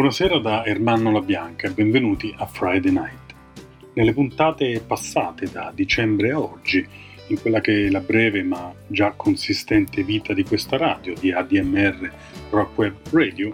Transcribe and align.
Buonasera 0.00 0.38
da 0.38 0.64
Ermanno 0.64 1.12
La 1.12 1.20
Bianca 1.20 1.66
e 1.66 1.72
benvenuti 1.72 2.34
a 2.38 2.46
Friday 2.46 2.90
Night. 2.90 3.34
Nelle 3.92 4.14
puntate 4.14 4.80
passate 4.80 5.50
da 5.52 5.70
dicembre 5.74 6.30
a 6.30 6.40
oggi, 6.40 6.82
in 7.26 7.38
quella 7.38 7.60
che 7.60 7.84
è 7.84 7.90
la 7.90 8.00
breve 8.00 8.42
ma 8.42 8.72
già 8.86 9.10
consistente 9.10 10.02
vita 10.02 10.32
di 10.32 10.42
questa 10.42 10.78
radio, 10.78 11.12
di 11.12 11.30
ADMR 11.32 12.10
Rock 12.48 12.78
Web 12.78 12.96
Radio, 13.10 13.52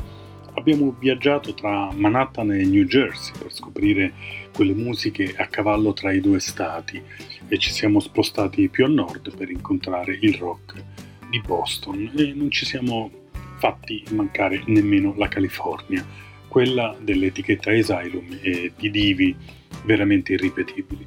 abbiamo 0.54 0.94
viaggiato 0.96 1.52
tra 1.52 1.90
Manhattan 1.90 2.52
e 2.52 2.64
New 2.64 2.84
Jersey 2.84 3.36
per 3.36 3.52
scoprire 3.52 4.12
quelle 4.54 4.72
musiche 4.72 5.34
a 5.36 5.48
cavallo 5.48 5.94
tra 5.94 6.12
i 6.12 6.20
due 6.20 6.38
stati 6.38 7.02
e 7.48 7.58
ci 7.58 7.72
siamo 7.72 7.98
spostati 7.98 8.68
più 8.68 8.84
a 8.84 8.88
nord 8.88 9.36
per 9.36 9.50
incontrare 9.50 10.16
il 10.20 10.36
rock 10.36 10.80
di 11.28 11.40
Boston 11.44 12.12
e 12.16 12.32
non 12.36 12.52
ci 12.52 12.64
siamo 12.64 13.10
fatti 13.58 14.04
mancare 14.10 14.62
nemmeno 14.66 15.12
la 15.16 15.26
California 15.26 16.25
quella 16.56 16.96
dell'etichetta 16.98 17.70
Asylum 17.70 18.38
e 18.40 18.72
di 18.78 18.90
divi 18.90 19.36
veramente 19.84 20.32
irripetibili. 20.32 21.06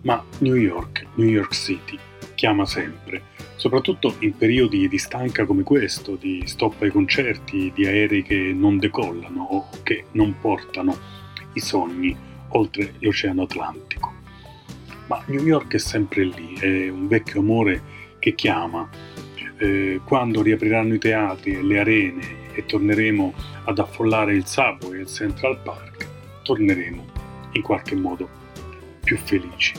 Ma 0.00 0.20
New 0.38 0.56
York, 0.56 1.06
New 1.14 1.28
York 1.28 1.54
City, 1.54 1.96
chiama 2.34 2.66
sempre, 2.66 3.22
soprattutto 3.54 4.16
in 4.18 4.36
periodi 4.36 4.88
di 4.88 4.98
stanca 4.98 5.44
come 5.44 5.62
questo, 5.62 6.16
di 6.16 6.42
stop 6.46 6.82
ai 6.82 6.90
concerti, 6.90 7.70
di 7.72 7.86
aerei 7.86 8.24
che 8.24 8.52
non 8.52 8.78
decollano 8.78 9.44
o 9.44 9.68
che 9.84 10.06
non 10.14 10.34
portano 10.40 10.98
i 11.52 11.60
sogni 11.60 12.16
oltre 12.48 12.94
l'Oceano 12.98 13.42
Atlantico. 13.42 14.12
Ma 15.06 15.22
New 15.26 15.44
York 15.44 15.74
è 15.74 15.78
sempre 15.78 16.24
lì, 16.24 16.54
è 16.54 16.88
un 16.88 17.06
vecchio 17.06 17.38
amore 17.38 17.80
che 18.18 18.34
chiama. 18.34 18.88
Eh, 19.58 20.00
quando 20.04 20.42
riapriranno 20.42 20.94
i 20.94 20.98
teatri 20.98 21.54
e 21.54 21.62
le 21.62 21.78
arene 21.78 22.46
e 22.58 22.64
torneremo 22.64 23.32
ad 23.66 23.78
affollare 23.78 24.34
il 24.34 24.44
Subway 24.44 24.98
e 24.98 25.02
il 25.02 25.06
Central 25.06 25.60
Park, 25.62 26.08
torneremo 26.42 27.06
in 27.52 27.62
qualche 27.62 27.94
modo 27.94 28.28
più 29.04 29.16
felici. 29.16 29.74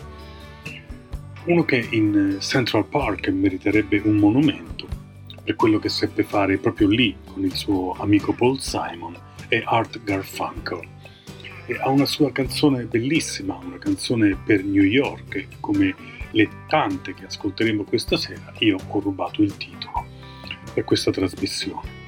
Uno 1.44 1.66
che 1.66 1.85
in 1.91 2.38
Central 2.39 2.85
Park 2.85 3.27
meriterebbe 3.27 4.02
un 4.05 4.16
monumento 4.16 4.88
per 5.44 5.55
quello 5.57 5.77
che 5.77 5.89
seppe 5.89 6.23
fare 6.23 6.57
proprio 6.57 6.88
lì 6.88 7.13
con 7.25 7.44
il 7.44 7.53
suo 7.53 7.97
amico 8.00 8.31
Paul 8.31 8.61
Simon 8.61 9.13
è 9.50 9.61
Art 9.66 10.02
Garfunkel. 10.02 10.88
E 11.66 11.77
ha 11.81 11.89
una 11.89 12.05
sua 12.05 12.31
canzone 12.31 12.85
bellissima, 12.85 13.59
una 13.61 13.77
canzone 13.77 14.38
per 14.41 14.63
New 14.63 14.83
York, 14.83 15.47
come 15.59 15.94
le 16.31 16.50
tante 16.67 17.13
che 17.13 17.25
ascolteremo 17.25 17.83
questa 17.83 18.16
sera, 18.16 18.53
io 18.59 18.77
ho 18.88 19.00
rubato 19.00 19.41
il 19.41 19.55
titolo 19.57 20.05
per 20.73 20.83
questa 20.85 21.11
trasmissione 21.11 21.98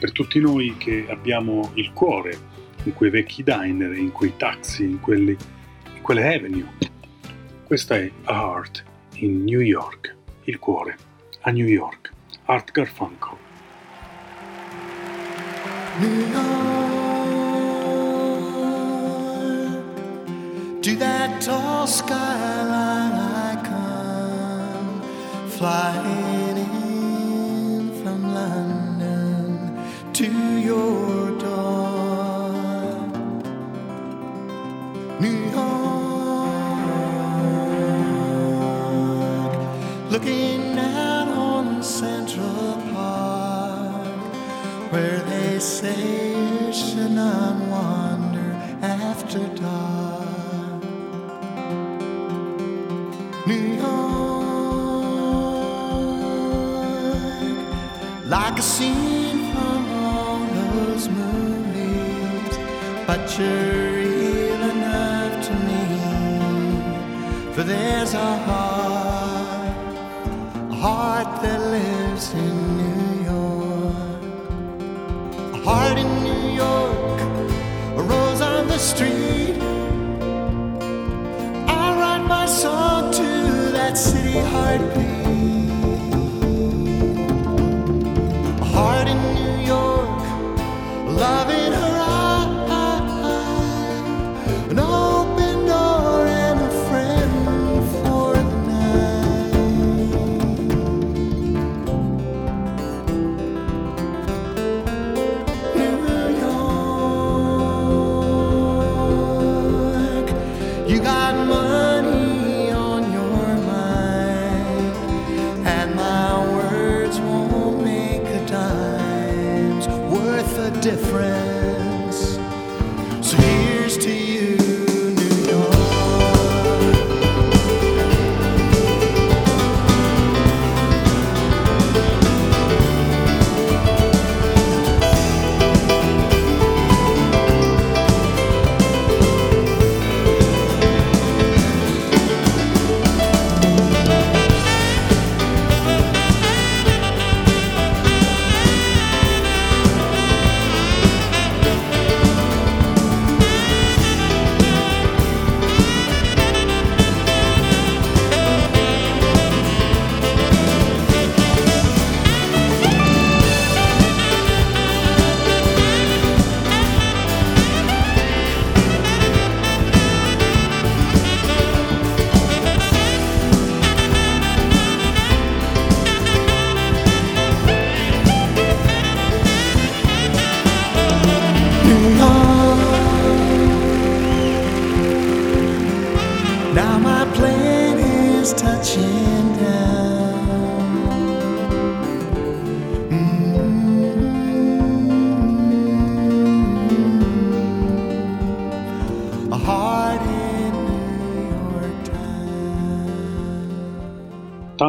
per 0.00 0.12
tutti 0.12 0.40
noi 0.40 0.74
che 0.78 1.04
abbiamo 1.10 1.72
il 1.74 1.92
cuore 1.92 2.38
in 2.84 2.94
quei 2.94 3.10
vecchi 3.10 3.42
diner, 3.42 3.92
in 3.92 4.10
quei 4.12 4.32
taxi, 4.38 4.84
in, 4.84 4.98
quelli, 4.98 5.36
in 5.94 6.00
quelle 6.00 6.34
avenue. 6.34 6.66
Questa 7.64 7.96
è 7.96 8.10
A 8.24 8.32
Heart 8.32 8.84
in 9.16 9.44
New 9.44 9.60
York, 9.60 10.16
il 10.44 10.58
cuore 10.58 10.96
a 11.42 11.50
New 11.50 11.66
York, 11.66 12.12
Art 12.46 12.70
Garfunkel. 12.72 13.36
New 15.98 16.30
York, 16.30 16.40
to 20.80 20.96
that 20.96 21.42
tall 21.42 21.86
skyline 21.86 23.12
I 23.12 23.56
come 23.62 25.02
flying 25.48 26.56
in 26.56 26.89
to 30.20 30.58
your 30.58 31.38
door. 31.38 32.50
New 35.18 35.40
York, 35.56 37.00
looking 40.10 40.78
out 40.78 41.28
on 41.28 41.82
Central 41.82 42.76
Park, 42.92 44.04
where 44.92 45.20
they 45.22 45.58
say 45.58 46.32
you 46.32 46.70
should 46.70 47.12
not 47.12 47.56
wander 47.70 48.50
after 48.82 49.40
dark. 49.54 50.82
New 53.46 53.66
York, 53.80 54.20
like 58.26 58.58
a 58.58 58.62
scene 58.62 59.19
but 63.06 63.38
you're 63.38 63.92
real 63.92 64.62
enough 64.70 65.46
to 65.46 65.54
me. 65.68 65.82
For 67.54 67.62
there's 67.62 68.14
a 68.14 68.36
heart, 68.46 69.76
a 70.70 70.74
heart 70.74 71.42
that 71.42 71.60
lives 71.60 72.32
in 72.34 72.54
New 72.80 73.24
York, 73.32 74.22
a 75.54 75.58
heart 75.68 75.98
in 75.98 76.10
New 76.22 76.44
York, 76.64 77.20
a 77.98 78.02
rose 78.02 78.40
on 78.40 78.68
the 78.68 78.78
street. 78.78 79.56
I 81.66 81.84
write 81.98 82.24
my 82.26 82.46
song 82.46 83.12
to 83.12 83.28
that 83.72 83.96
city 83.96 84.38
heartbeat. 84.38 85.19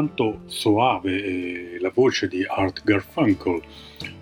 Tanto 0.02 0.42
soave 0.48 1.80
la 1.80 1.92
voce 1.94 2.28
di 2.28 2.44
Art 2.44 2.82
Garfunkel 2.84 3.62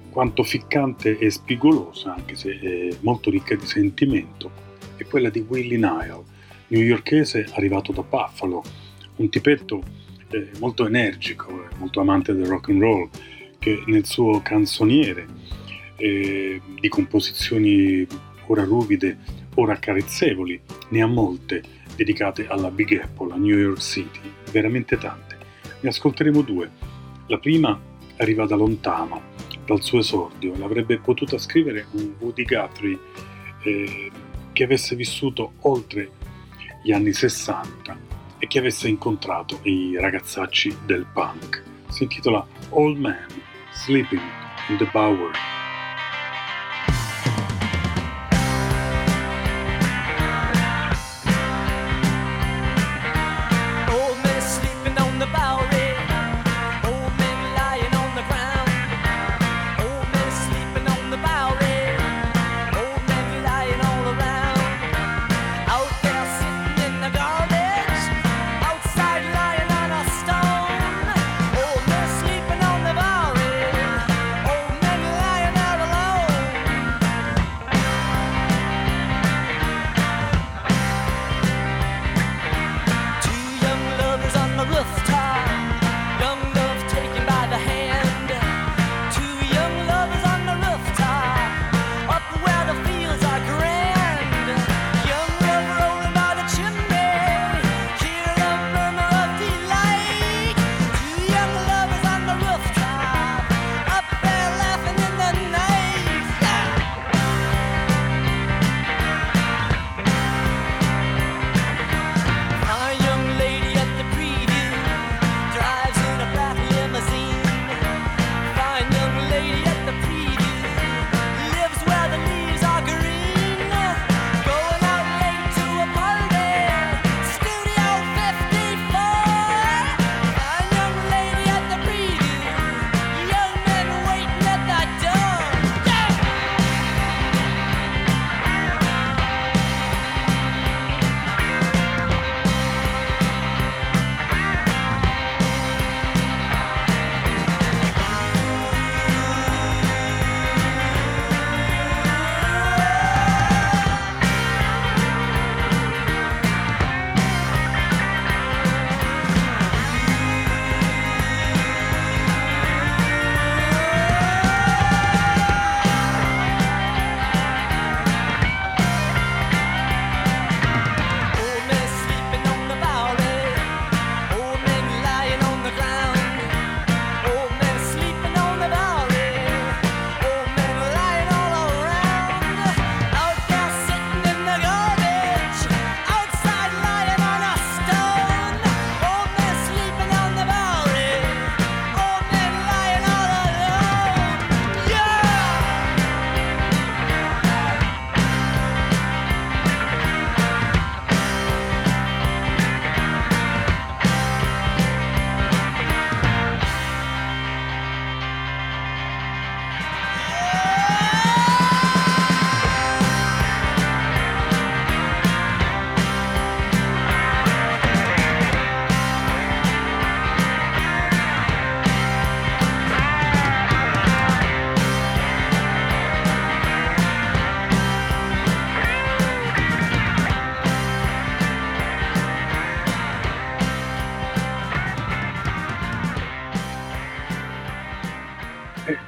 quanto 0.10 0.44
ficcante 0.44 1.18
e 1.18 1.30
spigolosa, 1.30 2.16
anche 2.16 2.36
se 2.36 2.98
molto 3.00 3.30
ricca 3.30 3.56
di 3.56 3.66
sentimento, 3.66 4.52
è 4.98 5.06
quella 5.06 5.30
di 5.30 5.46
Willie 5.48 5.78
Nile, 5.78 6.24
newyorkese 6.68 7.48
arrivato 7.54 7.94
da 7.94 8.02
Buffalo, 8.02 8.62
un 9.18 9.30
tipetto 9.30 9.82
eh, 10.32 10.50
molto 10.60 10.86
energico, 10.86 11.68
molto 11.78 12.02
amante 12.02 12.34
del 12.34 12.48
rock 12.48 12.70
and 12.70 12.82
roll, 12.82 13.10
che 13.58 13.82
nel 13.86 14.06
suo 14.06 14.42
canzoniere 14.42 15.28
eh, 15.96 16.62
di 16.78 16.90
composizioni 16.90 18.06
ora 18.48 18.66
ruvide, 18.66 19.18
ora 19.56 19.74
accarezzevoli, 19.74 20.60
ne 20.90 21.02
ha 21.02 21.08
molte 21.08 21.62
dedicate 21.96 22.48
alla 22.48 22.70
Big 22.70 23.00
Apple, 23.02 23.32
a 23.32 23.38
New 23.38 23.58
York 23.58 23.80
City, 23.80 24.20
veramente 24.52 24.98
tante. 24.98 25.29
Ne 25.82 25.90
ascolteremo 25.90 26.42
due. 26.42 26.70
La 27.28 27.38
prima 27.38 27.80
arriva 28.18 28.46
da 28.46 28.56
lontano, 28.56 29.22
dal 29.66 29.82
suo 29.82 30.00
esordio, 30.00 30.58
l'avrebbe 30.58 31.00
potuta 31.00 31.38
scrivere 31.38 31.88
un 31.92 32.14
Woody 32.20 32.44
Guthrie 32.44 33.00
eh, 33.64 34.12
che 34.52 34.64
avesse 34.64 34.96
vissuto 34.96 35.54
oltre 35.62 36.12
gli 36.84 36.92
anni 36.92 37.14
60 37.14 37.98
e 38.40 38.48
che 38.48 38.60
avesse 38.60 38.88
incontrato 38.88 39.60
i 39.64 39.98
ragazzacci 40.00 40.80
del 40.86 41.06
punk. 41.14 41.64
Si 41.90 42.04
intitola 42.04 42.46
Old 42.70 42.98
Man 42.98 43.28
Sleeping 43.74 44.22
in 44.70 44.78
the 44.78 44.90
Bowery. 44.92 45.59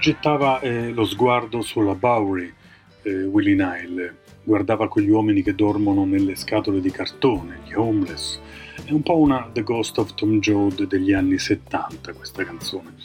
Gettava 0.01 0.59
eh, 0.61 0.89
lo 0.89 1.05
sguardo 1.05 1.61
sulla 1.61 1.93
Bowery, 1.93 2.51
eh, 3.03 3.23
Willie 3.25 3.53
Nile, 3.53 4.17
guardava 4.43 4.87
quegli 4.87 5.09
uomini 5.09 5.43
che 5.43 5.53
dormono 5.53 6.05
nelle 6.05 6.35
scatole 6.35 6.81
di 6.81 6.89
cartone, 6.89 7.59
gli 7.67 7.73
homeless. 7.73 8.39
È 8.83 8.91
un 8.91 9.03
po' 9.03 9.19
una 9.19 9.47
The 9.53 9.61
Ghost 9.61 9.99
of 9.99 10.15
Tom 10.15 10.39
Joad 10.39 10.87
degli 10.87 11.13
anni 11.13 11.37
70 11.37 12.13
questa 12.13 12.43
canzone. 12.43 12.95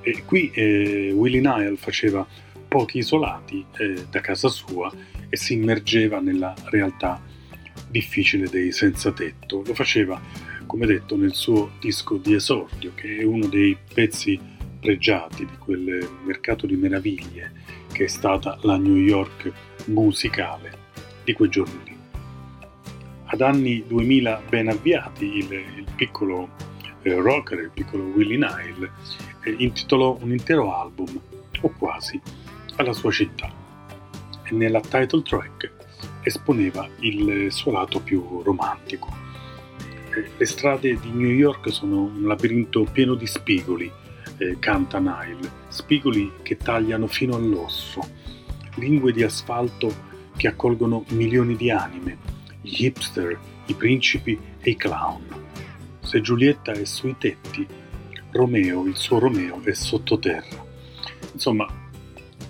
E 0.00 0.24
qui 0.24 0.50
eh, 0.52 1.12
Willie 1.14 1.40
Nile 1.40 1.76
faceva 1.76 2.26
pochi 2.66 2.98
isolati 2.98 3.64
eh, 3.78 4.06
da 4.10 4.20
casa 4.20 4.48
sua 4.48 4.92
e 5.28 5.36
si 5.36 5.52
immergeva 5.52 6.18
nella 6.18 6.52
realtà 6.64 7.22
difficile 7.88 8.48
dei 8.48 8.72
senza 8.72 9.12
tetto. 9.12 9.62
Lo 9.64 9.72
faceva, 9.72 10.20
come 10.66 10.84
detto, 10.84 11.16
nel 11.16 11.32
suo 11.32 11.70
disco 11.78 12.16
di 12.16 12.34
esordio, 12.34 12.90
che 12.96 13.18
è 13.18 13.22
uno 13.22 13.46
dei 13.46 13.76
pezzi 13.94 14.52
pregiati 14.84 15.46
di 15.46 15.56
quel 15.56 16.06
mercato 16.24 16.66
di 16.66 16.76
meraviglie 16.76 17.52
che 17.90 18.04
è 18.04 18.06
stata 18.06 18.58
la 18.64 18.76
New 18.76 18.96
York 18.96 19.50
musicale 19.86 20.76
di 21.24 21.32
quei 21.32 21.48
giorni 21.48 21.80
lì. 21.84 21.96
Ad 23.24 23.40
anni 23.40 23.82
2000 23.86 24.42
ben 24.46 24.68
avviati, 24.68 25.38
il, 25.38 25.50
il 25.52 25.86
piccolo 25.96 26.50
eh, 27.00 27.14
rocker, 27.14 27.60
il 27.60 27.70
piccolo 27.72 28.04
Willie 28.04 28.36
Nile, 28.36 28.90
eh, 29.44 29.54
intitolò 29.56 30.18
un 30.20 30.32
intero 30.32 30.76
album, 30.78 31.18
o 31.62 31.72
quasi, 31.78 32.20
alla 32.76 32.92
sua 32.92 33.10
città 33.10 33.50
e 34.42 34.52
nella 34.52 34.80
title 34.80 35.22
track 35.22 35.72
esponeva 36.24 36.86
il 36.98 37.50
suo 37.50 37.72
lato 37.72 38.00
più 38.00 38.42
romantico. 38.42 39.08
Eh, 40.14 40.28
le 40.36 40.44
strade 40.44 41.00
di 41.00 41.10
New 41.10 41.30
York 41.30 41.72
sono 41.72 42.02
un 42.02 42.26
labirinto 42.26 42.84
pieno 42.92 43.14
di 43.14 43.26
spigoli, 43.26 43.90
eh, 44.38 44.58
canta 44.58 44.98
Nile, 44.98 45.50
spigoli 45.68 46.32
che 46.42 46.56
tagliano 46.56 47.06
fino 47.06 47.36
all'osso, 47.36 48.00
lingue 48.76 49.12
di 49.12 49.22
asfalto 49.22 50.12
che 50.36 50.48
accolgono 50.48 51.04
milioni 51.10 51.56
di 51.56 51.70
anime, 51.70 52.18
gli 52.60 52.84
hipster, 52.84 53.38
i 53.66 53.74
principi 53.74 54.38
e 54.60 54.70
i 54.70 54.76
clown. 54.76 55.22
Se 56.00 56.20
Giulietta 56.20 56.72
è 56.72 56.84
sui 56.84 57.16
tetti, 57.18 57.66
Romeo, 58.32 58.86
il 58.86 58.96
suo 58.96 59.18
Romeo, 59.18 59.60
è 59.62 59.72
sottoterra. 59.72 60.64
Insomma, 61.32 61.66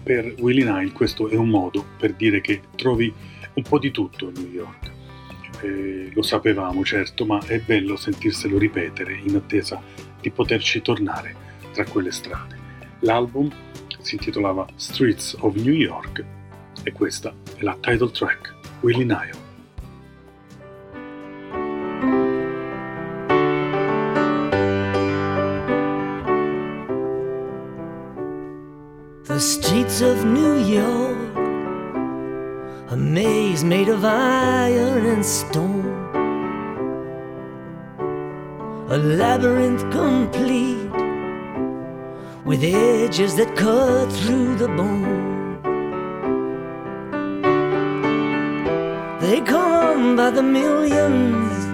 per 0.02 0.34
Willie 0.38 0.64
Nile 0.64 0.92
questo 0.92 1.28
è 1.28 1.36
un 1.36 1.48
modo 1.48 1.84
per 1.98 2.14
dire 2.14 2.40
che 2.40 2.62
trovi 2.74 3.12
un 3.54 3.62
po' 3.62 3.78
di 3.78 3.90
tutto 3.90 4.28
a 4.28 4.32
New 4.34 4.50
York. 4.50 4.92
Eh, 5.60 6.10
lo 6.12 6.22
sapevamo 6.22 6.84
certo, 6.84 7.24
ma 7.24 7.38
è 7.46 7.60
bello 7.60 7.96
sentirselo 7.96 8.58
ripetere 8.58 9.14
in 9.14 9.36
attesa 9.36 9.80
di 10.20 10.30
poterci 10.30 10.82
tornare 10.82 11.43
tra 11.74 11.84
quelle 11.84 12.12
strade. 12.12 12.56
L'album 13.00 13.50
si 14.00 14.14
intitolava 14.14 14.64
Streets 14.76 15.36
of 15.40 15.56
New 15.56 15.74
York 15.74 16.24
e 16.84 16.92
questa 16.92 17.34
è 17.56 17.62
la 17.62 17.76
title 17.80 18.10
track, 18.10 18.54
Willie 18.80 19.04
Nile. 19.04 19.42
The 29.24 29.40
streets 29.40 30.00
of 30.00 30.22
New 30.22 30.58
York, 30.58 31.36
a 32.90 32.96
maze 32.96 33.64
made 33.64 33.88
of 33.88 34.04
iron 34.04 35.06
and 35.06 35.24
stone, 35.24 35.82
a 38.90 38.96
labyrinth 38.96 39.90
complete 39.90 40.83
with 42.44 42.62
edges 42.62 43.36
that 43.36 43.56
cut 43.56 44.12
through 44.12 44.56
the 44.56 44.68
bone. 44.68 45.60
They 49.20 49.40
come 49.40 50.16
by 50.16 50.30
the 50.30 50.42
millions 50.42 51.64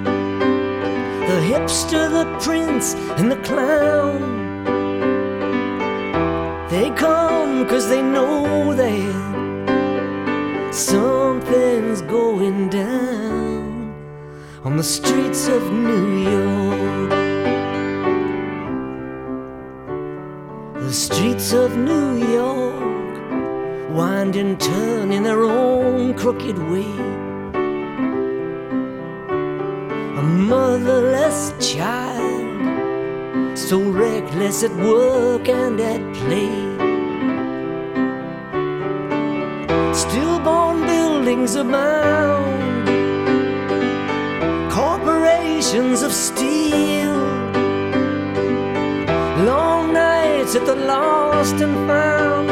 the 1.30 1.40
hipster, 1.42 2.10
the 2.10 2.26
prince, 2.44 2.94
and 3.18 3.30
the 3.30 3.36
clown. 3.48 4.20
They 6.68 6.90
come 6.90 7.68
cause 7.68 7.88
they 7.88 8.02
know 8.02 8.74
that 8.74 9.14
something's 10.74 12.02
going 12.02 12.68
down 12.70 13.94
on 14.64 14.76
the 14.76 14.82
streets 14.82 15.46
of 15.46 15.62
New 15.72 16.08
York. 16.30 16.99
The 20.90 20.96
streets 20.96 21.52
of 21.52 21.76
New 21.76 22.16
York 22.16 23.90
wind 23.90 24.34
and 24.34 24.58
turn 24.60 25.12
in 25.12 25.22
their 25.22 25.44
own 25.44 26.14
crooked 26.14 26.58
way. 26.58 26.92
A 30.18 30.22
motherless 30.50 31.54
child, 31.60 33.56
so 33.56 33.78
reckless 33.80 34.64
at 34.64 34.74
work 34.78 35.48
and 35.48 35.80
at 35.80 36.02
play. 36.16 36.58
Stillborn 39.94 40.80
buildings 40.88 41.54
abound, 41.54 42.88
corporations 44.72 46.02
of 46.02 46.12
steel, 46.12 46.99
nights 50.50 50.56
at 50.56 50.66
the 50.66 50.84
lost 50.86 51.54
and 51.60 51.74
found, 51.86 52.50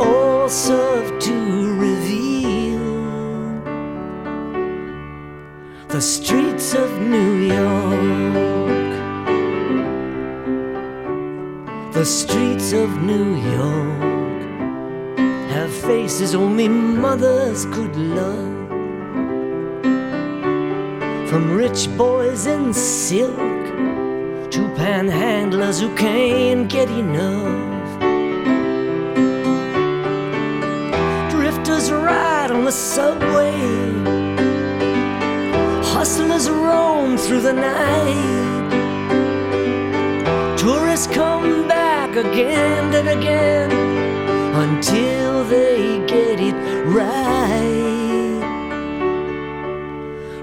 all 0.00 0.48
serve 0.48 1.18
to 1.18 1.34
reveal 1.78 2.78
the 5.88 6.00
streets 6.00 6.74
of 6.74 7.00
New 7.00 7.38
York. 7.38 8.94
The 11.92 12.04
streets 12.04 12.72
of 12.72 13.02
New 13.02 13.36
York 13.36 15.18
have 15.50 15.72
faces 15.72 16.34
only 16.34 16.68
mothers 16.68 17.64
could 17.66 17.96
love. 17.96 18.54
From 21.28 21.50
rich 21.56 21.88
boys 21.96 22.46
in 22.46 22.72
silk 22.72 23.55
panhandlers 24.76 25.80
who 25.80 25.94
can't 25.96 26.68
get 26.68 26.88
enough. 26.90 28.00
Drifters 31.30 31.90
ride 31.90 32.50
on 32.50 32.64
the 32.64 32.72
subway 32.72 33.56
Hustlers 35.98 36.50
roam 36.50 37.16
through 37.16 37.40
the 37.40 37.54
night. 37.54 38.68
Tourists 40.58 41.06
come 41.06 41.66
back 41.66 42.14
again 42.14 42.94
and 42.94 43.08
again 43.08 43.70
until 44.54 45.42
they 45.44 46.04
get 46.06 46.38
it 46.38 46.54
right. 46.84 48.42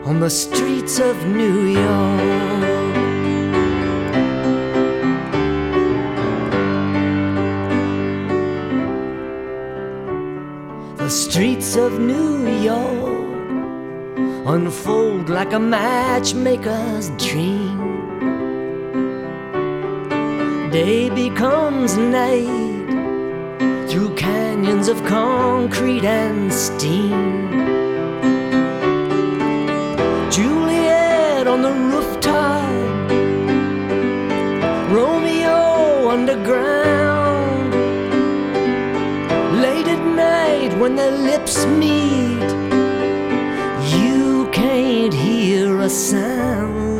On 0.05 0.19
the 0.19 0.29
streets 0.29 0.99
of 0.99 1.15
New 1.27 1.65
York. 1.65 2.82
The 10.97 11.09
streets 11.09 11.75
of 11.75 11.99
New 11.99 12.47
York 12.61 13.13
unfold 14.45 15.27
like 15.27 15.51
a 15.53 15.59
matchmaker's 15.59 17.09
dream. 17.17 17.79
Day 20.69 21.09
becomes 21.09 21.97
night 21.97 23.87
through 23.89 24.15
canyons 24.15 24.87
of 24.87 25.03
concrete 25.05 26.03
and 26.05 26.53
steam. 26.53 27.49
Juliet 30.31 31.47
on 31.47 31.61
the 31.63 31.71
rooftop, 31.71 32.22
when 40.83 40.97
their 40.97 41.11
lips 41.11 41.65
meet 41.65 42.49
you 43.97 44.49
can't 44.51 45.13
hear 45.13 45.79
a 45.79 45.89
sound 45.89 46.99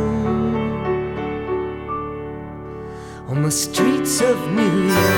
on 3.27 3.41
the 3.41 3.51
streets 3.51 4.21
of 4.21 4.37
New 4.53 4.87
York. 4.87 5.12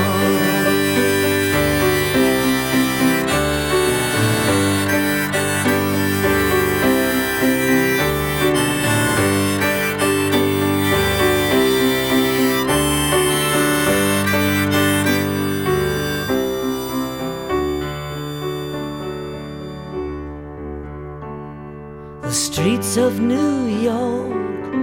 Of 22.97 23.19
New 23.19 23.65
York 23.65 24.73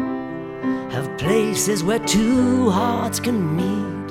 have 0.93 1.17
places 1.17 1.83
where 1.83 1.99
two 2.01 2.69
hearts 2.69 3.19
can 3.19 3.57
meet. 3.57 4.09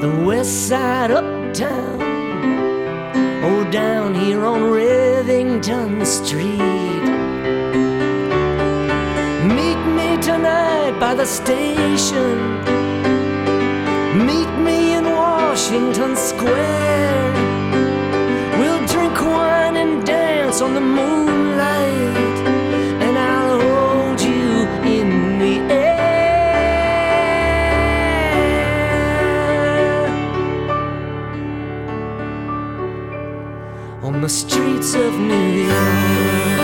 The 0.00 0.24
west 0.24 0.68
side 0.68 1.10
uptown, 1.10 2.00
or 3.44 3.70
down 3.70 4.14
here 4.14 4.46
on 4.46 4.62
Rivington 4.62 6.06
Street. 6.06 7.06
Meet 9.58 9.80
me 9.98 10.22
tonight 10.22 10.98
by 10.98 11.14
the 11.14 11.26
station. 11.26 12.62
Meet 14.24 14.52
me 14.64 14.94
in 14.94 15.04
Washington 15.04 16.16
Square. 16.16 17.32
We'll 18.58 18.86
drink 18.86 19.20
wine 19.20 19.65
dance 20.56 20.62
on 20.62 20.74
the 20.74 20.80
moonlight, 20.80 22.38
and 23.02 23.18
I'll 23.18 23.60
hold 23.60 24.20
you 24.20 24.66
in 24.84 25.38
the 25.38 25.74
air 25.74 25.96
on 34.02 34.20
the 34.22 34.28
streets 34.28 34.94
of 34.94 35.18
New 35.18 35.52
York. 35.64 36.60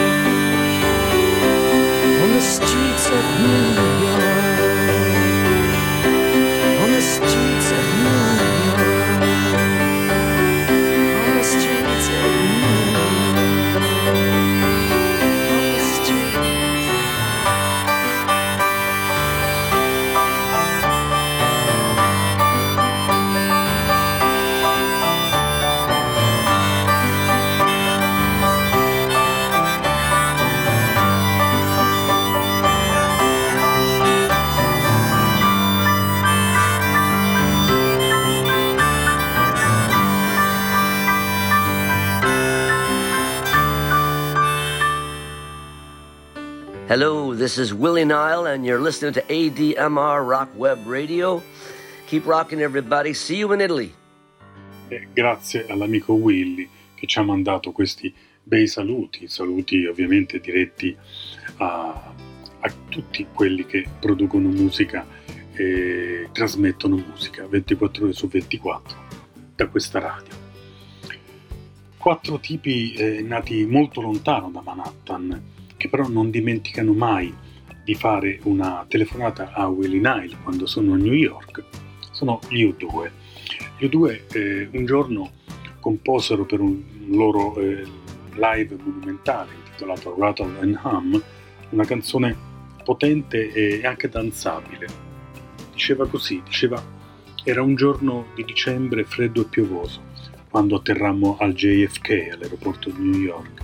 On 2.23 2.31
the 2.33 2.41
streets 2.41 3.07
of 3.09 3.25
New 3.41 4.07
York. 4.07 4.32
Hello, 46.93 47.35
this 47.35 47.57
is 47.57 47.73
Willie 47.73 48.05
Nile, 48.05 48.45
and 48.45 48.67
you're 48.67 48.79
listening 48.79 49.15
to 49.15 49.23
ADMR 49.23 50.29
Rock 50.29 50.51
Web 50.55 50.87
Radio. 50.87 51.43
Keep 52.07 52.27
rocking, 52.27 52.61
everybody. 52.61 53.15
See 53.15 53.39
you 53.39 53.51
in 53.55 53.63
Italy. 53.63 53.95
E 54.89 55.09
grazie 55.15 55.65
all'amico 55.69 56.13
Willy 56.13 56.69
che 56.95 57.07
ci 57.07 57.19
ha 57.19 57.23
mandato 57.23 57.73
questi 57.73 58.13
bei 58.43 58.67
saluti, 58.67 59.27
saluti 59.27 59.87
ovviamente 59.87 60.39
diretti 60.39 60.95
a, 61.57 62.13
a 62.61 62.75
tutti 62.91 63.27
quelli 63.33 63.65
che 63.65 63.87
producono 63.99 64.49
musica 64.49 65.07
e 65.55 66.29
trasmettono 66.31 66.97
musica 66.97 67.47
24 67.47 68.05
ore 68.05 68.13
su 68.13 68.29
24 68.29 68.99
da 69.57 69.67
questa 69.67 69.99
radio. 69.99 70.35
Quattro 71.97 72.39
tipi 72.39 72.93
eh, 72.93 73.23
nati 73.23 73.65
molto 73.65 74.03
lontano 74.03 74.51
da 74.51 74.61
Manhattan, 74.61 75.52
che 75.83 75.89
però 75.89 76.07
non 76.07 76.31
dimenticano 76.31 76.93
mai 76.93 77.35
di 77.83 77.97
fare 77.97 78.39
una 78.45 78.87
telefonata 78.87 79.51
a 79.53 79.67
Willie 79.67 79.99
Nile 79.99 80.37
quando 80.45 80.65
sono 80.65 80.93
a 80.93 80.97
New 80.97 81.13
York, 81.13 81.65
sono 82.13 82.39
gli 82.49 82.65
U2. 82.65 83.11
Gli 83.79 83.87
U2 83.87 84.21
eh, 84.33 84.69
un 84.71 84.87
giorno 84.87 85.33
composero 85.81 86.45
per 86.45 86.61
un 86.61 86.81
loro 87.09 87.57
eh, 87.57 87.85
live 88.35 88.77
monumentale 88.81 89.51
intitolato 89.57 90.15
Rattle 90.17 90.61
and 90.61 90.79
Hum 90.85 91.23
una 91.71 91.85
canzone 91.85 92.37
potente 92.85 93.51
e 93.53 93.85
anche 93.85 94.09
danzabile. 94.09 94.87
Diceva 95.73 96.07
così, 96.07 96.41
diceva 96.45 96.81
era 97.43 97.61
un 97.61 97.75
giorno 97.75 98.27
di 98.37 98.45
dicembre 98.45 99.03
freddo 99.03 99.41
e 99.41 99.47
piovoso 99.47 100.01
quando 100.49 100.77
atterrammo 100.77 101.39
al 101.41 101.55
JFK 101.55 102.29
all'aeroporto 102.35 102.89
di 102.91 103.03
New 103.03 103.21
York. 103.21 103.61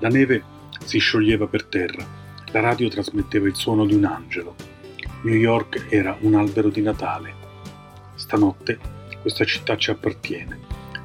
La 0.00 0.08
neve 0.08 0.50
si 0.84 0.98
scioglieva 0.98 1.46
per 1.46 1.64
terra, 1.64 2.04
la 2.52 2.60
radio 2.60 2.88
trasmetteva 2.88 3.46
il 3.46 3.54
suono 3.54 3.86
di 3.86 3.94
un 3.94 4.04
angelo. 4.04 4.54
New 5.22 5.34
York 5.34 5.86
era 5.88 6.16
un 6.20 6.34
albero 6.34 6.68
di 6.68 6.82
Natale. 6.82 7.34
Stanotte 8.14 8.78
questa 9.22 9.44
città 9.44 9.76
ci 9.76 9.90
appartiene. 9.90 10.58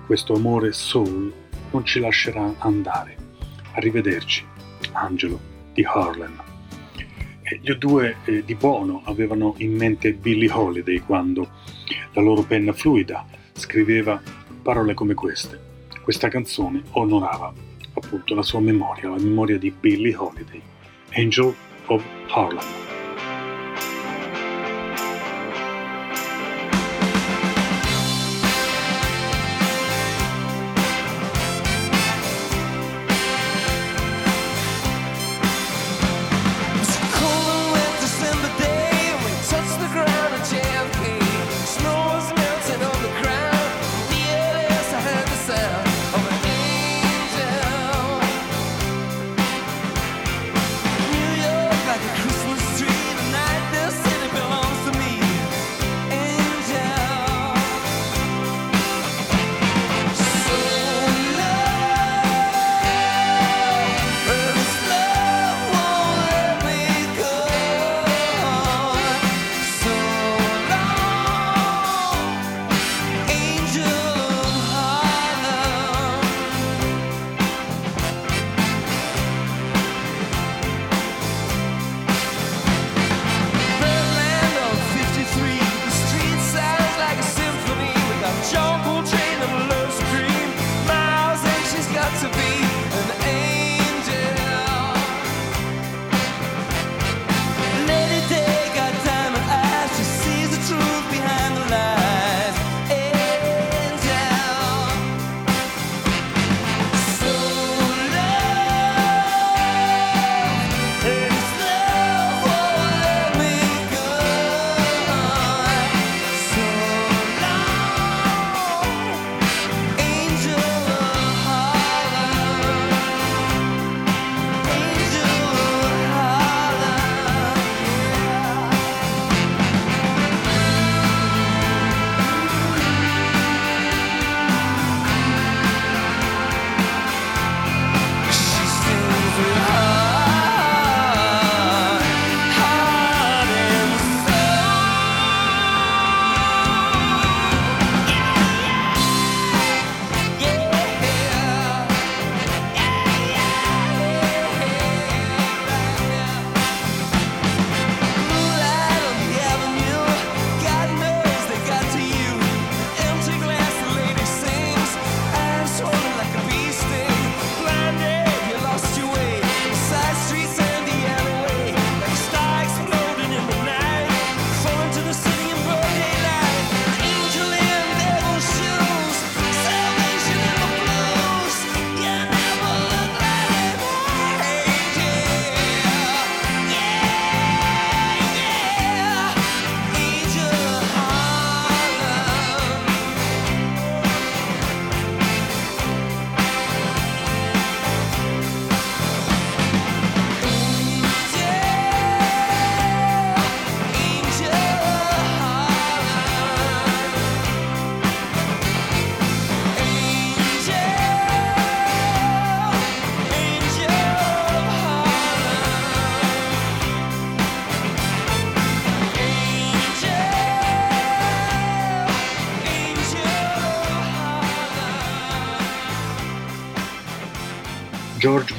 Questo 0.05 0.33
amore 0.33 0.73
soul 0.73 1.31
non 1.71 1.85
ci 1.85 1.99
lascerà 1.99 2.55
andare. 2.57 3.15
Arrivederci, 3.73 4.43
Angelo 4.93 5.39
di 5.71 5.83
Harlem. 5.83 6.41
Gli 7.61 7.71
due 7.73 8.17
eh, 8.25 8.43
di 8.43 8.55
Bono 8.55 9.03
avevano 9.05 9.53
in 9.57 9.75
mente 9.75 10.13
Billie 10.13 10.51
Holiday 10.51 10.99
quando 10.99 11.49
la 12.13 12.21
loro 12.21 12.41
penna 12.41 12.73
fluida 12.73 13.25
scriveva 13.53 14.21
parole 14.61 14.93
come 14.95 15.13
queste. 15.13 15.59
Questa 16.01 16.27
canzone 16.27 16.81
onorava 16.91 17.53
appunto 18.07 18.33
la 18.35 18.41
sua 18.41 18.61
memoria, 18.61 19.09
la 19.09 19.19
memoria 19.19 19.57
di 19.57 19.69
Billie 19.69 20.15
Holiday, 20.15 20.61
Angel 21.11 21.53
of 21.87 22.03
Harlem. 22.27 22.86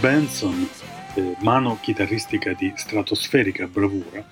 Benson, 0.08 0.66
eh, 1.16 1.36
mano 1.40 1.76
chitarristica 1.82 2.54
di 2.54 2.72
stratosferica 2.74 3.66
bravura, 3.66 4.26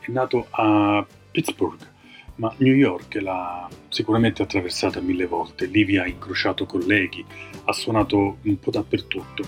è 0.00 0.10
nato 0.10 0.48
a 0.50 1.06
Pittsburgh, 1.30 1.78
ma 2.34 2.52
New 2.56 2.74
York 2.74 3.14
l'ha 3.22 3.70
sicuramente 3.90 4.42
attraversata 4.42 5.00
mille 5.00 5.26
volte, 5.26 5.66
lì 5.66 5.84
vi 5.84 5.98
ha 5.98 6.06
incrociato 6.08 6.66
colleghi, 6.66 7.24
ha 7.64 7.72
suonato 7.72 8.38
un 8.42 8.58
po' 8.58 8.72
dappertutto 8.72 9.44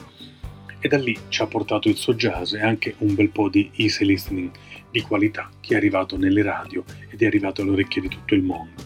e 0.78 0.86
da 0.86 0.98
lì 0.98 1.18
ci 1.30 1.42
ha 1.42 1.48
portato 1.48 1.88
il 1.88 1.96
suo 1.96 2.14
jazz 2.14 2.52
e 2.52 2.62
anche 2.62 2.94
un 2.98 3.16
bel 3.16 3.30
po' 3.30 3.48
di 3.48 3.68
easy 3.74 4.04
listening 4.04 4.52
di 4.92 5.00
qualità 5.00 5.50
che 5.58 5.74
è 5.74 5.78
arrivato 5.78 6.16
nelle 6.16 6.44
radio 6.44 6.84
ed 7.10 7.22
è 7.22 7.26
arrivato 7.26 7.62
alle 7.62 7.72
orecchie 7.72 8.02
di 8.02 8.08
tutto 8.08 8.36
il 8.36 8.42
mondo. 8.44 8.84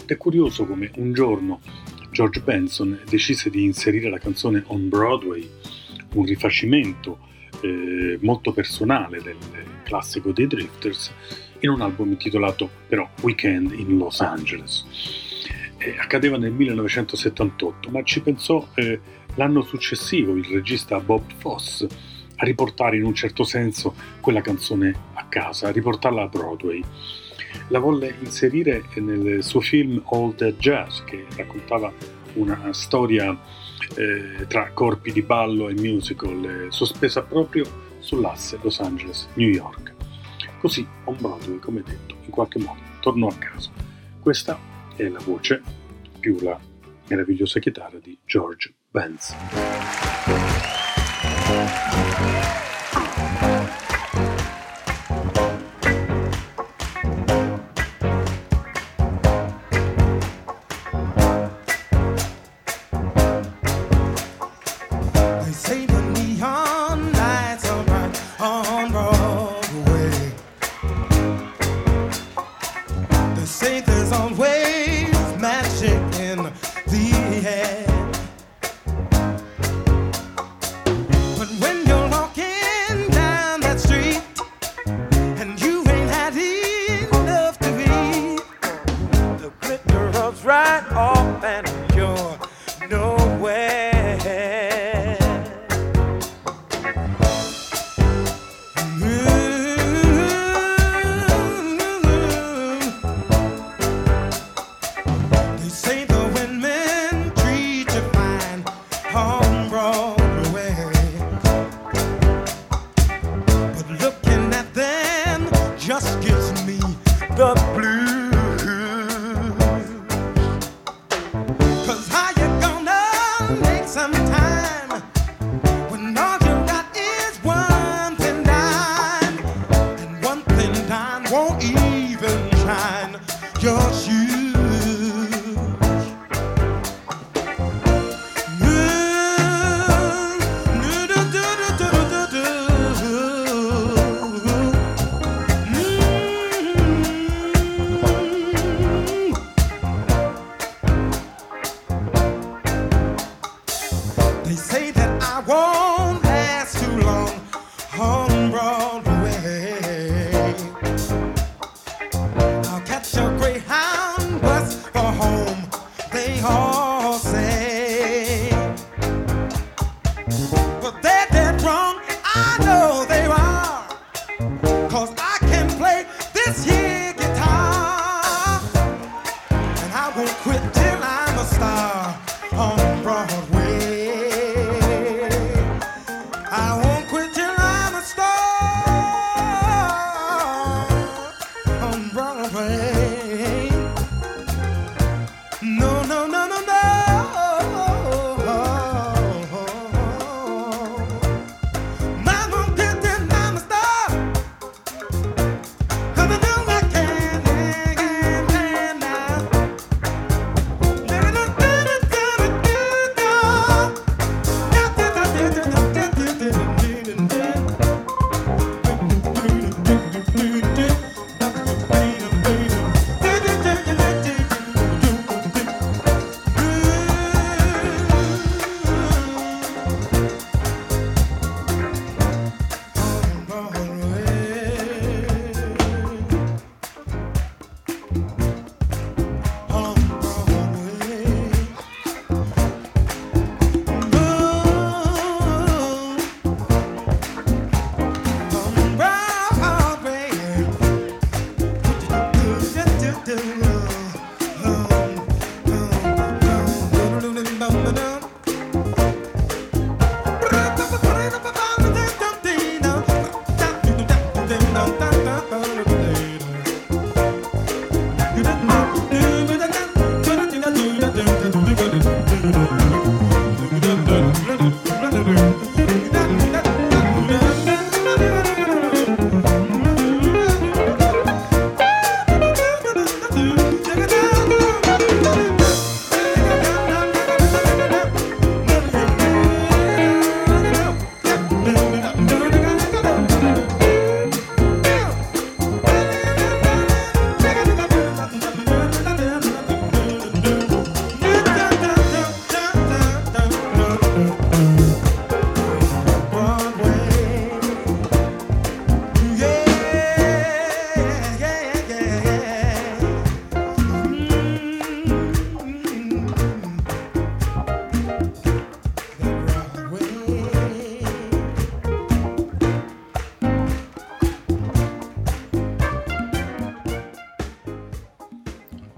Ed 0.00 0.08
è 0.08 0.16
curioso 0.16 0.64
come 0.64 0.90
un 0.96 1.12
giorno 1.12 1.60
George 2.10 2.40
Benson 2.40 3.02
decise 3.06 3.50
di 3.50 3.64
inserire 3.64 4.08
la 4.08 4.18
canzone 4.18 4.62
On 4.68 4.88
Broadway, 4.88 5.46
un 6.14 6.24
rifacimento 6.24 7.18
eh, 7.62 8.18
molto 8.20 8.52
personale 8.52 9.20
del 9.22 9.36
classico 9.82 10.32
dei 10.32 10.46
Drifters, 10.46 11.12
in 11.60 11.70
un 11.70 11.80
album 11.80 12.10
intitolato 12.10 12.68
però 12.86 13.08
Weekend 13.22 13.72
in 13.72 13.96
Los 13.96 14.20
Angeles. 14.20 14.84
Eh, 15.78 15.96
accadeva 15.98 16.36
nel 16.38 16.52
1978, 16.52 17.90
ma 17.90 18.02
ci 18.02 18.20
pensò 18.20 18.66
eh, 18.74 19.00
l'anno 19.34 19.62
successivo 19.62 20.34
il 20.34 20.44
regista 20.44 20.98
Bob 21.00 21.22
Foss 21.38 21.86
a 22.36 22.44
riportare 22.44 22.96
in 22.96 23.04
un 23.04 23.14
certo 23.14 23.44
senso 23.44 23.94
quella 24.20 24.40
canzone 24.40 24.94
a 25.14 25.24
casa, 25.26 25.68
a 25.68 25.72
riportarla 25.72 26.22
a 26.22 26.28
Broadway. 26.28 26.82
La 27.68 27.78
volle 27.78 28.14
inserire 28.20 28.84
nel 28.96 29.42
suo 29.42 29.60
film 29.60 30.02
All 30.10 30.34
That 30.34 30.56
Jazz, 30.58 31.00
che 31.00 31.24
raccontava 31.36 31.92
una 32.34 32.72
storia 32.72 33.38
eh, 33.96 34.46
tra 34.46 34.70
corpi 34.72 35.12
di 35.12 35.22
ballo 35.22 35.68
e 35.68 35.74
musical, 35.74 36.66
eh, 36.66 36.70
sospesa 36.70 37.22
proprio 37.22 37.64
sull'asse 37.98 38.58
Los 38.62 38.80
Angeles-New 38.80 39.48
York. 39.48 39.94
Così 40.58 40.86
On 41.04 41.16
Broadway, 41.18 41.58
come 41.58 41.82
detto, 41.82 42.14
in 42.24 42.30
qualche 42.30 42.58
modo 42.58 42.80
tornò 43.00 43.28
a 43.28 43.34
casa. 43.34 43.70
Questa 44.20 44.58
è 44.96 45.08
la 45.08 45.20
voce 45.24 45.62
più 46.18 46.38
la 46.40 46.58
meravigliosa 47.08 47.60
chitarra 47.60 47.98
di 47.98 48.18
George 48.24 48.72
Benson. 48.90 49.36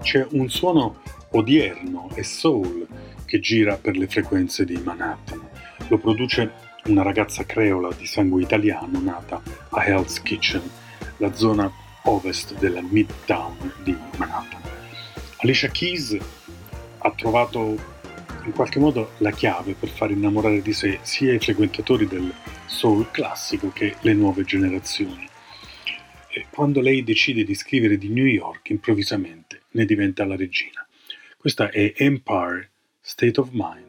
C'è 0.01 0.25
un 0.31 0.49
suono 0.49 1.01
odierno 1.31 2.09
e 2.15 2.23
soul 2.23 2.87
che 3.25 3.39
gira 3.39 3.77
per 3.77 3.95
le 3.95 4.07
frequenze 4.07 4.65
di 4.65 4.77
Manhattan. 4.77 5.39
Lo 5.87 5.97
produce 5.97 6.67
una 6.85 7.03
ragazza 7.03 7.45
creola 7.45 7.89
di 7.95 8.05
sangue 8.05 8.41
italiano 8.41 8.99
nata 8.99 9.41
a 9.69 9.85
Hell's 9.85 10.21
Kitchen, 10.21 10.61
la 11.17 11.33
zona 11.33 11.71
ovest 12.03 12.57
della 12.57 12.81
Midtown 12.81 13.73
di 13.83 13.95
Manhattan. 14.17 14.61
Alicia 15.37 15.67
Keys 15.67 16.17
ha 16.97 17.11
trovato 17.11 17.97
in 18.45 18.51
qualche 18.53 18.79
modo 18.79 19.11
la 19.17 19.31
chiave 19.31 19.73
per 19.73 19.89
far 19.89 20.11
innamorare 20.11 20.61
di 20.61 20.73
sé 20.73 20.99
sia 21.01 21.33
i 21.33 21.39
frequentatori 21.39 22.07
del 22.07 22.33
soul 22.65 23.11
classico 23.11 23.71
che 23.71 23.95
le 24.01 24.13
nuove 24.13 24.43
generazioni. 24.43 25.28
E 26.39 26.45
quando 26.49 26.79
lei 26.79 27.03
decide 27.03 27.43
di 27.43 27.53
scrivere 27.53 27.97
di 27.97 28.07
New 28.07 28.23
York, 28.23 28.69
improvvisamente 28.69 29.63
ne 29.71 29.83
diventa 29.83 30.23
la 30.23 30.37
regina. 30.37 30.87
Questa 31.35 31.69
è 31.69 31.91
Empire 31.97 32.71
State 33.01 33.41
of 33.41 33.49
Mind. 33.51 33.88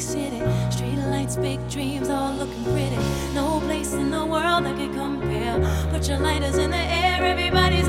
big 0.00 0.08
city. 0.08 0.40
Street 0.70 0.96
lights, 1.10 1.36
big 1.36 1.60
dreams, 1.68 2.08
all 2.08 2.32
looking 2.34 2.64
pretty. 2.64 2.96
No 3.34 3.60
place 3.60 3.92
in 3.92 4.10
the 4.10 4.24
world 4.24 4.64
that 4.64 4.76
could 4.76 4.92
compare. 4.94 5.58
Put 5.90 6.08
your 6.08 6.18
lighters 6.18 6.56
in 6.56 6.70
the 6.70 6.76
air, 6.76 7.22
everybody's 7.22 7.88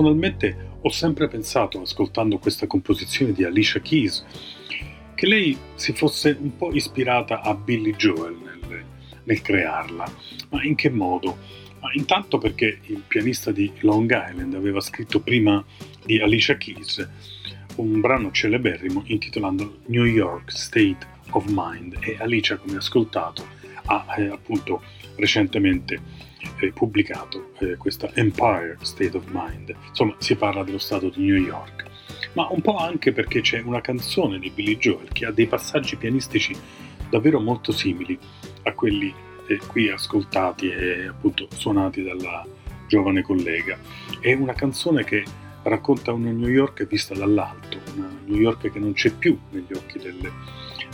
Personalmente 0.00 0.56
ho 0.80 0.88
sempre 0.88 1.28
pensato, 1.28 1.82
ascoltando 1.82 2.38
questa 2.38 2.66
composizione 2.66 3.32
di 3.32 3.44
Alicia 3.44 3.80
Keys, 3.80 4.24
che 5.14 5.26
lei 5.26 5.54
si 5.74 5.92
fosse 5.92 6.34
un 6.40 6.56
po' 6.56 6.72
ispirata 6.72 7.42
a 7.42 7.54
Billy 7.54 7.94
Joel 7.96 8.34
nel, 8.34 8.84
nel 9.24 9.42
crearla. 9.42 10.10
Ma 10.48 10.64
in 10.64 10.74
che 10.74 10.88
modo? 10.88 11.36
Ma 11.80 11.90
intanto 11.92 12.38
perché 12.38 12.78
il 12.86 13.02
pianista 13.06 13.52
di 13.52 13.70
Long 13.80 14.10
Island 14.10 14.54
aveva 14.54 14.80
scritto 14.80 15.20
prima 15.20 15.62
di 16.02 16.18
Alicia 16.18 16.56
Keys 16.56 17.06
un 17.76 18.00
brano 18.00 18.30
celeberrimo 18.30 19.02
intitolato 19.08 19.80
New 19.88 20.06
York 20.06 20.50
State 20.50 21.06
of 21.32 21.44
Mind 21.50 21.98
e 22.00 22.16
Alicia, 22.18 22.56
come 22.56 22.78
ascoltato, 22.78 23.46
ha 23.84 24.14
eh, 24.16 24.28
appunto 24.28 24.80
recentemente 25.16 26.00
pubblicato 26.72 27.52
eh, 27.58 27.76
questa 27.76 28.10
Empire 28.14 28.76
State 28.82 29.16
of 29.16 29.24
Mind. 29.30 29.74
Insomma, 29.88 30.14
si 30.18 30.36
parla 30.36 30.62
dello 30.62 30.78
stato 30.78 31.08
di 31.08 31.24
New 31.24 31.36
York. 31.36 31.84
Ma 32.34 32.46
un 32.50 32.60
po' 32.60 32.76
anche 32.76 33.12
perché 33.12 33.40
c'è 33.40 33.60
una 33.60 33.80
canzone 33.80 34.38
di 34.38 34.50
Billy 34.50 34.76
Joel 34.76 35.08
che 35.12 35.26
ha 35.26 35.30
dei 35.30 35.46
passaggi 35.46 35.96
pianistici 35.96 36.54
davvero 37.08 37.40
molto 37.40 37.72
simili 37.72 38.18
a 38.62 38.72
quelli 38.72 39.12
eh, 39.46 39.58
qui 39.66 39.88
ascoltati 39.88 40.70
e 40.70 41.08
appunto 41.08 41.48
suonati 41.50 42.02
dalla 42.02 42.46
giovane 42.86 43.22
collega. 43.22 43.76
È 44.20 44.32
una 44.32 44.54
canzone 44.54 45.04
che 45.04 45.24
racconta 45.62 46.12
una 46.12 46.30
New 46.30 46.48
York 46.48 46.86
vista 46.86 47.14
dall'alto, 47.14 47.78
una 47.96 48.08
New 48.26 48.38
York 48.38 48.70
che 48.70 48.78
non 48.78 48.92
c'è 48.92 49.12
più 49.12 49.38
negli 49.50 49.72
occhi 49.74 49.98
del, 49.98 50.32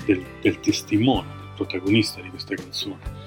del, 0.04 0.24
del 0.40 0.61
testimone, 0.61 1.28
del 1.28 1.50
protagonista 1.54 2.20
di 2.20 2.30
questa 2.30 2.54
canzone 2.54 3.26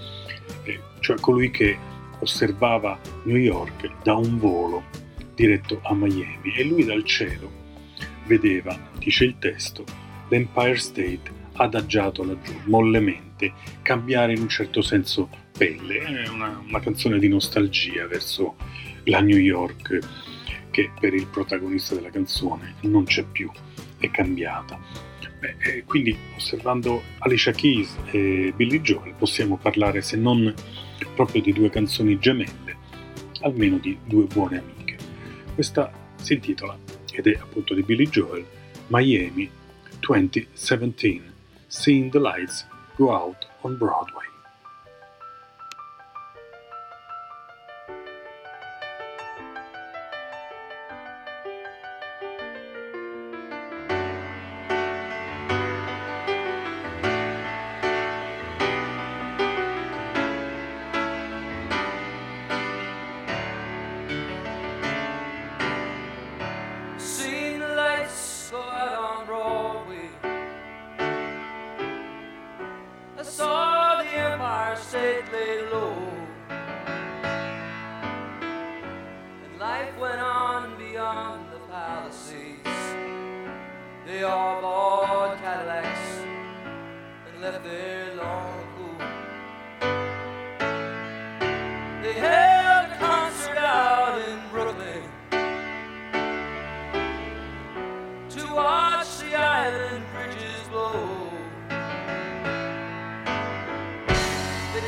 eh, 0.64 0.80
cioè 1.00 1.20
colui 1.20 1.52
che 1.52 1.78
osservava 2.20 3.00
New 3.24 3.38
York 3.38 3.90
da 4.04 4.16
un 4.16 4.38
volo 4.38 4.84
diretto 5.36 5.80
a 5.84 5.94
Miami 5.94 6.54
e 6.56 6.64
lui 6.64 6.84
dal 6.84 7.04
cielo 7.04 7.50
vedeva, 8.26 8.78
dice 8.98 9.24
il 9.26 9.38
testo, 9.40 9.84
l'Empire 10.30 10.78
State 10.78 11.38
adagiato 11.54 12.24
laggiù, 12.24 12.54
mollemente, 12.66 13.54
cambiare 13.82 14.34
in 14.34 14.42
un 14.42 14.50
certo 14.50 14.82
senso 14.82 15.30
pelle. 15.58 16.00
È 16.00 16.28
una, 16.30 16.62
una 16.66 16.80
canzone 16.80 17.20
di 17.20 17.28
nostalgia 17.28 18.08
verso 18.08 18.56
la 19.06 19.22
New 19.22 19.38
York 19.38 20.00
che 20.72 20.92
per 21.00 21.14
il 21.14 21.26
protagonista 21.28 21.96
della 21.96 22.10
canzone 22.12 22.76
non 22.82 23.06
c'è 23.06 23.24
più, 23.24 23.52
è 23.98 24.10
cambiata. 24.12 24.80
Beh, 25.40 25.84
quindi 25.86 26.16
osservando 26.36 27.02
Alicia 27.20 27.52
Keys 27.52 27.98
e 28.12 28.54
Billy 28.56 28.82
Joel 28.82 29.14
possiamo 29.18 29.58
parlare 29.58 30.02
se 30.02 30.18
non 30.18 30.54
proprio 31.20 31.42
di 31.42 31.52
due 31.52 31.70
canzoni 31.70 32.18
gemelle, 32.18 32.78
almeno 33.42 33.78
di 33.78 34.00
due 34.06 34.24
buone 34.24 34.60
amiche. 34.60 34.96
Questa 35.54 35.92
si 36.16 36.36
intitola, 36.36 36.78
ed 37.12 37.28
è 37.28 37.38
appunto 37.38 37.74
di 37.74 37.84
Billy 37.84 38.08
Joel, 38.08 38.46
Miami 38.88 39.52
2017, 40.00 41.22
Seeing 41.68 42.10
the 42.10 42.20
Lights 42.20 42.66
Go 42.96 43.12
Out 43.12 43.50
on 43.64 43.78
Broadway. 43.78 44.28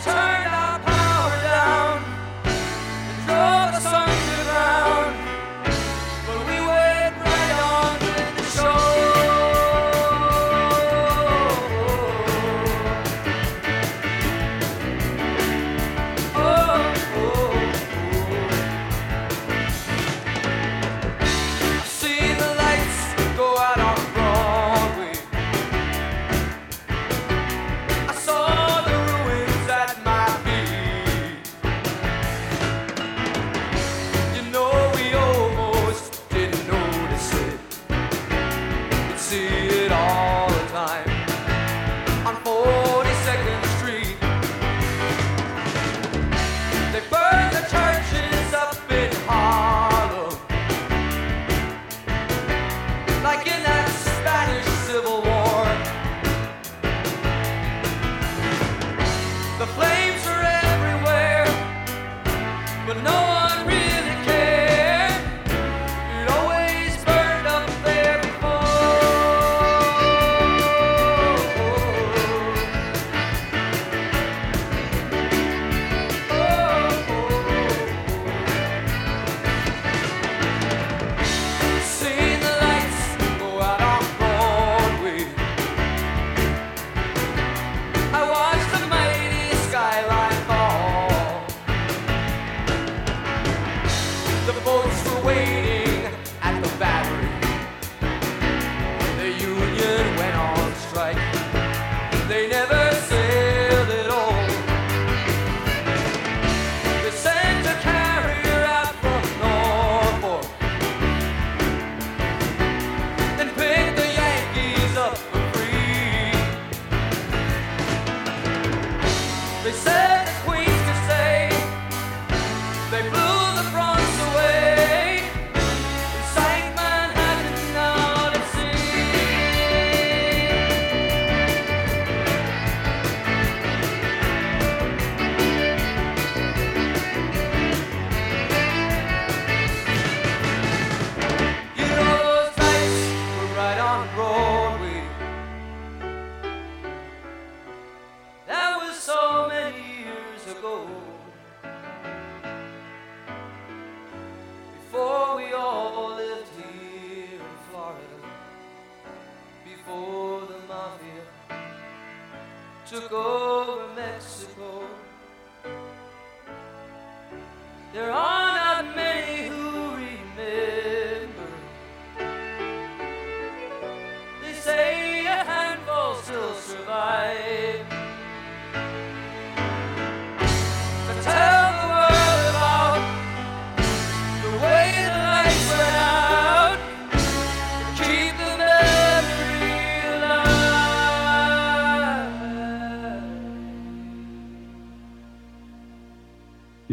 Turn 0.03 0.50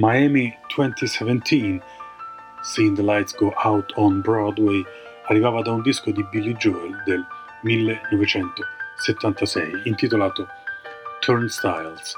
Miami 0.08 0.56
2017, 0.74 1.82
Seeing 2.62 2.94
the 2.94 3.02
Lights 3.02 3.34
Go 3.34 3.52
Out 3.62 3.92
on 3.96 4.22
Broadway, 4.22 4.82
arrivava 5.26 5.60
da 5.60 5.72
un 5.72 5.82
disco 5.82 6.10
di 6.10 6.24
Billy 6.30 6.54
Joel 6.54 7.02
del 7.04 7.26
1976 7.60 9.82
intitolato 9.84 10.48
Turnstiles. 11.20 12.14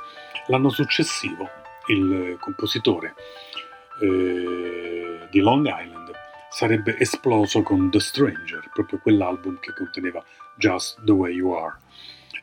L'anno 0.47 0.69
successivo 0.69 1.51
il 1.89 2.37
compositore 2.39 3.17
eh, 4.01 5.27
di 5.29 5.41
Long 5.41 5.67
Island 5.67 6.13
sarebbe 6.49 6.97
esploso 6.97 7.63
con 7.63 7.91
The 7.91 7.99
Stranger, 7.99 8.71
proprio 8.73 9.01
quell'album 9.01 9.59
che 9.59 9.73
conteneva 9.73 10.25
Just 10.55 11.03
the 11.03 11.11
Way 11.11 11.33
You 11.33 11.55
Are 11.55 11.77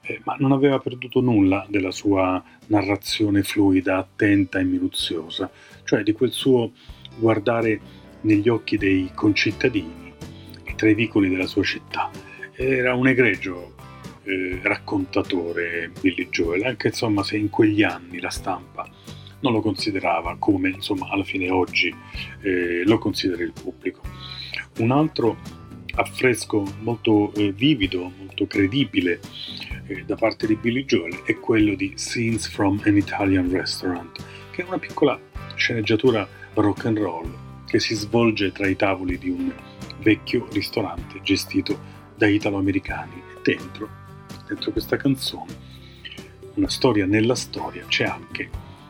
eh, 0.08 0.22
ma 0.24 0.36
non 0.40 0.54
aveva 0.54 0.80
perduto 0.80 1.20
nulla 1.20 1.66
della 1.70 1.92
sua 1.92 2.42
narrazione 2.68 3.44
fluida, 3.44 3.98
attenta 3.98 4.60
e 4.60 4.64
minuziosa, 4.64 5.52
cioè 5.84 6.02
di 6.04 6.14
quel 6.14 6.32
suo 6.32 6.72
guardare 7.18 7.80
negli 8.22 8.48
occhi 8.48 8.78
dei 8.78 9.12
concittadini 9.14 10.14
e 10.64 10.76
tra 10.76 10.90
i 10.90 10.94
vicoli 10.94 11.30
della 11.30 11.46
sua 11.46 11.64
città. 11.64 12.10
Era 12.56 12.96
un 12.96 13.08
egregio 13.08 13.76
eh, 14.24 14.60
raccontatore 14.64 15.92
Billy 16.00 16.30
Joel, 16.30 16.64
anche 16.64 16.88
insomma 16.88 17.24
se 17.24 17.38
in 17.38 17.50
quegli 17.50 17.84
anni 17.84 18.20
la 18.20 18.30
stampa 18.30 18.90
non 19.40 19.54
lo 19.54 19.62
considerava 19.62 20.36
come 20.40 20.70
insomma 20.70 21.10
alla 21.10 21.24
fine 21.24 21.52
oggi 21.52 21.94
eh, 22.42 22.84
lo 22.86 22.98
considera 22.98 23.44
il 23.44 23.54
pubblico. 23.54 24.02
Un 24.80 24.92
altro 24.92 25.38
affresco 25.98 26.64
molto 26.80 27.34
eh, 27.34 27.52
vivido, 27.52 28.12
molto 28.18 28.46
credibile 28.48 29.20
eh, 29.88 30.04
da 30.06 30.16
parte 30.16 30.48
di 30.48 30.56
Billy 30.56 30.86
Joel 30.86 31.24
è 31.24 31.38
quello 31.40 31.76
di 31.76 31.94
Scenes 31.96 32.48
from 32.48 32.82
an 32.86 32.98
Italian 32.98 33.50
Restaurant, 33.52 34.24
che 34.52 34.64
è 34.64 34.66
una 34.66 34.80
piccola 34.80 35.20
sceneggiatura 35.56 36.28
rock 36.54 36.86
and 36.86 36.98
roll 36.98 37.36
che 37.66 37.80
si 37.80 37.96
svolge 37.96 38.52
tra 38.52 38.68
i 38.68 38.76
tavoli 38.76 39.18
di 39.18 39.30
un 39.30 39.52
vecchio 40.00 40.48
ristorante 40.52 41.20
gestito 41.22 41.96
da 42.16 42.28
italo-americani 42.28 43.14
e 43.14 43.42
dentro, 43.44 43.90
dentro 44.48 44.72
questa 44.72 44.98
canzone, 44.98 45.66
una 46.56 46.70
storia 46.70 47.06
nella 47.06 47.36
storia, 47.36 47.86
c'è 47.88 48.06
anche 48.06 48.50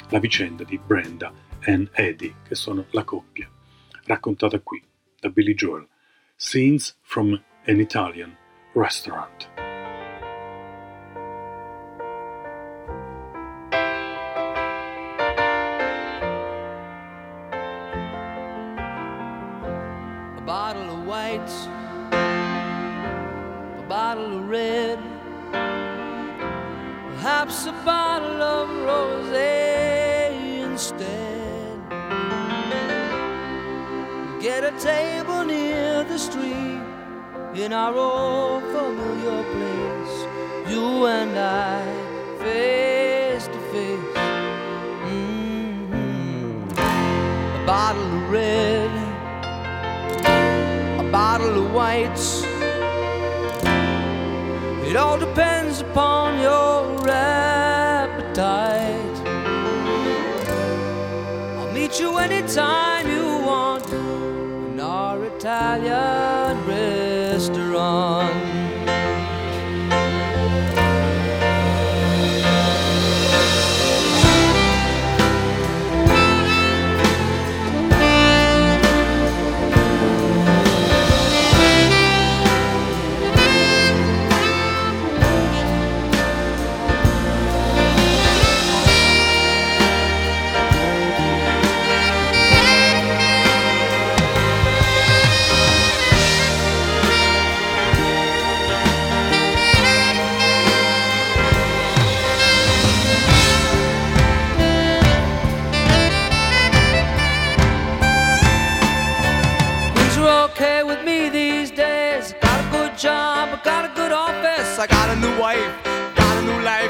la 0.10 0.20
vicenda 0.20 0.64
di 0.64 0.78
Brenda 0.78 1.34
e 1.60 1.88
Eddie, 1.92 2.36
che 2.48 2.56
sono 2.56 2.86
la 2.92 3.04
coppia, 3.04 3.50
raccontata 4.06 4.60
qui 4.60 4.82
da 5.20 5.30
Billy 5.30 5.54
Joel. 5.54 5.88
Scenes 6.40 6.94
from 7.02 7.40
an 7.66 7.80
Italian 7.80 8.38
Restaurant. 8.76 9.48
A 20.38 20.42
bottle 20.46 20.92
of 20.92 21.08
white, 21.08 21.50
a 23.80 23.86
bottle 23.90 24.38
of 24.38 24.48
red, 24.48 25.00
perhaps 27.16 27.66
a 27.66 27.72
bottle 27.84 28.44
of 28.44 28.70
rosé 28.86 30.62
instead. 30.62 31.37
Get 34.48 34.64
a 34.64 34.72
table 34.80 35.44
near 35.44 36.06
the 36.06 36.18
street 36.18 36.80
in 37.54 37.74
our 37.74 37.94
old 37.94 38.64
familiar 38.64 39.44
place, 39.54 40.26
you 40.72 41.06
and 41.06 41.38
I, 41.38 41.84
face 42.40 43.48
to 43.48 43.60
face. 43.74 44.16
Mm-hmm. 45.12 46.80
A 46.80 47.66
bottle 47.68 48.10
of 48.20 48.30
red, 48.32 48.90
a 50.98 51.12
bottle 51.12 51.66
of 51.66 51.74
whites 51.74 52.46
it 54.90 54.96
all 54.96 55.20
depends 55.20 55.82
upon 55.82 56.40
your 56.40 57.10
appetite. 57.10 58.48
I'll 61.58 61.74
meet 61.74 62.00
you 62.00 62.18
anytime 62.18 62.97
Italian 65.40 66.66
restaurant. 66.66 68.57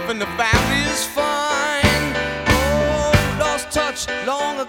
And 0.10 0.22
the 0.22 0.26
family 0.26 0.82
is 0.91 1.05
fine. 1.05 2.14
Oh, 2.47 3.38
lost 3.39 3.70
touch 3.72 4.08
long 4.26 4.60
ago. 4.60 4.66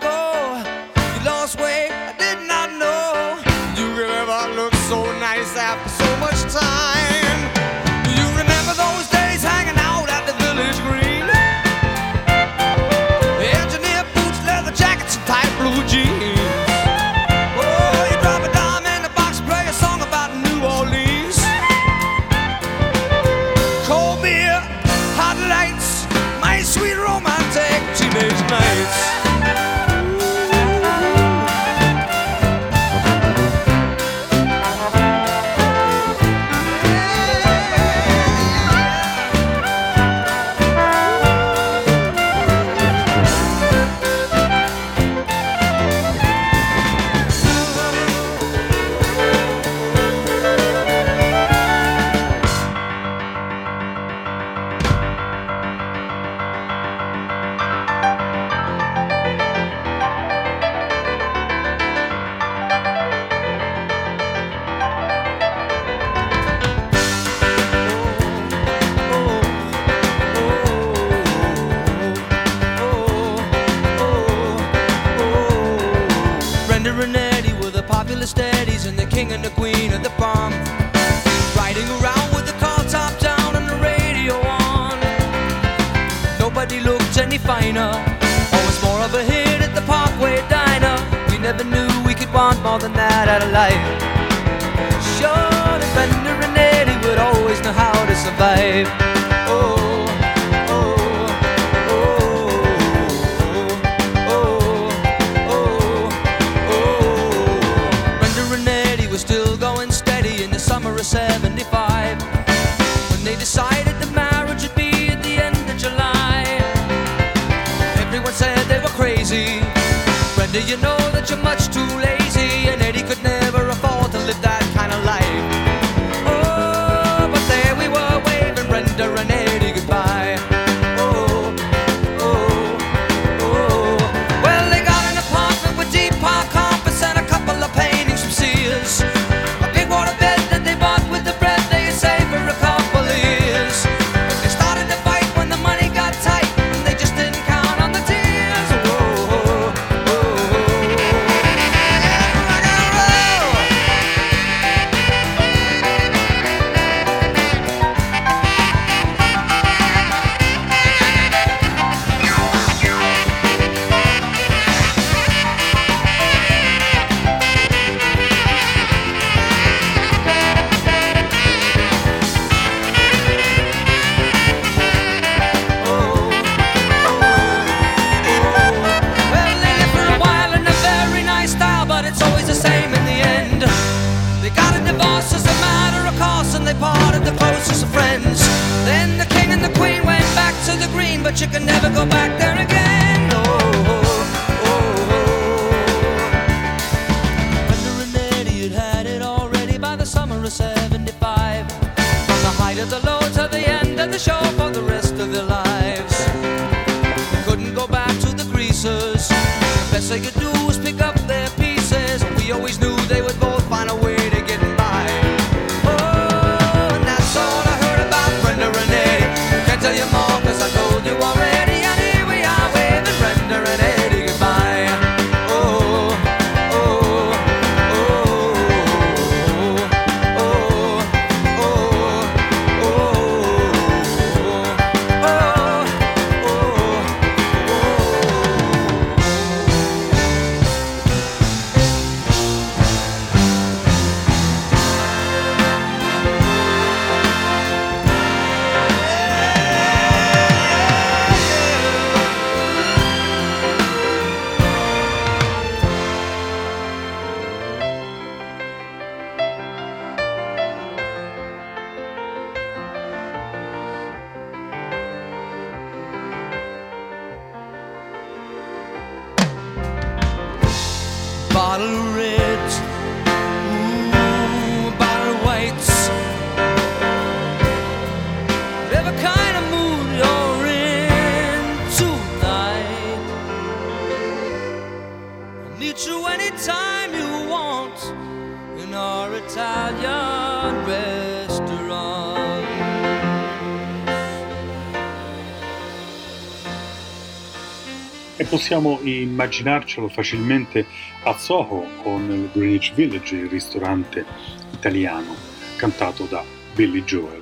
Possiamo 298.59 298.98
immaginarcelo 299.04 300.09
facilmente 300.09 300.84
a 301.22 301.38
Soho 301.38 301.86
o 302.02 302.18
nel 302.18 302.50
Greenwich 302.52 302.92
Village, 302.92 303.36
il 303.36 303.48
ristorante 303.48 304.24
italiano 304.72 305.32
cantato 305.76 306.24
da 306.24 306.42
Billy 306.74 307.04
Joel. 307.04 307.40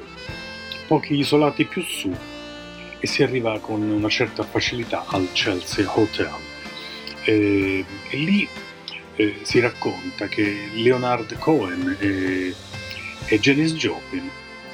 Pochi 0.86 1.14
isolati 1.14 1.64
più 1.64 1.80
su 1.80 2.14
e 3.00 3.06
si 3.06 3.22
arriva 3.22 3.58
con 3.60 3.80
una 3.80 4.10
certa 4.10 4.42
facilità 4.42 5.06
al 5.06 5.32
Chelsea 5.32 5.90
Hotel. 5.90 6.34
E, 7.24 7.82
e 8.10 8.16
lì 8.18 8.46
eh, 9.14 9.36
si 9.40 9.58
racconta 9.58 10.28
che 10.28 10.68
Leonard 10.74 11.38
Cohen 11.38 11.96
e, 11.98 12.54
e 13.24 13.40
Janis 13.40 13.72
Joplin 13.72 14.28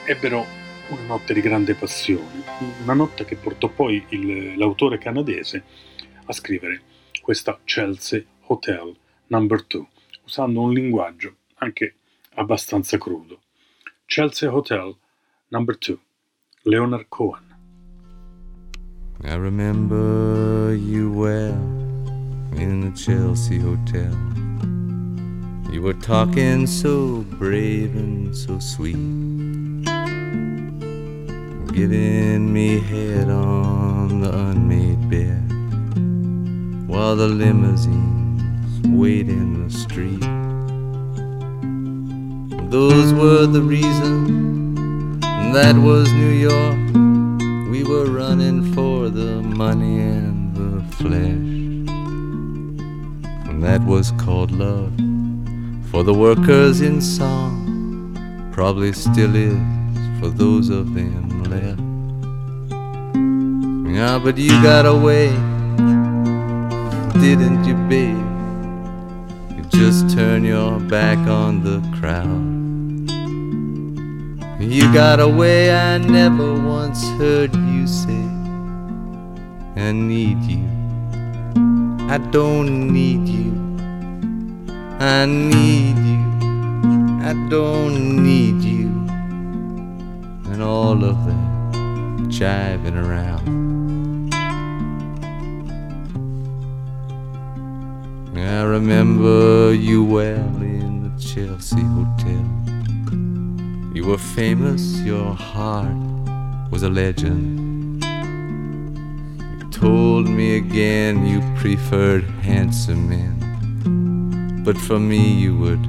ebbero 0.06 0.44
una 0.88 1.02
notte 1.06 1.34
di 1.34 1.40
grande 1.40 1.74
passione, 1.74 2.42
una 2.82 2.94
notte 2.94 3.24
che 3.24 3.36
portò 3.36 3.68
poi 3.68 4.04
il- 4.08 4.58
l'autore 4.58 4.98
canadese 4.98 5.90
a 6.26 6.32
scrivere 6.32 6.82
questa 7.22 7.58
Chelsea 7.64 8.24
Hotel 8.46 8.96
Number 9.28 9.64
2, 9.64 9.86
usando 10.24 10.60
un 10.60 10.72
linguaggio 10.72 11.36
anche 11.54 11.94
abbastanza 12.34 12.98
crudo. 12.98 13.40
Chelsea 14.06 14.48
Hotel 14.48 14.94
Number 15.48 15.76
2, 15.78 15.98
Leonard 16.62 17.06
Cohen. 17.08 17.50
I 19.24 19.36
remember 19.36 20.74
you 20.74 21.12
well 21.12 21.54
in 22.56 22.80
the 22.80 22.92
Chelsea 22.96 23.58
Hotel. 23.58 24.12
You 25.72 25.80
were 25.80 25.94
talking 25.94 26.66
so 26.66 27.24
brave 27.38 27.94
and 27.94 28.36
so 28.36 28.58
sweet, 28.58 28.96
giving 31.72 32.52
me 32.52 32.80
head 32.80 33.30
on 33.30 34.20
the 34.20 34.30
unmade 34.30 35.08
bed 35.08 35.51
while 36.92 37.16
the 37.16 37.26
limousines 37.26 38.86
wait 38.86 39.26
in 39.26 39.64
the 39.64 39.70
street. 39.72 40.20
Those 42.70 43.14
were 43.14 43.46
the 43.46 43.62
reasons, 43.62 45.22
that 45.54 45.74
was 45.74 46.12
New 46.12 46.34
York. 46.50 46.78
We 47.70 47.82
were 47.82 48.10
running 48.10 48.74
for 48.74 49.08
the 49.08 49.40
money 49.40 50.00
and 50.00 50.54
the 50.54 50.82
flesh. 50.96 51.48
And 53.48 53.62
that 53.62 53.82
was 53.86 54.12
called 54.12 54.50
love 54.50 54.92
for 55.90 56.02
the 56.02 56.12
workers 56.12 56.82
in 56.82 57.00
song. 57.00 58.50
Probably 58.52 58.92
still 58.92 59.34
is 59.34 59.56
for 60.20 60.28
those 60.28 60.68
of 60.68 60.92
them 60.92 61.44
left. 61.44 61.80
Yeah, 63.96 64.18
but 64.18 64.36
you 64.36 64.50
got 64.62 64.84
away, 64.84 65.28
didn't 67.20 67.64
you, 67.64 67.74
babe? 67.88 68.26
You 69.56 69.62
just 69.80 70.10
turn 70.16 70.44
your 70.44 70.80
back 70.80 71.18
on 71.28 71.62
the 71.64 71.80
crowd. 71.98 72.50
You 74.60 74.92
got 74.94 75.20
a 75.20 75.28
way 75.28 75.74
I 75.74 75.98
never 75.98 76.54
once 76.54 77.02
heard 77.18 77.54
you 77.54 77.86
say, 77.86 78.24
I 79.76 79.92
need 79.92 80.42
you. 80.44 80.66
I 82.08 82.18
don't 82.30 82.92
need 82.92 83.28
you. 83.28 83.52
I 85.00 85.26
need 85.26 85.96
you. 85.98 86.22
I 87.28 87.32
don't 87.50 88.22
need 88.22 88.62
you. 88.62 88.88
and 90.52 90.62
all 90.62 91.02
of 91.04 91.24
that 91.26 92.28
jiving 92.28 92.96
around. 92.96 93.81
I 98.42 98.62
remember 98.64 99.72
you 99.72 100.04
well 100.04 100.56
in 100.56 101.04
the 101.04 101.22
Chelsea 101.22 101.80
Hotel. 101.80 102.44
You 103.94 104.06
were 104.06 104.18
famous, 104.18 105.00
your 105.02 105.32
heart 105.32 105.96
was 106.70 106.82
a 106.82 106.88
legend. 106.88 108.02
You 108.02 109.70
told 109.70 110.28
me 110.28 110.56
again 110.56 111.24
you 111.24 111.40
preferred 111.56 112.24
handsome 112.42 113.08
men, 113.08 114.62
but 114.64 114.76
for 114.76 114.98
me 114.98 115.32
you 115.34 115.56
would 115.56 115.86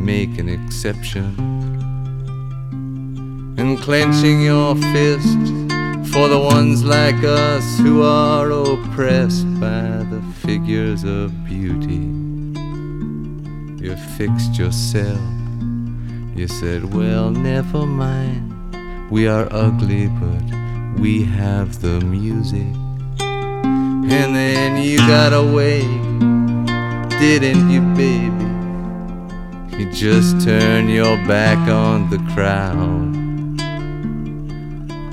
make 0.00 0.38
an 0.38 0.48
exception. 0.48 1.34
And 3.56 3.78
clenching 3.78 4.42
your 4.42 4.74
fist 4.74 5.38
for 6.12 6.28
the 6.28 6.38
ones 6.38 6.82
like 6.82 7.22
us 7.22 7.78
who 7.78 8.02
are 8.02 8.50
oppressed 8.50 9.46
by 9.60 10.04
the 10.10 10.33
figures 10.44 11.04
of 11.04 11.32
beauty. 11.44 12.04
You 13.82 13.96
fixed 14.16 14.58
yourself. 14.58 15.20
You 16.36 16.46
said, 16.48 16.92
Well, 16.92 17.30
never 17.30 17.86
mind. 17.86 19.10
We 19.10 19.26
are 19.26 19.48
ugly, 19.50 20.08
but 20.08 21.00
we 21.00 21.24
have 21.24 21.80
the 21.80 22.00
music. 22.00 22.74
And 23.20 24.34
then 24.34 24.82
you 24.82 24.98
got 24.98 25.32
away, 25.32 25.80
didn't 27.18 27.70
you, 27.70 27.80
baby? 27.94 28.44
You 29.78 29.90
just 29.92 30.44
turned 30.44 30.90
your 30.90 31.16
back 31.26 31.58
on 31.68 32.10
the 32.10 32.18
crowd. 32.34 33.14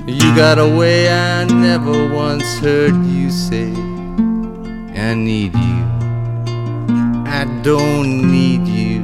You 0.08 0.36
got 0.36 0.58
away, 0.58 1.08
I 1.10 1.44
never 1.44 2.12
once 2.12 2.58
heard 2.58 2.94
you 3.06 3.30
say, 3.30 3.72
I 5.02 5.14
need 5.14 5.52
you. 5.52 5.84
I 7.26 7.44
don't 7.62 8.30
need 8.30 8.68
you. 8.68 9.00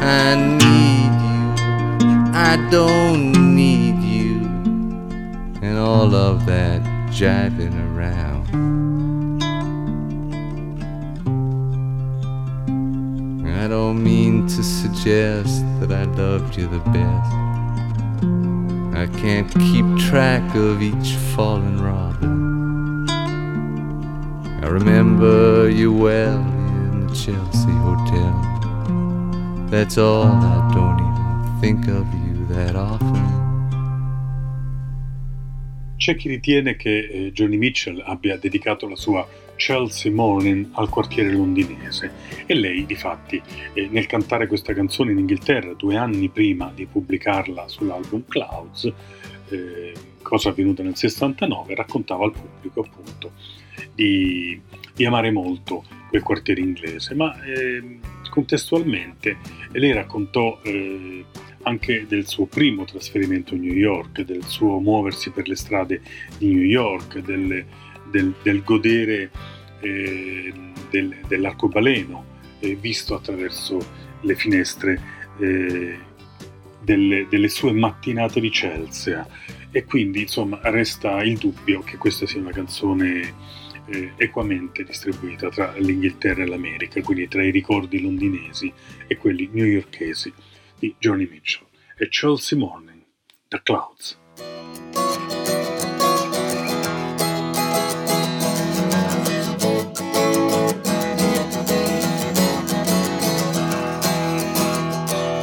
I 0.00 0.34
need 0.62 1.12
you. 1.28 1.44
I 2.32 2.56
don't 2.70 3.54
need 3.54 4.02
you. 4.02 4.40
And 5.60 5.76
all 5.78 6.14
of 6.14 6.46
that 6.46 6.80
jiving 7.10 7.76
around. 7.86 8.48
I 13.46 13.68
don't 13.68 14.02
mean 14.02 14.46
to 14.46 14.62
suggest 14.62 15.62
that 15.80 15.92
I 15.92 16.04
loved 16.04 16.56
you 16.56 16.66
the 16.66 16.80
best. 16.96 17.32
I 18.96 19.06
can't 19.20 19.52
keep 19.52 19.86
track 20.08 20.54
of 20.54 20.82
each 20.82 21.12
fallen 21.34 21.78
robin. 21.80 22.41
I 24.62 24.68
remember 24.68 25.68
you 25.68 25.92
well 25.92 26.38
in 26.38 27.08
the 27.08 27.12
Chelsea 27.12 27.72
Hotel. 27.82 28.32
That's 29.68 29.98
all, 29.98 30.26
I 30.26 30.70
don't 30.72 31.00
even 31.00 31.60
think 31.60 31.88
of 31.88 32.06
you 32.14 32.46
that 32.46 32.76
often. 32.76 33.40
C'è 35.96 36.14
chi 36.14 36.28
ritiene 36.28 36.76
che 36.76 37.08
eh, 37.10 37.32
Johnny 37.32 37.56
Mitchell 37.56 38.00
abbia 38.06 38.36
dedicato 38.36 38.88
la 38.88 38.94
sua 38.94 39.26
Chelsea 39.56 40.12
Morning 40.12 40.68
al 40.74 40.88
quartiere 40.88 41.32
londinese 41.32 42.12
e 42.46 42.54
lei, 42.54 42.86
difatti, 42.86 43.42
eh, 43.72 43.88
nel 43.90 44.06
cantare 44.06 44.46
questa 44.46 44.72
canzone 44.74 45.10
in 45.10 45.18
Inghilterra 45.18 45.74
due 45.74 45.96
anni 45.96 46.28
prima 46.28 46.70
di 46.72 46.86
pubblicarla 46.86 47.66
sull'album 47.66 48.26
Clouds, 48.28 48.92
eh, 49.48 49.92
cosa 50.22 50.50
avvenuta 50.50 50.84
nel 50.84 50.94
69, 50.96 51.74
raccontava 51.74 52.24
al 52.24 52.32
pubblico 52.32 52.80
appunto 52.80 53.32
di, 54.02 54.60
di 54.94 55.04
amare 55.04 55.30
molto 55.30 55.84
quel 56.08 56.22
quartiere 56.22 56.60
inglese, 56.60 57.14
ma 57.14 57.40
eh, 57.44 58.00
contestualmente 58.28 59.36
lei 59.72 59.92
raccontò 59.92 60.60
eh, 60.62 61.24
anche 61.62 62.06
del 62.08 62.26
suo 62.26 62.46
primo 62.46 62.84
trasferimento 62.84 63.54
a 63.54 63.58
New 63.58 63.72
York, 63.72 64.22
del 64.22 64.44
suo 64.44 64.80
muoversi 64.80 65.30
per 65.30 65.46
le 65.46 65.54
strade 65.54 66.00
di 66.36 66.52
New 66.52 66.64
York, 66.64 67.18
del, 67.20 67.64
del, 68.10 68.34
del 68.42 68.62
godere 68.64 69.30
eh, 69.80 70.52
del, 70.90 71.16
dell'arcobaleno 71.28 72.24
eh, 72.58 72.74
visto 72.74 73.14
attraverso 73.14 73.78
le 74.22 74.34
finestre 74.34 75.00
eh, 75.38 75.98
delle, 76.82 77.26
delle, 77.28 77.48
sue 77.48 77.72
mattinate 77.72 78.40
di 78.40 78.50
Chelsea. 78.50 79.26
E 79.74 79.84
quindi 79.84 80.22
insomma 80.22 80.60
resta 80.64 81.22
il 81.22 81.38
dubbio 81.38 81.80
che 81.80 81.96
questa 81.96 82.26
sia 82.26 82.40
una 82.40 82.50
canzone 82.50 83.34
eh, 83.86 84.12
equamente 84.16 84.84
distribuita 84.84 85.48
tra 85.48 85.74
l'Inghilterra 85.76 86.42
e 86.42 86.46
l'America, 86.46 87.00
quindi 87.02 87.28
tra 87.28 87.42
i 87.42 87.50
ricordi 87.50 88.00
londinesi 88.00 88.72
e 89.06 89.16
quelli 89.16 89.48
newyorkesi 89.52 90.32
di 90.78 90.94
Johnny 90.98 91.28
Mitchell 91.30 91.66
e 91.96 92.08
Chelsea 92.08 92.58
Morning, 92.58 93.02
The 93.48 93.60
Clouds. 93.62 94.20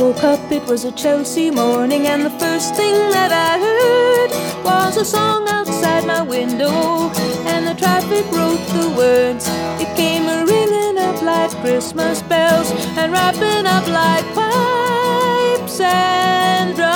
Woke 0.10 0.24
up, 0.24 0.52
it 0.52 0.66
was 0.66 0.86
a 0.86 0.92
Chelsea 0.94 1.52
morning, 1.52 2.08
and 2.08 2.26
the 2.26 2.32
first 2.32 2.74
thing 2.74 2.96
that 3.12 3.32
I 3.32 3.60
heard 3.60 4.32
was 4.66 4.98
a 4.98 5.06
song 5.06 5.48
outside 5.48 6.04
my 6.04 6.24
window, 6.24 7.12
and 7.46 7.68
the 7.68 7.76
traffic 7.76 8.26
wrote 8.32 8.66
the 8.74 8.90
words. 8.98 9.46
It 9.80 9.96
came 9.96 10.28
a 10.28 10.46
ringing 10.48 10.98
up 10.98 11.22
like 11.22 11.52
Christmas 11.62 12.24
bells, 12.24 12.72
and 12.98 13.12
wrapping 13.12 13.68
up 13.68 13.88
like 13.88 14.26
pipes 14.34 15.80
and 15.80 16.76
drums. 16.76 16.90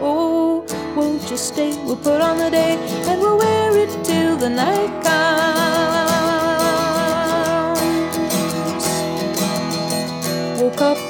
Oh, 0.00 0.64
won't 0.96 1.30
you 1.30 1.36
stay? 1.36 1.76
We'll 1.84 1.96
put 1.96 2.22
on 2.22 2.38
the 2.38 2.48
day, 2.50 2.78
and 3.06 3.20
we'll 3.20 3.36
wear 3.36 3.76
it 3.76 3.90
till 4.02 4.38
the 4.38 4.48
night 4.48 5.02
comes. 5.04 5.59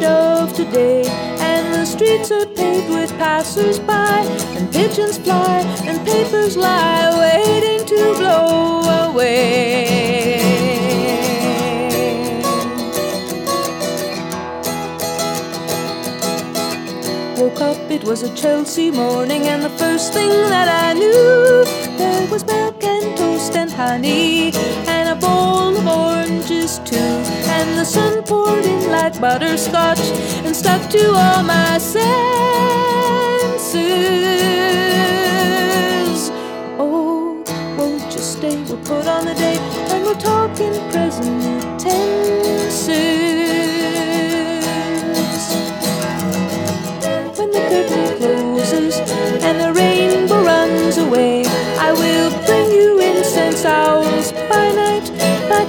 Of 0.00 0.54
today, 0.54 1.04
and 1.40 1.74
the 1.74 1.84
streets 1.84 2.30
are 2.30 2.46
paved 2.46 2.88
with 2.88 3.10
passers-by, 3.18 4.24
and 4.56 4.72
pigeons 4.72 5.18
fly, 5.18 5.60
and 5.84 5.98
papers 6.06 6.56
lie 6.56 7.10
waiting 7.18 7.84
to 7.86 8.14
blow 8.16 9.10
away. 9.10 10.40
Woke 17.36 17.60
up, 17.60 17.90
it 17.90 18.04
was 18.04 18.22
a 18.22 18.34
Chelsea 18.34 18.90
morning, 18.90 19.42
and 19.48 19.62
the 19.62 19.70
first 19.70 20.14
thing 20.14 20.30
that 20.48 20.68
I 20.68 20.94
knew, 20.94 21.64
there 21.98 22.26
was 22.30 22.44
milk 22.46 22.82
and 22.82 23.16
toast 23.16 23.56
and 23.56 23.70
honey, 23.70 24.52
and 24.86 25.08
a 25.10 25.16
bowl 25.16 25.76
of 25.76 25.86
oranges 25.86 26.78
sun 27.84 28.22
poured 28.24 28.64
in 28.64 28.90
like 28.90 29.20
butterscotch 29.20 30.00
and 30.44 30.54
stuck 30.54 30.88
to 30.90 31.08
all 31.08 31.42
my 31.42 31.78
senses. 31.78 32.02
Oh, 36.78 37.42
won't 37.76 38.12
you 38.12 38.20
stay? 38.20 38.56
We'll 38.64 38.78
put 38.78 39.06
on 39.06 39.24
the 39.24 39.34
day, 39.34 39.58
and 39.90 40.04
we'll 40.04 40.16
talk 40.16 40.60
in 40.60 40.74
present 40.90 41.80
tenses. 41.80 43.02
When 47.36 47.50
the 47.50 47.60
curtain 47.70 48.16
closes 48.18 48.96
and 49.42 49.58
the 49.60 49.72
rainbow 49.72 50.42
runs 50.44 50.98
away, 50.98 51.44
I 51.78 51.92
will 51.92 52.30
bring 52.46 52.70
you 52.70 53.00
incense 53.00 53.64
owls 53.64 54.32
by 54.48 54.70
night, 54.72 54.91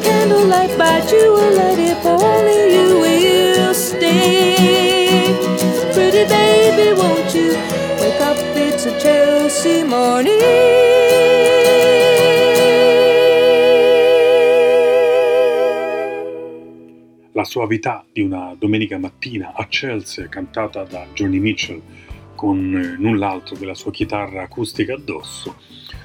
candlelight 0.04 0.78
by 0.78 1.02
jewellight 1.02 1.80
if 1.80 2.06
only 2.06 2.76
you 2.76 3.00
will 3.00 3.74
stay. 3.74 4.56
Pretty 5.94 6.26
baby, 6.28 6.94
won't 7.00 7.34
you 7.34 7.52
wake 8.00 8.22
up? 8.22 8.38
It's 8.56 8.86
a 8.86 8.94
Chelsea 9.00 9.84
morning. 9.84 10.42
La 17.36 17.44
suavità 17.44 18.06
di 18.12 18.22
una 18.22 18.56
domenica 18.58 18.98
mattina 18.98 19.54
a 19.56 19.68
Chelsea 19.68 20.30
cantata 20.30 20.84
da 20.84 21.08
Johnny 21.14 21.40
Mitchell 21.40 21.82
con 22.36 22.76
eh, 22.76 22.96
null'altro 23.02 23.56
che 23.56 23.66
la 23.66 23.74
sua 23.74 23.92
chitarra 23.92 24.44
acustica 24.44 24.94
addosso 24.94 25.56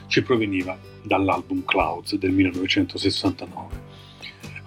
ci 0.06 0.22
proveniva 0.22 0.78
dall'album 1.02 1.64
Clouds 1.64 2.16
del 2.16 2.30
1969 2.30 3.87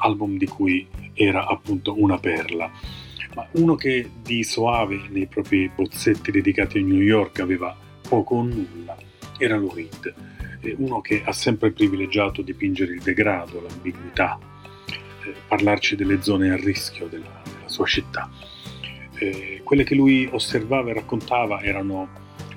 album 0.02 0.38
di 0.38 0.48
cui 0.48 0.88
era 1.14 1.48
appunto 1.48 1.94
una 1.98 2.18
perla, 2.18 2.70
ma 3.36 3.48
uno 3.54 3.76
che 3.76 4.10
di 4.22 4.44
soave 4.44 5.02
nei 5.10 5.28
propri 5.28 5.70
bozzetti 5.74 6.32
dedicati 6.32 6.80
a 6.80 6.82
New 6.82 7.02
York 7.02 7.40
aveva 7.40 7.76
poco 8.08 8.36
o 8.36 8.44
nulla 8.44 9.10
era 9.44 9.58
Lou 9.58 9.74
Reed, 9.74 10.14
uno 10.78 11.02
che 11.02 11.24
ha 11.26 11.32
sempre 11.32 11.72
privilegiato 11.72 12.42
dipingere 12.42 12.94
il 12.94 13.02
degrado, 13.02 13.62
l'ambiguità, 13.62 14.38
eh, 15.26 15.34
parlarci 15.48 15.96
delle 15.96 16.22
zone 16.22 16.52
a 16.52 16.56
rischio 16.56 17.08
della, 17.08 17.42
della 17.44 17.68
sua 17.68 17.86
città. 17.86 18.30
Eh, 19.16 19.62
quelle 19.64 19.84
che 19.84 19.96
lui 19.96 20.30
osservava 20.32 20.92
e 20.92 20.94
raccontava 20.94 21.62
erano 21.62 22.10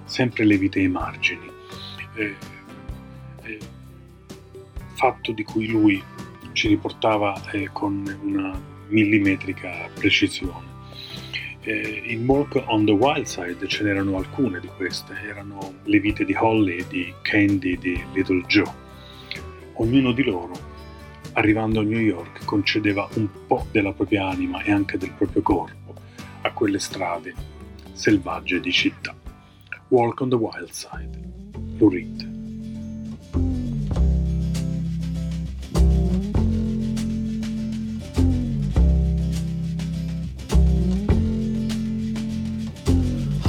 sempre 0.05 0.45
le 0.45 0.59
vite 0.59 0.80
ai 0.80 0.88
margini, 0.88 1.51
eh, 2.16 2.34
eh 3.42 3.59
fatto 4.95 5.32
di 5.32 5.42
cui 5.42 5.66
lui 5.66 6.03
ci 6.55 6.68
riportava 6.68 7.50
eh, 7.50 7.68
con 7.72 8.02
una 8.22 8.59
millimetrica 8.88 9.90
precisione. 9.92 10.72
Eh, 11.61 12.02
in 12.07 12.26
Walk 12.26 12.62
on 12.66 12.84
the 12.84 12.92
Wild 12.92 13.26
Side 13.26 13.66
ce 13.66 13.82
n'erano 13.82 14.16
alcune 14.16 14.61
di 14.61 14.68
queste, 14.76 15.14
erano 15.22 15.74
le 15.84 16.00
vite 16.00 16.24
di 16.24 16.34
Holly, 16.34 16.86
di 16.88 17.12
Candy, 17.22 17.76
di 17.78 18.02
Little 18.14 18.42
Joe. 18.46 18.82
Ognuno 19.74 20.12
di 20.12 20.22
loro 20.22 20.72
arrivando 21.32 21.80
a 21.80 21.82
New 21.82 21.98
York, 21.98 22.44
concedeva 22.44 23.09
un 23.14 23.28
po' 23.46 23.66
della 23.70 23.92
propria 23.92 24.28
anima 24.28 24.62
e 24.62 24.70
anche 24.70 24.98
del 24.98 25.11
proprio 25.11 25.42
corpo 25.42 25.94
a 26.42 26.52
quelle 26.52 26.78
strade 26.78 27.34
selvagge 27.92 28.61
di 28.61 28.70
città. 28.70 29.14
Walk 29.88 30.20
on 30.20 30.28
the 30.28 30.36
Wild 30.36 30.70
Side, 30.70 31.18
Lou 31.78 31.88
Reed. 31.88 33.63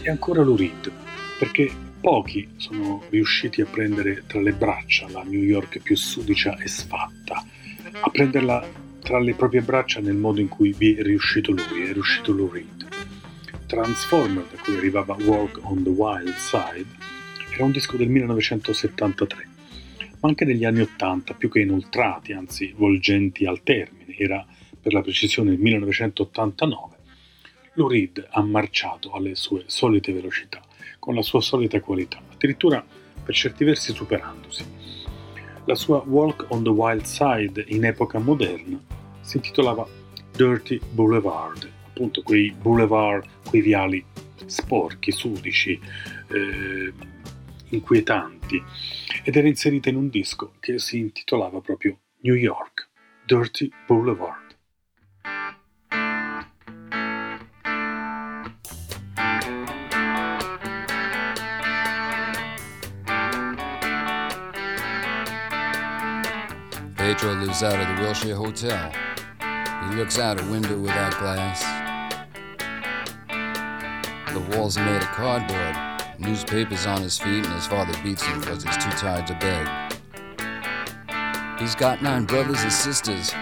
E 0.00 0.10
ancora 0.10 0.42
Lurid, 0.42 0.92
perché 1.40 1.70
pochi 2.00 2.48
sono 2.56 3.02
riusciti 3.10 3.62
a 3.62 3.66
prendere 3.66 4.22
tra 4.28 4.40
le 4.40 4.52
braccia 4.52 5.08
la 5.10 5.24
New 5.24 5.42
York 5.42 5.80
più 5.80 5.96
sudicia 5.96 6.56
e 6.58 6.68
sfatta 6.68 7.44
a 7.92 8.10
prenderla 8.10 8.66
tra 9.00 9.18
le 9.18 9.34
proprie 9.34 9.62
braccia 9.62 10.00
nel 10.00 10.16
modo 10.16 10.40
in 10.40 10.48
cui 10.48 10.74
vi 10.76 10.94
è 10.94 11.02
riuscito 11.02 11.52
lui, 11.52 11.82
è 11.82 11.92
riuscito 11.92 12.32
Lou 12.32 12.50
Reed. 12.50 12.86
Transformer, 13.66 14.44
da 14.50 14.60
cui 14.62 14.76
arrivava 14.76 15.16
Walk 15.20 15.60
on 15.62 15.82
the 15.82 15.90
Wild 15.90 16.34
Side, 16.34 16.86
era 17.52 17.64
un 17.64 17.70
disco 17.72 17.96
del 17.96 18.08
1973, 18.08 19.48
ma 20.20 20.28
anche 20.28 20.44
negli 20.44 20.64
anni 20.64 20.80
80, 20.80 21.34
più 21.34 21.50
che 21.50 21.60
inoltrati, 21.60 22.32
anzi 22.32 22.72
volgenti 22.76 23.46
al 23.46 23.62
termine, 23.62 24.14
era 24.16 24.46
per 24.80 24.92
la 24.92 25.02
precisione 25.02 25.52
il 25.52 25.58
1989, 25.58 26.96
Lou 27.74 27.88
Reed 27.88 28.26
ha 28.30 28.42
marciato 28.42 29.12
alle 29.12 29.34
sue 29.34 29.64
solite 29.66 30.12
velocità, 30.12 30.60
con 30.98 31.14
la 31.14 31.22
sua 31.22 31.40
solita 31.40 31.80
qualità, 31.80 32.20
addirittura 32.32 32.84
per 33.22 33.34
certi 33.34 33.64
versi 33.64 33.92
superandosi. 33.92 34.64
La 35.68 35.74
sua 35.74 36.02
Walk 36.06 36.46
on 36.48 36.62
the 36.62 36.70
Wild 36.70 37.02
Side 37.02 37.62
in 37.68 37.84
epoca 37.84 38.18
moderna 38.18 38.80
si 39.20 39.36
intitolava 39.36 39.86
Dirty 40.34 40.80
Boulevard, 40.92 41.70
appunto 41.88 42.22
quei 42.22 42.50
boulevard, 42.52 43.28
quei 43.46 43.60
viali 43.60 44.02
sporchi, 44.46 45.12
sudici, 45.12 45.78
eh, 46.28 46.90
inquietanti, 47.68 48.64
ed 49.22 49.36
era 49.36 49.46
inserita 49.46 49.90
in 49.90 49.96
un 49.96 50.08
disco 50.08 50.54
che 50.58 50.78
si 50.78 51.00
intitolava 51.00 51.60
proprio 51.60 51.98
New 52.20 52.34
York, 52.34 52.88
Dirty 53.26 53.70
Boulevard. 53.86 54.47
Pedro 67.18 67.34
lives 67.34 67.64
out 67.64 67.80
of 67.80 67.96
the 67.96 68.02
Wilshire 68.04 68.36
Hotel. 68.36 68.92
He 69.40 69.96
looks 69.96 70.20
out 70.20 70.40
a 70.40 70.44
window 70.52 70.78
without 70.78 71.18
glass. 71.18 71.64
The 74.32 74.56
walls 74.56 74.78
are 74.78 74.84
made 74.84 75.02
of 75.02 75.08
cardboard. 75.08 75.76
Newspapers 76.20 76.86
on 76.86 77.02
his 77.02 77.18
feet, 77.18 77.44
and 77.44 77.54
his 77.54 77.66
father 77.66 77.92
beats 78.04 78.22
him 78.22 78.38
because 78.38 78.62
he's 78.62 78.76
too 78.76 78.90
tired 78.90 79.26
to 79.26 79.34
beg. 79.34 79.66
He's 81.58 81.74
got 81.74 82.02
nine 82.02 82.24
brothers 82.24 82.62
and 82.62 82.72
sisters. 82.72 83.32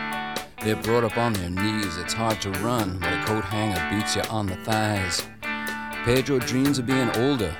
They're 0.62 0.76
brought 0.76 1.04
up 1.04 1.18
on 1.18 1.34
their 1.34 1.50
knees. 1.50 1.98
It's 1.98 2.14
hard 2.14 2.40
to 2.40 2.50
run 2.52 2.98
when 2.98 3.12
a 3.12 3.26
coat 3.26 3.44
hanger 3.44 3.94
beats 3.94 4.16
you 4.16 4.22
on 4.30 4.46
the 4.46 4.56
thighs. 4.56 5.22
Pedro 6.06 6.38
dreams 6.38 6.78
of 6.78 6.86
being 6.86 7.10
older 7.16 7.54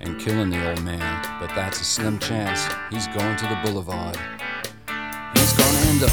and 0.00 0.18
killing 0.18 0.50
the 0.50 0.70
old 0.70 0.82
man, 0.82 1.24
but 1.38 1.54
that's 1.54 1.80
a 1.80 1.84
slim 1.84 2.18
chance. 2.18 2.66
He's 2.90 3.06
going 3.06 3.36
to 3.36 3.46
the 3.46 3.60
boulevard. 3.64 4.18
Up 5.86 6.10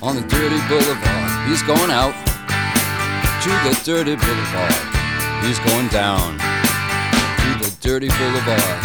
on 0.00 0.14
the 0.14 0.22
dirty 0.28 0.56
boulevard. 0.68 1.48
He's 1.48 1.62
going 1.64 1.90
out 1.90 2.14
to 3.42 3.50
the 3.68 3.78
dirty 3.84 4.14
boulevard. 4.14 4.72
He's 5.44 5.58
going 5.58 5.88
down 5.88 6.38
to 6.38 7.64
the 7.64 7.76
dirty 7.80 8.08
boulevard. 8.08 8.80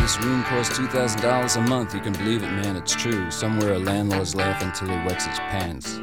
This 0.00 0.18
room 0.20 0.42
costs 0.42 0.76
$2,000 0.76 1.56
a 1.56 1.60
month. 1.68 1.94
You 1.94 2.00
can 2.00 2.12
believe 2.12 2.42
it, 2.42 2.50
man, 2.50 2.74
it's 2.76 2.96
true. 2.96 3.30
Somewhere 3.30 3.74
a 3.74 3.78
landlord's 3.78 4.34
laughing 4.34 4.72
till 4.72 4.88
he 4.88 5.06
wets 5.06 5.24
his 5.24 5.38
pants. 5.38 6.00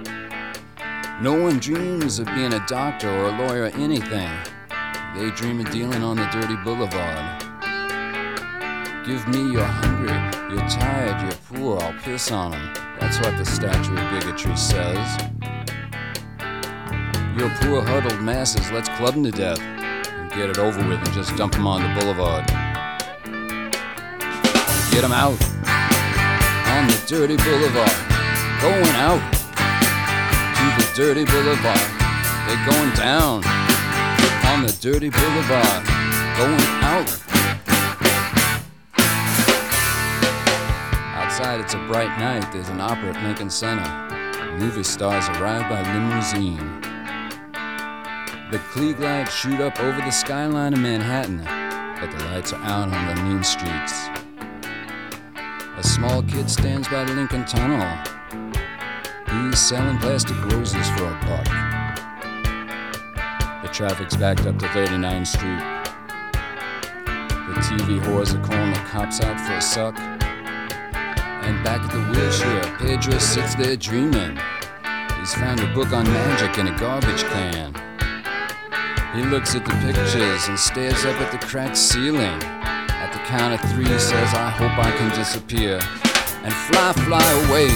No 1.21 1.33
one 1.39 1.59
dreams 1.59 2.19
of 2.19 2.25
being 2.27 2.53
a 2.53 2.65
doctor 2.67 3.09
or 3.09 3.25
a 3.25 3.37
lawyer 3.37 3.63
or 3.63 3.75
anything. 3.75 4.31
They 5.13 5.29
dream 5.31 5.59
of 5.59 5.69
dealing 5.71 6.03
on 6.03 6.15
the 6.15 6.25
dirty 6.31 6.55
boulevard. 6.63 7.48
Give 9.05 9.27
me 9.29 9.51
you're 9.51 9.63
hungry, 9.63 10.13
you're 10.51 10.69
tired, 10.69 11.21
you're 11.21 11.59
poor, 11.59 11.81
I'll 11.81 11.93
piss 12.03 12.31
on 12.31 12.53
'em. 12.53 12.73
That's 12.99 13.17
what 13.19 13.37
the 13.37 13.45
statue 13.45 13.95
of 13.95 14.11
bigotry 14.11 14.55
says. 14.55 15.17
You're 17.35 17.49
poor, 17.61 17.81
huddled 17.81 18.21
masses, 18.21 18.69
let's 18.71 18.89
club 18.89 19.15
'em 19.15 19.23
to 19.23 19.31
death. 19.31 19.59
And 19.61 20.29
get 20.31 20.49
it 20.49 20.59
over 20.59 20.77
with 20.87 20.99
and 20.99 21.13
just 21.13 21.35
dump 21.37 21.55
'em 21.55 21.65
on 21.65 21.81
the 21.81 21.99
boulevard. 21.99 22.45
Get 24.91 25.03
'em 25.03 25.13
out 25.13 25.39
on 26.75 26.87
the 26.87 26.99
dirty 27.07 27.37
boulevard. 27.37 27.97
Going 28.61 28.95
out 28.97 29.21
to 30.57 30.65
the 30.77 30.91
dirty 30.93 31.25
boulevard. 31.25 31.79
They're 32.45 32.65
going 32.65 32.91
down 32.95 33.43
on 34.51 34.65
the 34.65 34.75
dirty 34.81 35.09
boulevard. 35.09 35.85
Going 36.37 36.83
out. 36.83 37.28
Outside, 41.59 41.65
it's 41.65 41.73
a 41.73 41.91
bright 41.91 42.19
night. 42.19 42.51
There's 42.51 42.69
an 42.69 42.79
opera 42.79 43.13
at 43.13 43.23
Lincoln 43.23 43.49
Center. 43.49 43.83
Movie 44.57 44.83
stars 44.83 45.27
arrive 45.29 45.69
by 45.69 45.81
limousine. 45.93 46.81
The 48.51 48.59
Klieg 48.71 48.99
lights 48.99 49.33
shoot 49.33 49.59
up 49.59 49.79
over 49.79 49.99
the 49.99 50.11
skyline 50.11 50.73
of 50.73 50.79
Manhattan, 50.79 51.39
but 51.99 52.11
the 52.11 52.23
lights 52.25 52.53
are 52.53 52.61
out 52.63 52.89
on 52.91 53.15
the 53.15 53.23
mean 53.23 53.43
streets. 53.43 54.07
A 55.77 55.83
small 55.83 56.23
kid 56.23 56.49
stands 56.49 56.87
by 56.87 57.03
the 57.03 57.13
Lincoln 57.13 57.45
Tunnel. 57.45 57.85
He's 59.27 59.59
selling 59.59 59.97
plastic 59.99 60.37
roses 60.45 60.89
for 60.91 61.05
a 61.05 61.19
buck. 61.25 61.45
The 63.63 63.69
traffic's 63.69 64.15
backed 64.15 64.45
up 64.45 64.57
to 64.59 64.65
39th 64.67 65.27
Street. 65.27 65.59
The 67.47 67.55
TV 67.61 67.99
whores 68.01 68.33
are 68.33 68.45
calling 68.45 68.71
the 68.73 68.79
cops 68.89 69.21
out 69.21 69.39
for 69.39 69.53
a 69.53 69.61
suck. 69.61 69.95
And 71.49 71.63
back 71.63 71.81
at 71.81 71.89
the 71.89 71.97
wheelchair, 72.13 72.61
Pedro 72.77 73.17
sits 73.17 73.55
there 73.55 73.75
dreaming. 73.75 74.37
He's 75.17 75.33
found 75.33 75.59
a 75.59 75.73
book 75.73 75.91
on 75.91 76.03
magic 76.05 76.59
in 76.59 76.67
a 76.67 76.77
garbage 76.77 77.23
can. 77.23 77.73
He 79.15 79.23
looks 79.23 79.55
at 79.55 79.65
the 79.65 79.73
pictures 79.81 80.47
and 80.47 80.59
stares 80.59 81.05
up 81.05 81.19
at 81.19 81.31
the 81.31 81.39
cracked 81.39 81.75
ceiling. 81.75 82.37
At 83.01 83.09
the 83.13 83.19
count 83.25 83.57
of 83.57 83.61
three, 83.71 83.89
he 83.89 83.97
says, 83.97 84.29
I 84.35 84.51
hope 84.51 84.77
I 84.77 84.95
can 84.95 85.09
disappear 85.17 85.81
and 86.45 86.53
fly, 86.69 86.93
fly 87.09 87.25
away 87.49 87.73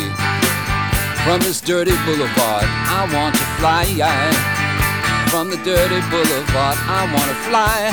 from 1.26 1.42
this 1.42 1.60
dirty 1.60 1.98
boulevard. 2.06 2.70
I 2.70 3.10
want 3.10 3.34
to 3.34 3.46
fly 3.58 3.90
from 5.34 5.50
the 5.50 5.58
dirty 5.66 5.98
boulevard. 6.14 6.78
I 6.78 7.10
want 7.10 7.26
to 7.26 7.38
fly 7.50 7.90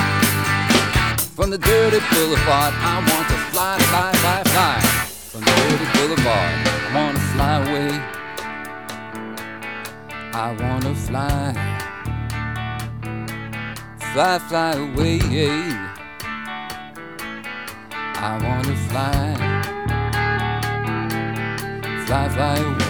from 1.32 1.48
the 1.48 1.56
dirty 1.56 2.00
boulevard. 2.12 2.74
I 2.76 3.00
want 3.00 3.28
to 3.32 3.38
fly, 3.48 3.78
fly, 3.88 4.19
boulevard. 6.00 6.54
I 6.66 6.94
want 6.94 7.16
to 7.16 7.22
fly 7.32 7.54
away. 7.68 7.90
I 10.32 10.56
want 10.60 10.82
to 10.84 10.94
fly, 10.94 11.52
fly, 14.12 14.38
fly 14.48 14.72
away. 14.86 15.20
I 18.22 18.32
want 18.44 18.64
to 18.66 18.76
fly, 18.88 19.34
fly, 22.06 22.28
fly 22.28 22.56
away. 22.58 22.89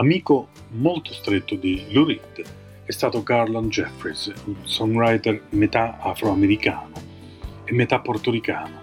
Amico 0.00 0.48
molto 0.70 1.12
stretto 1.12 1.56
di 1.56 1.84
Lou 1.90 2.06
Reed 2.06 2.42
è 2.84 2.90
stato 2.90 3.22
Garland 3.22 3.70
Jeffries, 3.70 4.32
un 4.46 4.56
songwriter 4.62 5.42
metà 5.50 5.98
afroamericano 5.98 6.92
e 7.64 7.72
metà 7.74 8.00
portoricano. 8.00 8.80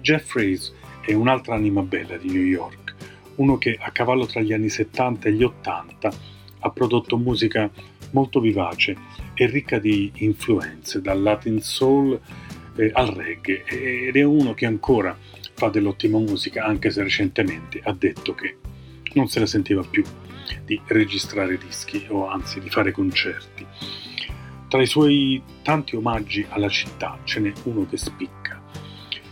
Jeffries 0.00 0.72
è 1.04 1.14
un'altra 1.14 1.56
anima 1.56 1.82
bella 1.82 2.16
di 2.16 2.30
New 2.30 2.44
York, 2.44 2.94
uno 3.36 3.58
che 3.58 3.76
a 3.80 3.90
cavallo 3.90 4.24
tra 4.24 4.40
gli 4.40 4.52
anni 4.52 4.68
70 4.68 5.28
e 5.28 5.32
gli 5.32 5.42
80 5.42 6.12
ha 6.60 6.70
prodotto 6.70 7.16
musica 7.18 7.68
molto 8.12 8.38
vivace 8.38 8.96
e 9.34 9.46
ricca 9.46 9.80
di 9.80 10.12
influenze, 10.18 11.00
dal 11.00 11.20
Latin 11.20 11.60
Soul 11.60 12.20
eh, 12.76 12.90
al 12.94 13.08
reggae, 13.08 13.64
ed 13.64 14.14
è 14.14 14.22
uno 14.22 14.54
che 14.54 14.66
ancora 14.66 15.18
fa 15.54 15.70
dell'ottima 15.70 16.18
musica, 16.18 16.62
anche 16.62 16.90
se 16.90 17.02
recentemente 17.02 17.80
ha 17.82 17.92
detto 17.92 18.32
che 18.32 18.58
non 19.14 19.28
se 19.28 19.40
ne 19.40 19.46
sentiva 19.46 19.82
più 19.82 20.04
di 20.64 20.80
registrare 20.86 21.58
dischi 21.58 22.06
o 22.08 22.28
anzi 22.28 22.60
di 22.60 22.70
fare 22.70 22.92
concerti. 22.92 23.66
Tra 24.68 24.80
i 24.80 24.86
suoi 24.86 25.42
tanti 25.62 25.96
omaggi 25.96 26.46
alla 26.48 26.68
città 26.68 27.18
ce 27.24 27.40
n'è 27.40 27.52
uno 27.64 27.86
che 27.86 27.96
spicca, 27.96 28.62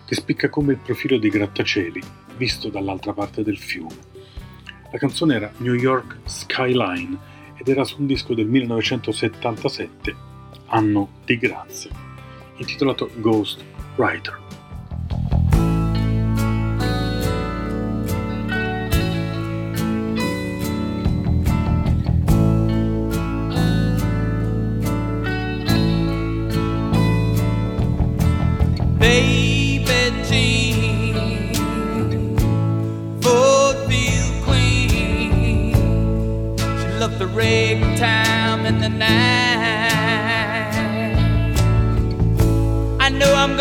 che 0.05 0.15
spicca 0.15 0.49
come 0.49 0.73
il 0.73 0.79
profilo 0.79 1.19
dei 1.19 1.31
grattacieli 1.31 2.03
visto 2.37 2.69
dall'altra 2.69 3.13
parte 3.13 3.43
del 3.43 3.59
fiume. 3.59 4.07
La 4.91 4.99
canzone 4.99 5.35
era 5.35 5.53
New 5.59 5.75
York 5.75 6.19
Skyline 6.25 7.17
ed 7.57 7.69
era 7.69 7.85
su 7.85 8.01
un 8.01 8.07
disco 8.07 8.35
del 8.35 8.47
1977, 8.47 10.17
anno 10.67 11.11
di 11.25 11.37
grazia, 11.37 11.91
intitolato 12.57 13.11
Ghost 13.17 13.63
Writer. 13.97 14.48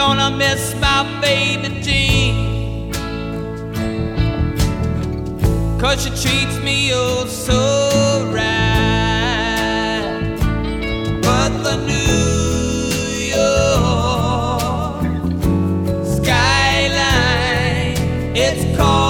Gonna 0.08 0.32
miss 0.38 0.74
my 0.80 1.04
baby 1.20 1.68
Jean. 1.82 2.94
Cause 5.78 6.02
she 6.04 6.10
treats 6.12 6.58
me 6.64 6.94
oh 6.94 7.26
so 7.26 8.32
right. 8.34 10.04
But 11.22 11.52
the 11.66 11.76
New 11.92 12.24
York 13.36 15.04
skyline, 16.16 17.98
it's 18.34 18.64
calling 18.78 19.07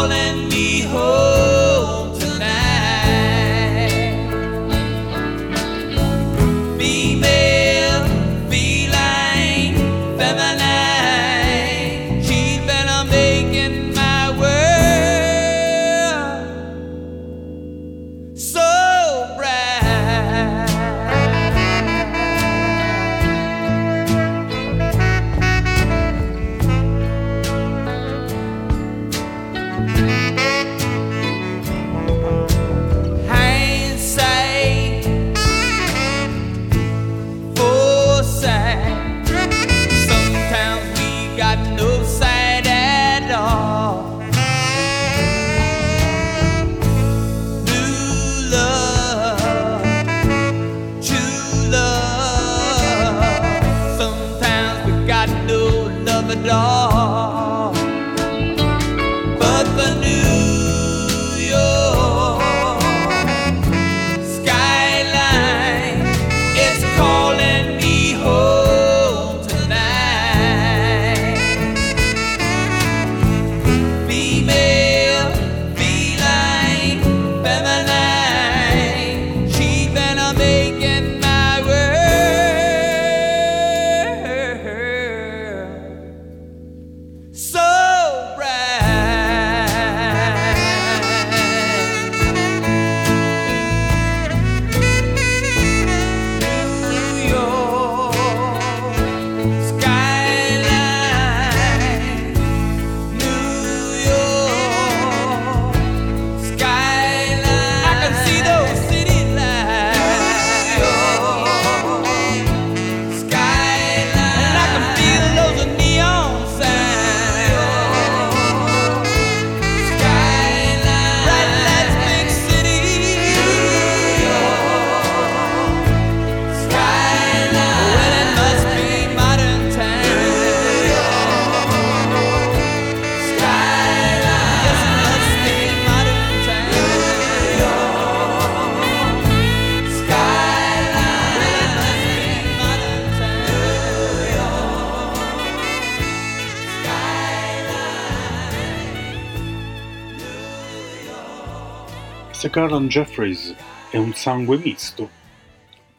Se 152.57 152.63
Garland 152.63 152.89
Jeffries 152.89 153.55
è 153.91 153.97
un 153.97 154.13
sangue 154.13 154.57
misto, 154.57 155.07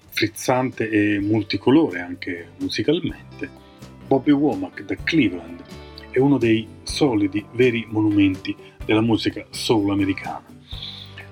frizzante 0.09 0.91
e 0.91 1.21
multicolore 1.21 2.01
anche 2.01 2.49
musicalmente, 2.59 3.49
Bobby 4.09 4.33
Womack 4.33 4.83
da 4.83 4.97
Cleveland 4.97 5.63
è 6.11 6.19
uno 6.19 6.37
dei 6.37 6.67
solidi 6.83 7.47
veri 7.53 7.87
monumenti 7.89 8.57
della 8.85 9.03
musica 9.03 9.47
soul 9.51 9.93
americana. 9.93 10.43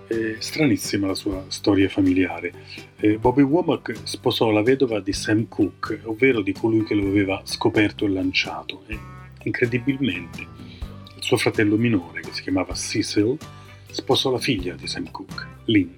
È 0.07 0.37
stranissima 0.39 1.09
la 1.09 1.17
sua 1.17 1.43
storia 1.49 1.89
familiare. 1.89 2.53
Eh, 3.01 3.19
Bobby 3.19 3.43
Womack 3.43 4.03
sposò 4.05 4.51
la 4.51 4.63
vedova 4.63 5.01
di 5.01 5.13
Sam 5.13 5.49
Cooke, 5.49 6.03
ovvero 6.05 6.41
di 6.41 6.53
colui 6.53 6.85
che 6.85 6.95
lo 6.95 7.05
aveva 7.05 7.41
scoperto 7.43 8.05
e 8.05 8.11
lanciato, 8.11 8.85
e 8.87 8.97
incredibilmente 9.43 10.47
il 11.17 11.23
suo 11.23 11.37
fratello 11.37 11.77
minore, 11.77 12.21
che 12.21 12.33
si 12.33 12.43
chiamava 12.43 12.75
Cecil, 12.75 13.37
sposò 13.97 14.31
la 14.31 14.39
figlia 14.39 14.75
di 14.75 14.87
Sam 14.87 15.11
Cooke, 15.11 15.47
Lynn. 15.65 15.89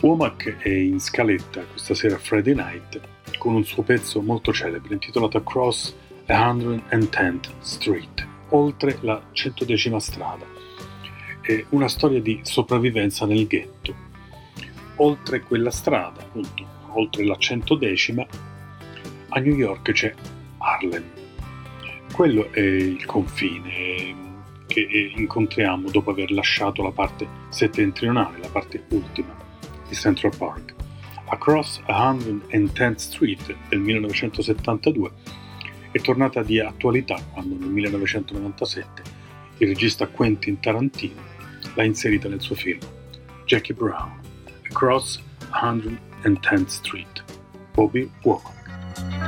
Womack 0.00 0.58
è 0.58 0.68
in 0.68 1.00
scaletta 1.00 1.62
questa 1.62 1.94
sera 1.94 2.18
Friday 2.18 2.54
Night 2.54 3.00
con 3.38 3.54
un 3.54 3.64
suo 3.64 3.82
pezzo 3.82 4.20
molto 4.20 4.52
celebre 4.52 4.92
intitolato 4.92 5.38
Across 5.38 5.96
110th 6.26 7.48
Street, 7.60 8.26
oltre 8.50 8.98
la 9.00 9.20
110 9.32 9.98
strada. 10.00 10.44
È 11.40 11.64
una 11.70 11.88
storia 11.88 12.20
di 12.20 12.40
sopravvivenza 12.42 13.24
nel 13.24 13.46
ghetto. 13.46 13.94
Oltre 14.96 15.40
quella 15.40 15.70
strada, 15.70 16.20
appunto, 16.20 16.62
oltre 16.92 17.24
la 17.24 17.36
110 17.36 18.14
a 19.30 19.40
New 19.40 19.54
York 19.54 19.92
c'è 19.92 20.12
Harlem. 20.58 21.04
Quello 22.12 22.52
è 22.52 22.60
il 22.60 23.06
confine 23.06 24.27
che 24.68 25.12
incontriamo 25.16 25.90
dopo 25.90 26.10
aver 26.10 26.30
lasciato 26.30 26.82
la 26.82 26.92
parte 26.92 27.26
settentrionale, 27.48 28.38
la 28.38 28.48
parte 28.48 28.84
ultima 28.90 29.34
di 29.88 29.94
Central 29.94 30.36
Park. 30.36 30.74
Across 31.30 31.82
110th 31.88 32.94
Street 32.94 33.56
del 33.68 33.80
1972 33.80 35.10
è 35.90 35.98
tornata 36.00 36.42
di 36.42 36.60
attualità 36.60 37.18
quando 37.32 37.56
nel 37.56 37.68
1997 37.68 39.02
il 39.58 39.68
regista 39.68 40.06
Quentin 40.06 40.60
Tarantino 40.60 41.20
l'ha 41.74 41.84
inserita 41.84 42.28
nel 42.28 42.40
suo 42.40 42.54
film 42.54 42.80
Jackie 43.44 43.74
Brown, 43.74 44.20
Across 44.70 45.22
110th 45.50 46.66
Street, 46.66 47.24
Bobby 47.72 48.08
Womack. 48.22 49.27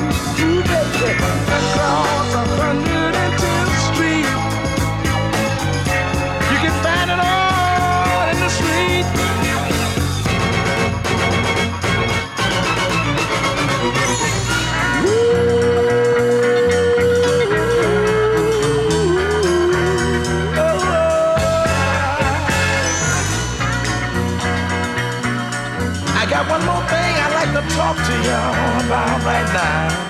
Talk 27.75 27.95
to 27.95 28.13
y'all 28.23 28.85
about 28.85 29.23
right 29.23 29.53
now. 29.53 30.00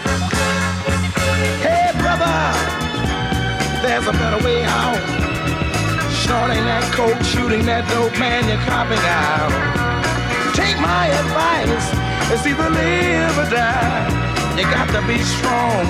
A 4.11 4.17
better 4.19 4.43
way 4.43 4.63
out. 4.63 4.99
Snorting 6.11 6.63
that 6.67 6.83
coke, 6.91 7.21
shooting 7.23 7.63
that 7.65 7.87
dope, 7.87 8.11
man, 8.19 8.43
you're 8.47 8.59
copping 8.67 8.99
out. 9.07 9.51
Take 10.51 10.75
my 10.83 11.07
advice, 11.07 11.87
it's 12.31 12.43
either 12.43 12.69
live 12.69 13.35
or 13.39 13.47
die. 13.47 14.03
You 14.59 14.67
got 14.67 14.91
to 14.95 15.01
be 15.07 15.17
strong 15.23 15.87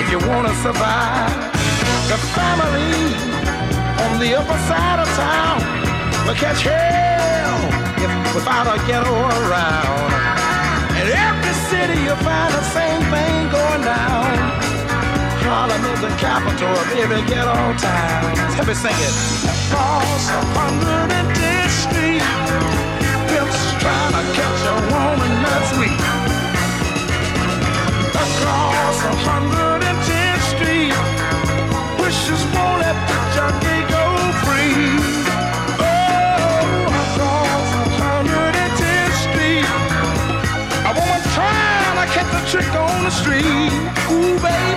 if 0.00 0.06
you 0.08 0.18
wanna 0.24 0.54
survive. 0.64 1.36
The 2.08 2.18
family 2.32 3.12
on 4.08 4.12
the 4.16 4.30
upper 4.40 4.60
side 4.64 5.00
of 5.04 5.08
town 5.12 5.60
will 6.24 6.38
catch 6.38 6.64
hell 6.64 7.60
if 8.00 8.10
without 8.34 8.66
a 8.72 8.76
ghetto 8.88 9.12
around. 9.12 10.10
In 10.96 11.06
every 11.12 11.56
city 11.68 11.98
you'll 12.08 12.24
find 12.24 12.50
the 12.56 12.64
same 12.72 13.02
thing 13.12 13.36
going 13.52 13.84
down. 13.84 14.67
Harlem 15.48 15.80
is 15.80 16.00
the 16.02 16.12
capital 16.20 16.68
of 16.68 16.92
every 17.00 17.22
ghetto 17.24 17.56
town. 17.80 18.36
Let 18.58 18.66
me 18.68 18.74
sing 18.74 18.92
it. 18.92 19.14
Across 19.48 20.28
110th 20.52 21.72
Street, 21.88 22.20
pimps 23.32 23.56
trying 23.80 24.12
to 24.12 24.24
catch 24.36 24.60
a 24.68 24.76
woman 24.92 25.32
that's 25.40 25.72
weak. 25.80 25.96
Across 28.12 28.96
110th 29.24 30.44
Street, 30.52 30.92
wishes 31.96 32.44
won't 32.52 32.84
let 32.84 32.96
the 33.08 33.18
junkie 33.32 33.82
go 33.88 34.04
free. 34.44 35.00
Oh, 35.80 36.92
across 36.92 37.68
110th 37.96 39.16
Street, 39.24 39.64
a 40.84 40.92
woman 40.92 41.22
trying 41.32 41.96
to 42.04 42.06
catch 42.12 42.32
a 42.36 42.42
trick 42.52 42.72
on 42.76 43.04
the 43.08 43.12
street. 43.16 43.72
Ooh, 44.12 44.36
baby, 44.44 44.76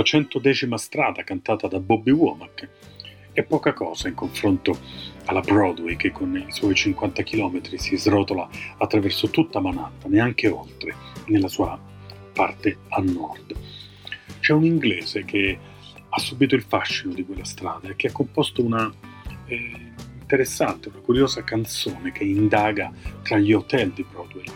La 0.00 0.06
centodecima 0.06 0.78
strada 0.78 1.22
cantata 1.24 1.68
da 1.68 1.78
Bobby 1.78 2.10
Womack 2.10 2.68
è 3.32 3.42
poca 3.42 3.74
cosa 3.74 4.08
in 4.08 4.14
confronto 4.14 4.74
alla 5.26 5.42
Broadway 5.42 5.94
che 5.96 6.10
con 6.10 6.34
i 6.34 6.50
suoi 6.50 6.74
50 6.74 7.22
km 7.22 7.60
si 7.74 7.98
srotola 7.98 8.48
attraverso 8.78 9.28
tutta 9.28 9.60
Manhattan 9.60 10.14
e 10.14 10.20
anche 10.20 10.48
oltre, 10.48 10.94
nella 11.26 11.48
sua 11.48 11.78
parte 12.32 12.78
a 12.88 13.02
nord. 13.02 13.54
C'è 14.38 14.54
un 14.54 14.64
inglese 14.64 15.26
che 15.26 15.58
ha 16.08 16.18
subito 16.18 16.54
il 16.54 16.62
fascino 16.62 17.12
di 17.12 17.26
quella 17.26 17.44
strada 17.44 17.90
e 17.90 17.96
che 17.96 18.06
ha 18.06 18.12
composto 18.12 18.64
una 18.64 18.90
eh, 19.44 19.92
interessante, 20.18 20.88
una 20.88 21.00
curiosa 21.00 21.44
canzone 21.44 22.10
che 22.10 22.24
indaga 22.24 22.90
tra 23.20 23.36
gli 23.36 23.52
hotel 23.52 23.90
di 23.90 24.06
Broadway. 24.10 24.46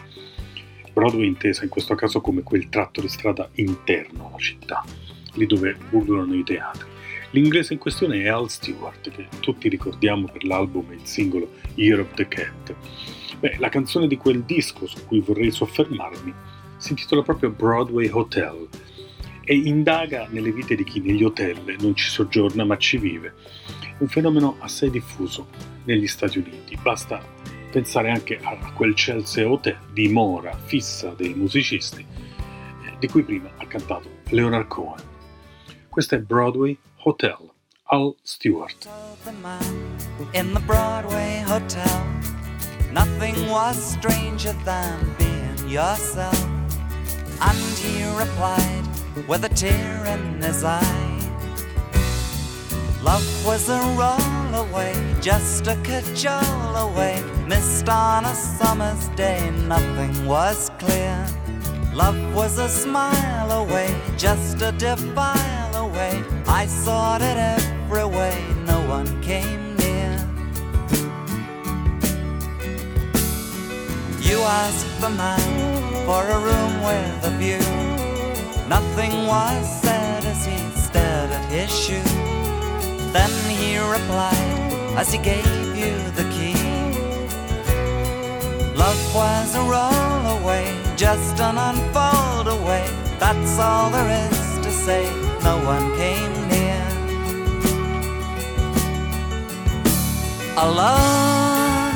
Broadway 0.90 1.26
intesa 1.26 1.64
in 1.64 1.68
questo 1.68 1.94
caso 1.94 2.22
come 2.22 2.42
quel 2.42 2.70
tratto 2.70 3.02
di 3.02 3.08
strada 3.08 3.50
interno 3.56 4.28
alla 4.28 4.38
città, 4.38 4.82
lì 5.34 5.46
dove 5.46 5.76
ululano 5.90 6.34
i 6.34 6.44
teatri. 6.44 6.92
L'inglese 7.30 7.72
in 7.72 7.78
questione 7.80 8.22
è 8.22 8.28
Al 8.28 8.48
Stewart, 8.48 9.10
che 9.10 9.26
tutti 9.40 9.68
ricordiamo 9.68 10.28
per 10.30 10.44
l'album 10.44 10.90
e 10.90 10.94
il 10.94 11.04
singolo 11.04 11.50
Year 11.74 12.00
of 12.00 12.14
the 12.14 12.28
Cat. 12.28 12.74
Beh, 13.40 13.56
la 13.58 13.68
canzone 13.68 14.06
di 14.06 14.16
quel 14.16 14.42
disco 14.44 14.86
su 14.86 15.04
cui 15.04 15.20
vorrei 15.20 15.50
soffermarmi 15.50 16.32
si 16.76 16.90
intitola 16.90 17.22
proprio 17.22 17.50
Broadway 17.50 18.08
Hotel 18.08 18.68
e 19.42 19.56
indaga 19.56 20.26
nelle 20.30 20.52
vite 20.52 20.74
di 20.74 20.84
chi 20.84 21.00
negli 21.00 21.22
hotel 21.22 21.58
non 21.80 21.94
ci 21.94 22.08
soggiorna 22.08 22.64
ma 22.64 22.76
ci 22.78 22.98
vive. 22.98 23.34
Un 23.98 24.08
fenomeno 24.08 24.56
assai 24.60 24.90
diffuso 24.90 25.48
negli 25.84 26.06
Stati 26.06 26.38
Uniti. 26.38 26.78
Basta 26.80 27.22
pensare 27.70 28.10
anche 28.10 28.38
a 28.40 28.72
quel 28.72 28.94
Chelsea 28.94 29.48
Hotel 29.48 29.76
dimora 29.92 30.56
fissa 30.56 31.12
dei 31.16 31.34
musicisti 31.34 32.00
eh, 32.00 32.96
di 32.98 33.08
cui 33.08 33.22
prima 33.22 33.50
ha 33.56 33.66
cantato 33.66 34.08
Leonard 34.28 34.68
Cohen. 34.68 35.13
Questo 35.94 36.16
è 36.16 36.18
Broadway 36.18 36.76
Hotel, 37.04 37.38
Al 37.84 38.16
Stewart. 38.24 38.88
in 40.32 40.52
the 40.52 40.58
Broadway 40.66 41.40
Hotel. 41.46 42.04
Nothing 42.92 43.48
was 43.48 43.76
stranger 43.76 44.52
than 44.64 45.14
being 45.16 45.68
yourself. 45.68 46.34
And 47.40 47.78
he 47.78 48.02
replied 48.18 48.84
with 49.28 49.44
a 49.44 49.48
tear 49.50 50.04
in 50.06 50.42
his 50.42 50.64
eye. 50.64 51.20
Love 53.04 53.46
was 53.46 53.68
a 53.68 53.78
roll 53.96 54.66
away, 54.66 54.94
just 55.20 55.68
a 55.68 55.76
cajole 55.84 56.74
away. 56.74 57.22
Missed 57.46 57.88
on 57.88 58.24
a 58.24 58.34
summer's 58.34 59.06
day, 59.10 59.48
nothing 59.68 60.26
was 60.26 60.72
clear. 60.80 61.24
Love 61.94 62.34
was 62.34 62.58
a 62.58 62.68
smile 62.68 63.52
away, 63.52 63.94
just 64.16 64.60
a 64.62 64.72
defile 64.72 65.76
away. 65.76 66.24
I 66.44 66.66
sought 66.66 67.22
it 67.22 67.36
every 67.36 68.04
way, 68.04 68.36
no 68.66 68.80
one 68.88 69.06
came 69.22 69.76
near. 69.76 70.10
You 74.18 74.38
asked 74.40 75.00
the 75.00 75.10
man 75.10 76.04
for 76.04 76.22
a 76.24 76.38
room 76.40 76.82
with 76.82 77.30
a 77.30 77.32
view. 77.38 77.62
Nothing 78.68 79.28
was 79.28 79.82
said 79.82 80.24
as 80.24 80.44
he 80.44 80.58
stared 80.80 81.30
at 81.30 81.44
his 81.44 81.70
shoe. 81.70 82.02
Then 83.12 83.30
he 83.48 83.78
replied 83.78 84.98
as 84.98 85.12
he 85.12 85.18
gave 85.18 85.76
you 85.76 85.94
the 86.16 86.28
key. 86.34 86.63
Love 88.74 89.14
was 89.14 89.54
a 89.54 89.62
roll 89.62 90.38
away, 90.38 90.66
just 90.96 91.38
an 91.40 91.56
unfold 91.56 92.48
away. 92.48 92.84
That's 93.18 93.58
all 93.58 93.90
there 93.90 94.10
is 94.28 94.58
to 94.64 94.70
say. 94.70 95.04
No 95.44 95.56
one 95.64 95.96
came 95.96 96.34
near. 96.48 96.82
Alone 100.56 101.94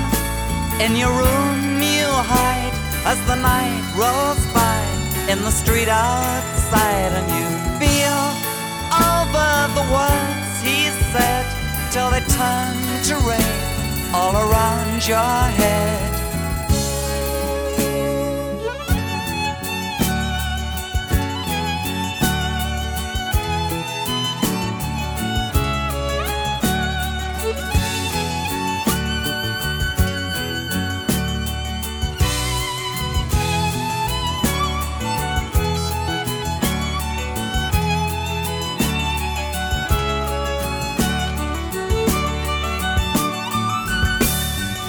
in 0.80 0.94
your 0.94 1.10
room, 1.10 1.82
you 1.82 2.06
hide 2.34 2.74
as 3.04 3.18
the 3.26 3.34
night 3.34 3.82
rolls 3.98 4.44
by 4.54 4.78
in 5.32 5.42
the 5.42 5.50
street 5.50 5.88
outside, 5.88 7.12
and 7.18 7.26
you 7.36 7.46
feel 7.82 8.22
over 8.94 9.50
the 9.78 9.84
words 9.92 10.52
he 10.62 10.88
said 11.12 11.44
till 11.90 12.10
they 12.10 12.22
turn 12.38 12.74
to 13.08 13.14
rain 13.28 14.14
all 14.14 14.34
around 14.36 15.06
your 15.06 15.40
head. 15.60 16.07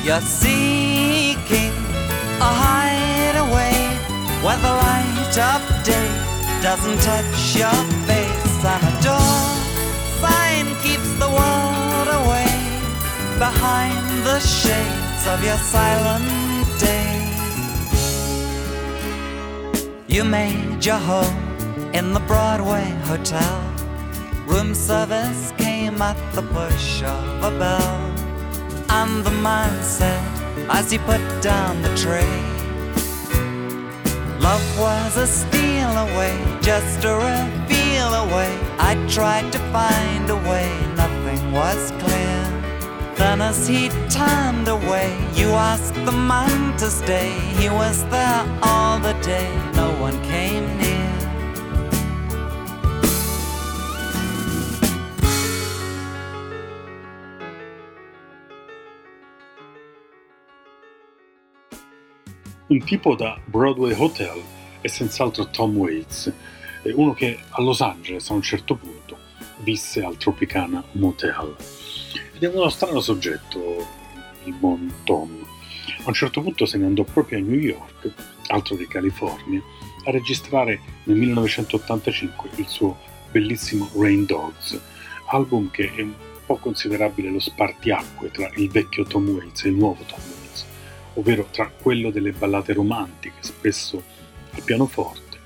You're 0.09 0.21
seeking 0.21 1.75
a 2.41 2.51
hideaway 2.63 3.77
where 4.41 4.57
the 4.57 4.73
light 4.85 5.37
of 5.37 5.61
day 5.85 6.09
doesn't 6.63 6.99
touch 7.09 7.55
your 7.55 7.79
face, 8.09 8.65
and 8.73 8.83
a 8.89 8.95
door 9.05 9.37
sign 10.17 10.65
keeps 10.81 11.11
the 11.21 11.29
world 11.29 12.07
away 12.21 12.49
behind 13.37 14.25
the 14.25 14.39
shades 14.39 15.27
of 15.27 15.43
your 15.43 15.57
silent 15.57 16.25
day. 16.79 17.13
You 20.07 20.23
made 20.23 20.83
your 20.83 20.97
home 20.97 21.37
in 21.93 22.13
the 22.13 22.21
Broadway 22.21 22.89
Hotel. 23.03 23.61
Room 24.47 24.73
service 24.73 25.53
came 25.59 26.01
at 26.01 26.17
the 26.33 26.41
push 26.41 27.03
of 27.03 27.43
a 27.43 27.51
bell. 27.59 28.08
And 28.91 29.23
the 29.23 29.31
said 29.83 30.23
as 30.69 30.91
he 30.91 30.97
put 30.97 31.21
down 31.41 31.81
the 31.81 31.95
tray. 31.95 32.35
Love 34.39 34.79
was 34.79 35.17
a 35.17 35.27
steal 35.27 35.91
away, 36.05 36.35
just 36.61 37.03
a 37.05 37.13
reveal 37.13 38.13
away. 38.25 38.51
I 38.79 38.95
tried 39.07 39.51
to 39.53 39.59
find 39.71 40.29
a 40.29 40.37
way, 40.49 40.69
nothing 40.95 41.51
was 41.51 41.91
clear. 42.03 42.39
Then 43.15 43.41
as 43.41 43.67
he 43.67 43.89
turned 44.09 44.67
away, 44.67 45.17
you 45.35 45.49
asked 45.49 45.93
the 46.05 46.11
man 46.11 46.77
to 46.77 46.87
stay. 46.89 47.31
He 47.59 47.69
was 47.69 48.03
there 48.05 48.43
all 48.63 48.99
the 48.99 49.13
day, 49.21 49.49
no 49.75 49.91
one 49.99 50.19
came 50.23 50.65
near 50.77 50.88
Un 62.69 62.83
tipo 62.83 63.15
da 63.15 63.35
Broadway 63.45 63.95
Hotel 63.97 64.39
è 64.79 64.85
senz'altro 64.85 65.49
Tom 65.49 65.75
Waits, 65.75 66.31
uno 66.83 67.13
che 67.13 67.39
a 67.49 67.63
Los 67.63 67.81
Angeles 67.81 68.29
a 68.29 68.33
un 68.33 68.43
certo 68.43 68.75
punto 68.75 69.17
visse 69.61 70.03
al 70.03 70.17
Tropicana 70.17 70.83
Motel. 70.91 71.55
Ed 72.35 72.43
è 72.43 72.47
uno 72.47 72.69
strano 72.69 72.99
soggetto, 72.99 73.87
il 74.43 74.53
buon 74.53 74.93
Tom. 75.03 75.43
A 76.03 76.09
un 76.09 76.13
certo 76.13 76.41
punto 76.41 76.67
se 76.67 76.77
ne 76.77 76.85
andò 76.85 77.03
proprio 77.03 77.39
a 77.39 77.41
New 77.41 77.57
York, 77.57 78.13
altro 78.49 78.75
che 78.75 78.87
California, 78.87 79.63
a 80.05 80.11
registrare 80.11 80.79
nel 81.05 81.17
1985 81.17 82.51
il 82.57 82.67
suo 82.67 82.99
bellissimo 83.31 83.89
Rain 83.95 84.25
Dogs, 84.25 84.79
album 85.31 85.71
che 85.71 85.91
è 85.95 86.01
un 86.01 86.13
po' 86.45 86.57
considerabile 86.57 87.31
lo 87.31 87.39
spartiacque 87.39 88.29
tra 88.29 88.47
il 88.57 88.69
vecchio 88.69 89.05
Tom 89.05 89.27
Waits 89.27 89.63
e 89.65 89.69
il 89.69 89.75
nuovo 89.75 90.03
Tom 90.03 90.19
Waits, 90.19 90.38
ovvero 91.19 91.47
tra 91.51 91.69
quello 91.69 92.11
delle 92.11 92.31
ballate 92.31 92.73
romantiche, 92.73 93.41
spesso 93.41 94.01
al 94.51 94.63
pianoforte, 94.63 95.37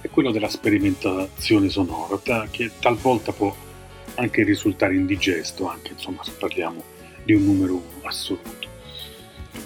e 0.00 0.08
quello 0.08 0.30
della 0.30 0.48
sperimentazione 0.48 1.68
sonora, 1.68 2.18
che 2.50 2.70
talvolta 2.80 3.32
può 3.32 3.54
anche 4.14 4.42
risultare 4.42 4.94
indigesto, 4.94 5.68
anche 5.68 5.92
insomma 5.92 6.24
se 6.24 6.32
parliamo 6.32 6.82
di 7.24 7.34
un 7.34 7.44
numero 7.44 7.82
assoluto. 8.02 8.66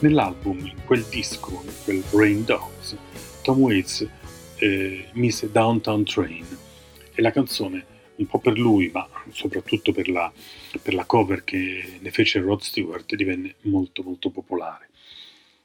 Nell'album, 0.01 0.59
in 0.59 0.85
quel 0.85 1.05
disco, 1.05 1.63
in 1.65 1.73
quel 1.85 2.03
Rain 2.11 2.45
Dogs, 2.45 2.97
Tom 3.43 3.59
Waits 3.59 4.07
eh, 4.57 5.09
mise 5.13 5.51
Downtown 5.51 6.05
Train 6.05 6.47
e 7.15 7.23
la 7.23 7.31
canzone 7.31 7.87
un 8.17 8.27
po' 8.27 8.39
per 8.41 8.59
lui, 8.59 8.91
ma 8.93 9.09
soprattutto 9.31 9.93
per 9.93 10.09
la, 10.09 10.31
per 10.81 10.95
la 10.95 11.05
cover 11.05 11.45
che 11.45 11.99
ne 12.01 12.11
fece 12.11 12.41
Rod 12.41 12.61
Stewart, 12.61 13.15
divenne 13.15 13.55
molto 13.63 14.03
molto 14.03 14.31
popolare. 14.31 14.91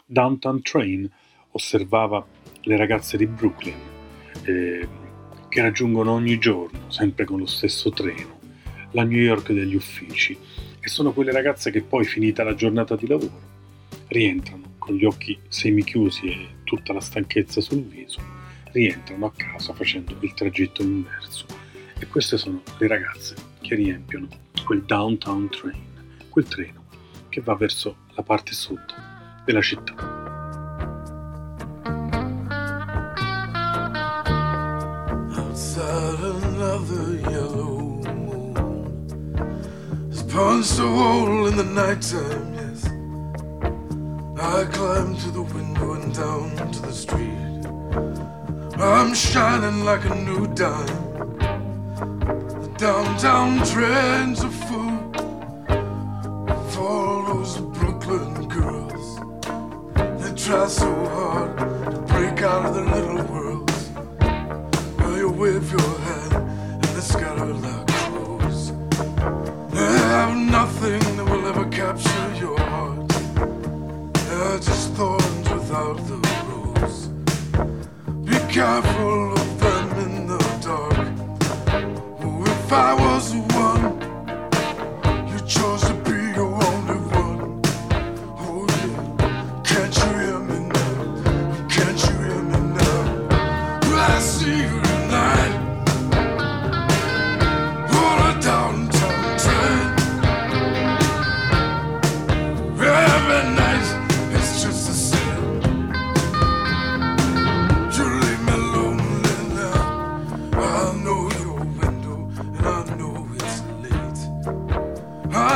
Downtown 0.10 0.62
Train 0.62 1.10
osservava 1.52 2.26
le 2.62 2.78
ragazze 2.78 3.18
di 3.18 3.28
Brooklyn 3.28 3.76
eh, 4.44 4.88
che 5.50 5.62
raggiungono 5.62 6.14
ogni 6.14 6.38
giorno, 6.38 6.90
sempre 6.90 7.26
con 7.26 7.40
lo 7.40 7.46
stesso 7.46 7.90
treno, 7.90 8.40
la 8.92 9.04
New 9.04 9.20
York 9.20 9.52
degli 9.52 9.76
uffici 9.76 10.38
e 10.80 10.88
sono 10.88 11.12
quelle 11.12 11.34
ragazze 11.34 11.72
che 11.72 11.82
poi, 11.82 12.06
finita 12.06 12.46
la 12.46 12.56
giornata 12.56 12.96
di 12.96 13.06
lavoro, 13.06 13.42
rientrano 14.08 14.76
con 14.78 14.96
gli 14.96 15.04
occhi 15.04 15.38
semichiusi 15.50 16.28
e 16.28 16.48
tutta 16.64 16.94
la 16.94 17.02
stanchezza 17.02 17.60
sul 17.60 17.84
viso, 17.84 18.22
rientrano 18.72 19.26
a 19.26 19.34
casa 19.36 19.74
facendo 19.74 20.16
il 20.22 20.34
tragitto 20.34 20.84
inverso. 20.84 21.46
E 22.00 22.08
queste 22.08 22.38
sono 22.38 22.62
le 22.78 22.88
ragazze 22.88 23.36
che 23.60 23.76
riempiono 23.76 24.30
quel 24.64 24.84
downtown 24.84 25.50
train, 25.50 25.84
quel 26.30 26.48
treno 26.48 26.86
che 27.28 27.42
va 27.42 27.56
verso 27.56 27.98
la 28.16 28.24
parte 28.24 28.54
sud 28.54 29.17
della 29.48 29.62
città. 29.62 29.94
Outside 35.38 36.20
another 36.44 37.16
yellow 37.32 37.80
moon 38.04 38.54
has 40.10 40.24
punched 40.24 40.80
a 40.80 40.84
hole 40.86 41.48
in 41.48 41.56
the 41.56 41.64
nighttime, 41.64 42.54
yes. 42.56 42.92
I 44.38 44.66
climb 44.66 45.16
to 45.16 45.32
the 45.32 45.44
window 45.44 45.94
and 45.94 46.14
down 46.14 46.54
to 46.74 46.82
the 46.82 46.92
street. 46.92 47.66
I'm 48.78 49.14
shining 49.16 49.86
like 49.86 50.04
a 50.10 50.14
new 50.14 50.46
dime. 50.56 51.06
The 52.60 52.70
downtown 52.78 53.66
trends 53.66 54.44
are 54.44 54.52
full 54.68 54.98
of 56.50 56.78
all 56.78 57.24
those 57.28 57.58
Brooklyn 57.58 58.37
try 60.48 60.66
so 60.66 60.94
hard 61.08 61.58
to 61.58 62.00
break 62.08 62.42
out 62.42 62.68
of 62.68 62.74
their 62.74 62.86
little 62.86 63.22
worlds. 63.26 63.90
Well, 64.98 65.18
you 65.18 65.30
wave 65.30 65.70
your 65.70 66.00
hand 66.08 66.34
and 66.86 67.04
scatter 67.04 67.54
like 67.66 67.88
crows. 67.88 68.72
They 69.74 69.92
have 70.14 70.38
nothing 70.38 71.02
that 71.18 71.26
will 71.30 71.46
ever 71.48 71.66
capture 71.66 72.34
your 72.40 72.58
heart. 72.62 73.10
They're 74.28 74.60
just 74.60 74.94
thorns 74.94 75.50
without 75.50 75.98
the 76.08 76.20
rose. 76.48 77.08
Be 78.30 78.38
careful 78.54 79.34
of 79.34 79.60
them 79.60 79.88
in 80.06 80.28
the 80.28 80.40
dark. 80.62 81.08
Oh, 82.24 82.44
if 82.46 82.72
I 82.72 82.94
was 82.94 83.36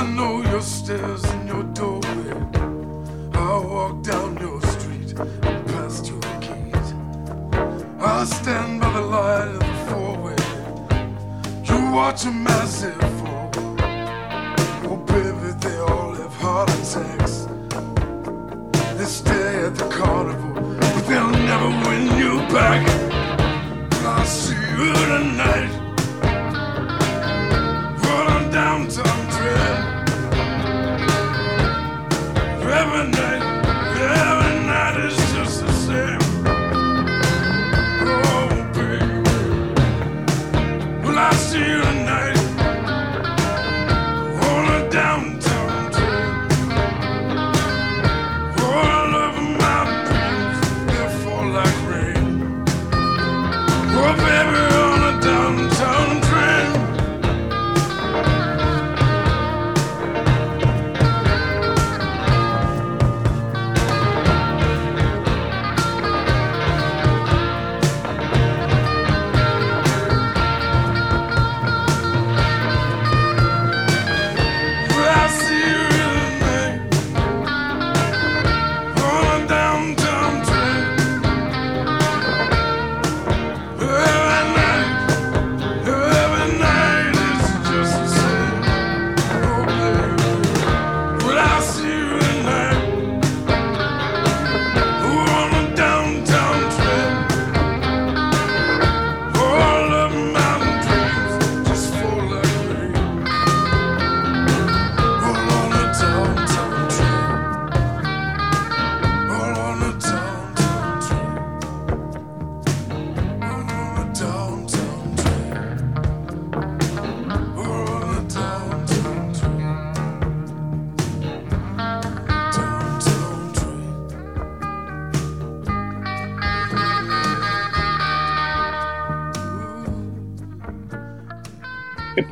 I 0.02 0.08
know. 0.16 0.42
I 0.42 0.52
your 0.52 0.62
stairs 0.62 1.24
and 1.26 1.48
your 1.48 1.64
doorway. 1.76 2.34
I 3.34 3.58
walk 3.60 4.02
down 4.02 4.36
your 4.38 4.60
street 4.62 5.14
and 5.20 5.68
past 5.68 6.08
your 6.08 6.20
gate. 6.40 6.90
I 8.00 8.24
stand 8.26 8.82
by 8.82 8.92
the 8.94 9.02
light 9.02 9.48
of 9.48 9.60
the 9.60 9.76
four-way. 9.90 10.42
You 11.66 11.92
watch 11.92 12.26
a 12.26 12.32
massive 12.32 13.00
fall. 13.20 13.52
Oh, 14.90 14.98
baby, 15.06 15.54
they 15.60 15.78
all 15.78 16.16
have 16.16 16.34
heart 16.34 16.70
attacks. 16.70 17.48
They 18.98 19.06
stay 19.06 19.66
at 19.66 19.76
the 19.76 19.88
carnival, 19.90 20.54
but 20.80 21.02
they'll 21.08 21.30
never 21.30 21.70
win 21.88 22.18
you 22.18 22.40
back. 22.52 22.82
I'll 24.04 24.26
see 24.26 24.56
you 24.56 24.94
tonight. 24.94 25.81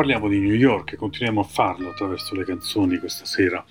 Parliamo 0.09 0.33
di 0.33 0.39
New 0.39 0.55
York 0.55 0.93
e 0.93 0.95
continuiamo 0.95 1.41
a 1.41 1.43
farlo 1.43 1.89
attraverso 1.89 2.33
le 2.33 2.43
canzoni 2.43 2.97
questa 2.97 3.25
sera 3.25 3.63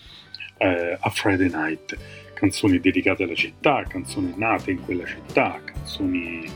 eh, 0.56 0.97
a 1.01 1.10
Friday 1.10 1.51
Night. 1.51 1.98
Canzoni 2.32 2.78
dedicate 2.78 3.24
alla 3.24 3.35
città, 3.35 3.82
canzoni 3.82 4.35
nate 4.36 4.70
in 4.70 4.81
quella 4.85 5.05
città, 5.05 5.60
canzoni 5.65 6.48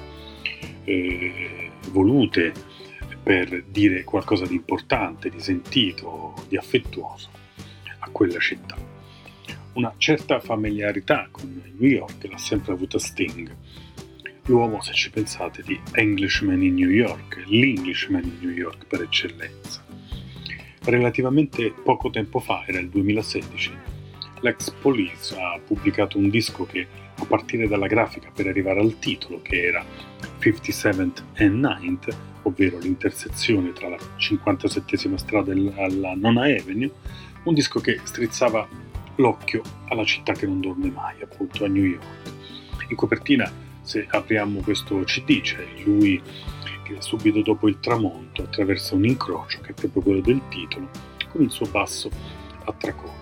eh, 0.84 1.70
volute 1.90 2.52
per 3.20 3.64
dire 3.64 4.04
qualcosa 4.04 4.46
di 4.46 4.54
importante, 4.54 5.30
di 5.30 5.40
sentito, 5.40 6.34
di 6.46 6.56
affettuoso 6.56 7.30
a 7.98 8.08
quella 8.12 8.38
città. 8.38 8.76
Una 9.72 9.92
certa 9.96 10.38
familiarità 10.38 11.26
con 11.28 11.60
New 11.76 11.90
York 11.90 12.24
l'ha 12.30 12.38
sempre 12.38 12.72
avuta 12.72 13.00
Sting, 13.00 13.52
l'uomo, 14.46 14.80
se 14.82 14.92
ci 14.92 15.10
pensate, 15.10 15.62
di 15.62 15.78
Englishman 15.92 16.62
in 16.62 16.74
New 16.74 16.88
York, 16.88 17.42
l'Englishman 17.46 18.24
in 18.24 18.38
New 18.40 18.50
York 18.50 18.86
per 18.86 19.02
eccellenza. 19.02 19.84
Relativamente 20.84 21.70
poco 21.70 22.10
tempo 22.10 22.40
fa, 22.40 22.64
era 22.66 22.80
il 22.80 22.88
2016, 22.88 23.72
l'ex 24.40 24.70
Police 24.70 25.34
ha 25.38 25.58
pubblicato 25.64 26.18
un 26.18 26.28
disco 26.28 26.66
che, 26.66 26.86
a 27.14 27.24
partire 27.24 27.68
dalla 27.68 27.86
grafica 27.86 28.30
per 28.34 28.48
arrivare 28.48 28.80
al 28.80 28.98
titolo, 28.98 29.40
che 29.42 29.64
era 29.64 29.84
57th 30.40 31.22
and 31.36 31.64
9th, 31.64 32.16
ovvero 32.42 32.78
l'intersezione 32.78 33.72
tra 33.72 33.88
la 33.88 33.98
57esima 34.18 35.14
strada 35.14 35.52
e 35.52 35.90
la 35.94 36.14
nona 36.14 36.42
Avenue, 36.46 36.90
un 37.44 37.54
disco 37.54 37.80
che 37.80 38.00
strizzava 38.02 38.68
l'occhio 39.16 39.62
alla 39.88 40.04
città 40.04 40.32
che 40.32 40.46
non 40.46 40.60
dorme 40.60 40.90
mai, 40.90 41.22
appunto 41.22 41.64
a 41.64 41.68
New 41.68 41.84
York. 41.84 42.30
In 42.88 42.96
copertina 42.96 43.50
se 43.82 44.06
apriamo 44.08 44.60
questo 44.60 45.00
CD 45.00 45.40
c'è 45.40 45.66
lui 45.84 46.20
che 46.84 46.96
subito 47.00 47.42
dopo 47.42 47.68
il 47.68 47.78
tramonto 47.80 48.42
attraversa 48.42 48.94
un 48.94 49.04
incrocio 49.04 49.60
che 49.60 49.70
è 49.70 49.74
proprio 49.74 50.02
quello 50.02 50.20
del 50.20 50.40
titolo 50.48 50.88
con 51.30 51.42
il 51.42 51.50
suo 51.50 51.66
basso 51.66 52.10
a 52.64 52.72
tracolla. 52.72 53.20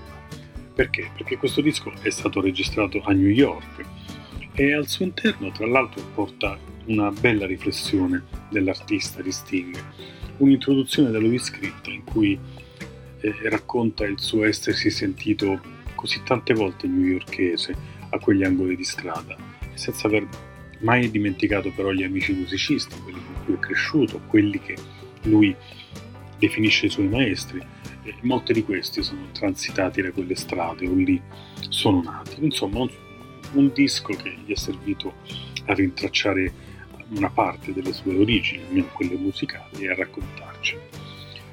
Perché? 0.74 1.10
Perché 1.16 1.36
questo 1.36 1.60
disco 1.60 1.92
è 2.02 2.10
stato 2.10 2.40
registrato 2.40 3.00
a 3.04 3.12
New 3.12 3.28
York 3.28 3.84
e 4.54 4.74
al 4.74 4.88
suo 4.88 5.04
interno 5.04 5.50
tra 5.52 5.66
l'altro 5.66 6.02
porta 6.14 6.58
una 6.86 7.10
bella 7.10 7.46
riflessione 7.46 8.24
dell'artista 8.50 9.22
di 9.22 9.30
Sting, 9.30 9.78
un'introduzione 10.38 11.10
da 11.10 11.18
lui 11.18 11.38
scritta 11.38 11.90
in 11.90 12.04
cui 12.04 12.38
eh, 13.20 13.34
racconta 13.48 14.04
il 14.04 14.18
suo 14.18 14.44
essersi 14.44 14.90
sentito 14.90 15.60
così 15.94 16.22
tante 16.24 16.54
volte 16.54 16.86
newyorkese 16.86 17.74
a 18.10 18.18
quegli 18.18 18.42
angoli 18.42 18.74
di 18.74 18.84
strada 18.84 19.36
senza 19.74 20.06
aver 20.06 20.26
mai 20.80 21.10
dimenticato 21.10 21.70
però 21.70 21.90
gli 21.90 22.02
amici 22.02 22.32
musicisti, 22.32 22.94
quelli 23.02 23.20
con 23.24 23.44
cui 23.44 23.54
è 23.54 23.58
cresciuto, 23.58 24.20
quelli 24.26 24.60
che 24.60 24.76
lui 25.22 25.54
definisce 26.38 26.86
i 26.86 26.90
suoi 26.90 27.08
maestri, 27.08 27.60
e 28.02 28.14
molti 28.22 28.52
di 28.52 28.64
questi 28.64 29.02
sono 29.02 29.28
transitati 29.32 30.00
da 30.00 30.10
quelle 30.10 30.34
strade 30.34 30.86
o 30.86 30.94
lì 30.94 31.20
sono 31.68 32.02
nati. 32.02 32.42
Insomma, 32.42 32.80
un, 32.80 32.90
un 33.52 33.70
disco 33.74 34.14
che 34.14 34.36
gli 34.44 34.52
è 34.52 34.56
servito 34.56 35.14
a 35.66 35.74
rintracciare 35.74 36.52
una 37.10 37.28
parte 37.28 37.72
delle 37.72 37.92
sue 37.92 38.16
origini, 38.16 38.62
almeno 38.64 38.88
quelle 38.92 39.16
musicali, 39.16 39.84
e 39.84 39.90
a 39.90 39.94
raccontarci. 39.94 40.76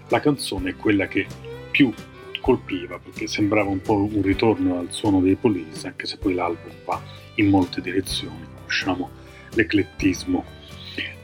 La 0.09 0.19
canzone 0.19 0.69
è 0.69 0.75
quella 0.75 1.07
che 1.07 1.27
più 1.69 1.93
colpiva 2.39 2.97
perché 2.97 3.27
sembrava 3.27 3.69
un 3.69 3.81
po' 3.81 4.07
un 4.09 4.21
ritorno 4.21 4.79
al 4.79 4.87
suono 4.91 5.19
dei 5.19 5.35
Police, 5.35 5.85
anche 5.87 6.05
se 6.05 6.17
poi 6.17 6.33
l'album 6.33 6.71
va 6.85 7.01
in 7.35 7.49
molte 7.49 7.81
direzioni, 7.81 8.45
conosciamo 8.67 9.09
l'eclettismo 9.53 10.43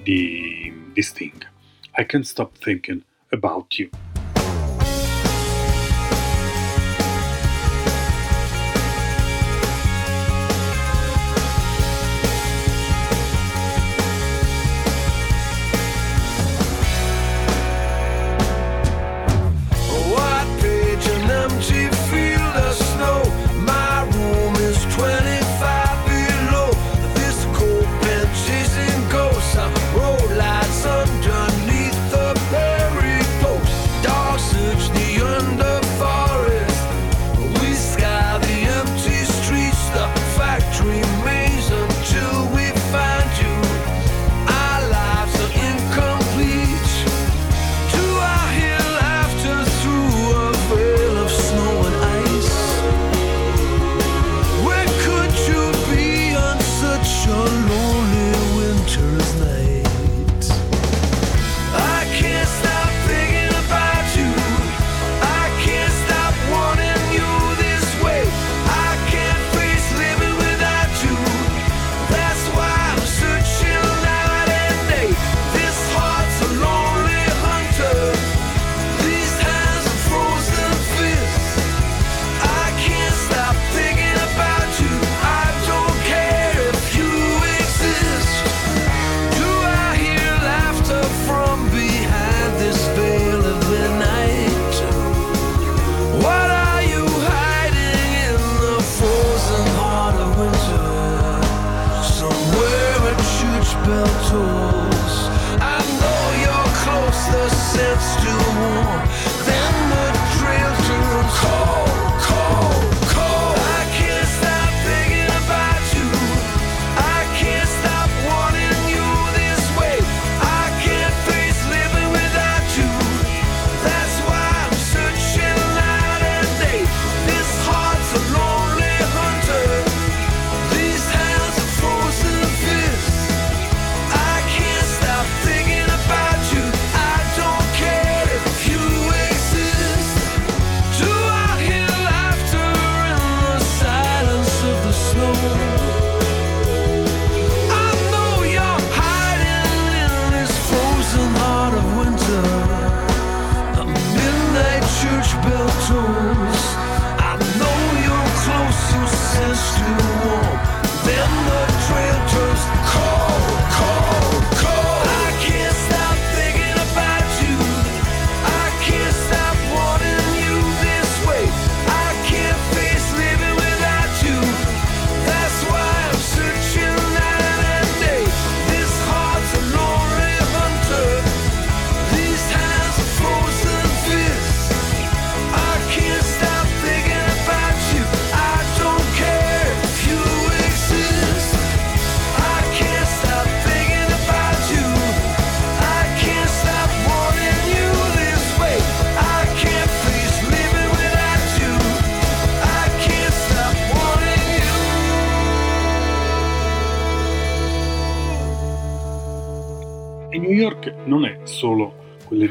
di, 0.02 0.74
di 0.94 1.02
Sting. 1.02 1.46
I 1.98 2.06
can't 2.06 2.26
stop 2.26 2.58
thinking 2.58 3.04
about 3.32 3.78
you. 3.78 3.90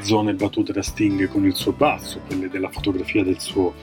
Zone 0.03 0.35
battute 0.35 0.73
da 0.73 0.83
Sting 0.83 1.29
con 1.29 1.45
il 1.45 1.55
suo 1.55 1.73
basso, 1.73 2.21
quelle 2.27 2.49
della 2.49 2.69
fotografia 2.71 3.23
del 3.23 3.41
suo, 3.41 3.75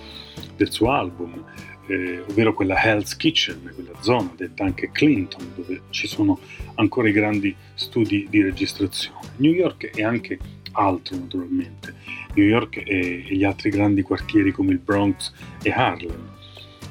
del 0.55 0.71
suo 0.71 0.91
album, 0.91 1.43
eh, 1.87 2.21
ovvero 2.29 2.53
quella 2.53 2.81
Hell's 2.81 3.15
Kitchen, 3.15 3.71
quella 3.73 3.91
zona 4.01 4.31
detta 4.35 4.63
anche 4.63 4.91
Clinton, 4.91 5.53
dove 5.55 5.81
ci 5.89 6.07
sono 6.07 6.39
ancora 6.75 7.09
i 7.09 7.11
grandi 7.11 7.55
studi 7.73 8.27
di 8.29 8.41
registrazione. 8.41 9.19
New 9.37 9.51
York 9.51 9.89
è 9.95 10.03
anche 10.03 10.37
altro 10.73 11.17
naturalmente, 11.17 11.95
New 12.35 12.45
York 12.45 12.83
e 12.85 13.25
gli 13.29 13.43
altri 13.43 13.69
grandi 13.69 14.01
quartieri 14.01 14.51
come 14.51 14.71
il 14.71 14.79
Bronx 14.79 15.33
e 15.63 15.71
Harlem. 15.71 16.37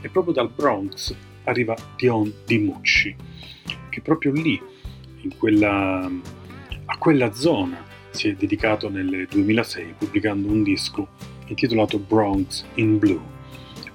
E 0.01 0.09
proprio 0.09 0.33
dal 0.33 0.51
Bronx 0.51 1.15
arriva 1.45 1.77
Dion 1.97 2.33
DiMucci, 2.45 3.17
che 3.89 4.01
proprio 4.01 4.33
lì, 4.33 4.61
quella, 5.37 6.11
a 6.85 6.99
quella 6.99 7.33
zona, 7.33 7.85
si 8.11 8.29
è 8.29 8.35
dedicato 8.35 8.89
nel 8.89 9.27
2006 9.31 9.95
pubblicando 9.99 10.49
un 10.49 10.63
disco 10.63 11.09
intitolato 11.47 11.99
Bronx 11.99 12.65
in 12.75 12.99
Blue, 12.99 13.21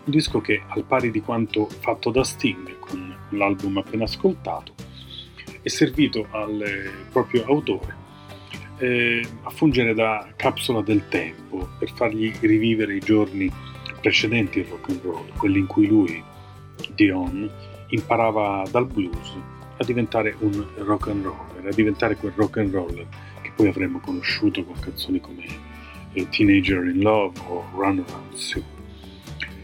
un 0.05 0.11
disco 0.11 0.41
che 0.41 0.61
al 0.67 0.83
pari 0.83 1.11
di 1.11 1.21
quanto 1.21 1.67
fatto 1.67 2.09
da 2.09 2.23
Sting 2.23 2.79
con 2.79 3.15
l'album 3.29 3.77
appena 3.77 4.03
ascoltato 4.03 4.73
è 5.61 5.69
servito 5.69 6.27
al 6.31 6.91
proprio 7.11 7.45
autore 7.45 8.01
eh, 8.77 9.25
a 9.43 9.49
fungere 9.49 9.93
da 9.93 10.27
capsula 10.35 10.81
del 10.81 11.07
tempo 11.07 11.69
per 11.77 11.91
fargli 11.93 12.33
rivivere 12.41 12.95
i 12.95 12.99
giorni 12.99 13.51
precedenti 14.01 14.59
al 14.59 14.65
rock 14.65 14.89
and 14.89 15.01
roll, 15.03 15.37
quelli 15.37 15.59
in 15.59 15.67
cui 15.67 15.87
lui, 15.87 16.21
Dion, 16.93 17.49
imparava 17.87 18.65
dal 18.69 18.85
blues 18.85 19.37
a 19.77 19.83
diventare 19.85 20.35
un 20.39 20.65
rock 20.77 21.07
and 21.07 21.23
roller, 21.23 21.67
a 21.67 21.73
diventare 21.73 22.17
quel 22.17 22.33
rock 22.35 22.57
and 22.57 22.73
roller 22.73 23.07
poi 23.55 23.67
avremmo 23.67 23.99
conosciuto 23.99 24.63
con 24.63 24.79
canzoni 24.79 25.19
come 25.19 25.45
eh, 26.13 26.29
Teenager 26.29 26.85
in 26.85 26.99
Love 26.99 27.39
o 27.47 27.65
Run 27.73 28.03
Around 28.07 28.33
Sue. 28.33 28.63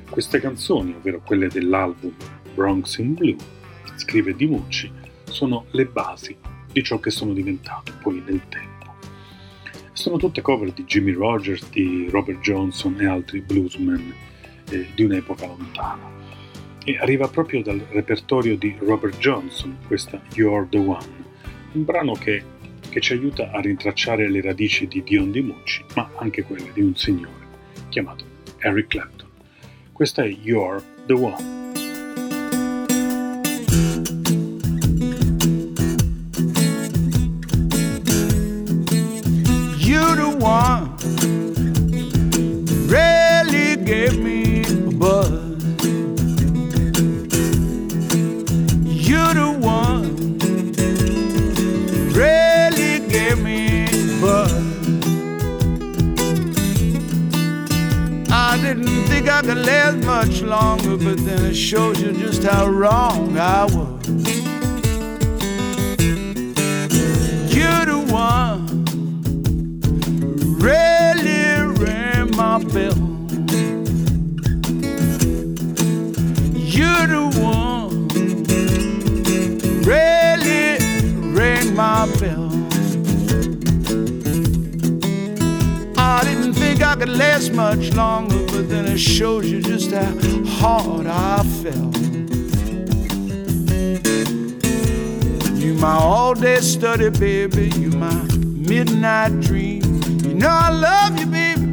Queste 0.09 0.39
canzoni, 0.39 0.93
ovvero 0.93 1.21
quelle 1.23 1.47
dell'album 1.47 2.13
Bronx 2.53 2.97
in 2.97 3.13
Blue, 3.13 3.35
scrive 3.95 4.35
Dimucci, 4.35 4.91
sono 5.25 5.65
le 5.71 5.85
basi 5.85 6.35
di 6.71 6.83
ciò 6.83 6.99
che 6.99 7.09
sono 7.09 7.33
diventato 7.33 7.93
poi 8.01 8.21
nel 8.25 8.41
tempo. 8.49 8.95
Sono 9.93 10.17
tutte 10.17 10.41
cover 10.41 10.71
di 10.71 10.85
Jimmy 10.85 11.11
Rogers, 11.11 11.69
di 11.69 12.07
Robert 12.09 12.39
Johnson 12.39 12.95
e 12.99 13.05
altri 13.05 13.41
bluesmen 13.41 14.13
eh, 14.69 14.87
di 14.95 15.03
un'epoca 15.03 15.45
lontana. 15.45 16.17
E 16.83 16.97
arriva 16.97 17.27
proprio 17.27 17.61
dal 17.61 17.79
repertorio 17.89 18.57
di 18.57 18.75
Robert 18.79 19.17
Johnson 19.17 19.77
questa 19.87 20.21
You're 20.33 20.67
the 20.69 20.77
One, 20.77 21.25
un 21.73 21.83
brano 21.83 22.13
che, 22.13 22.43
che 22.89 22.99
ci 22.99 23.13
aiuta 23.13 23.51
a 23.51 23.61
rintracciare 23.61 24.29
le 24.29 24.41
radici 24.41 24.87
di 24.87 25.03
Dion 25.03 25.31
DiMucci, 25.31 25.85
ma 25.95 26.09
anche 26.17 26.43
quelle 26.43 26.71
di 26.73 26.81
un 26.81 26.95
signore 26.95 27.47
chiamato 27.89 28.25
Eric 28.59 28.87
Clapton. 28.87 29.27
Questa 29.91 30.23
è 30.23 30.27
You're 30.27 30.81
the 31.05 31.13
One. 31.13 31.57
you 39.89 40.15
the 40.15 40.37
one 40.37 41.18
I 59.29 59.41
could 59.41 59.57
last 59.57 60.03
much 60.05 60.41
longer, 60.41 60.97
but 60.97 61.17
then 61.23 61.45
it 61.45 61.53
shows 61.53 62.01
you 62.01 62.11
just 62.13 62.43
how 62.43 62.67
wrong 62.67 63.37
I 63.37 63.65
was. 63.65 64.07
You're 67.55 67.85
the 67.85 67.99
one 68.11 68.65
really 70.57 71.61
rang 71.83 72.35
my 72.35 72.57
bell. 72.73 72.97
You're 76.55 77.07
the 77.07 77.25
one 77.39 78.07
really 79.83 80.79
rang 81.33 81.75
my 81.75 82.07
bell. 82.19 82.58
Could 86.99 87.17
last 87.17 87.53
much 87.53 87.93
longer, 87.93 88.37
but 88.47 88.67
then 88.67 88.85
it 88.85 88.97
shows 88.97 89.49
you 89.49 89.61
just 89.61 89.91
how 89.91 90.11
hard 90.45 91.07
I 91.07 91.43
felt. 91.61 91.97
You 95.55 95.75
my 95.75 95.93
all 95.93 96.33
day 96.33 96.59
study, 96.59 97.09
baby. 97.09 97.69
You 97.79 97.91
my 97.91 98.23
midnight 98.33 99.39
dream. 99.39 99.81
You 100.23 100.33
know 100.33 100.49
I 100.49 100.71
love 100.71 101.17
you, 101.17 101.27
baby, 101.27 101.67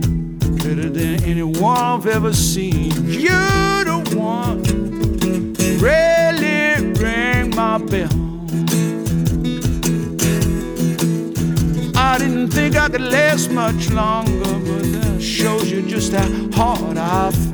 better 0.63 0.89
than 0.89 1.25
anyone 1.25 1.77
I've 1.77 2.07
ever 2.07 2.33
seen. 2.33 2.93
You're 3.07 3.85
the 3.85 4.15
one 4.17 4.63
really 5.81 6.93
rang 7.03 7.51
my 7.51 7.79
bell. 7.79 8.27
I 11.97 12.19
didn't 12.19 12.51
think 12.51 12.77
I 12.77 12.89
could 12.89 13.01
last 13.01 13.51
much 13.51 13.91
longer, 13.91 14.59
but 14.69 14.86
shows 15.37 15.71
you 15.71 15.83
just 15.83 16.15
how 16.15 16.77
hard 16.77 16.97
I 16.97 17.31
felt. 17.31 17.46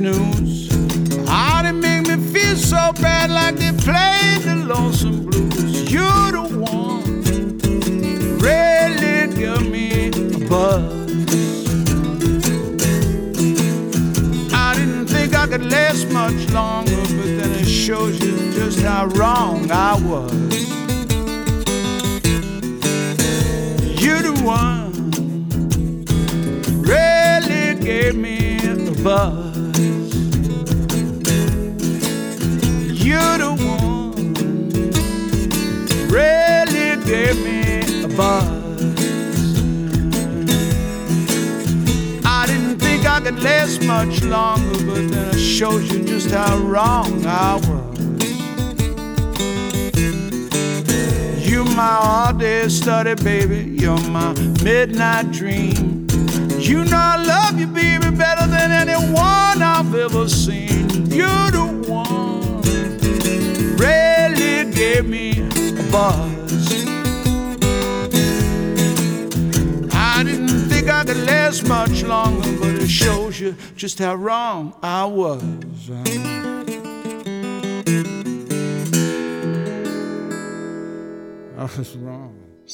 new 0.00 0.27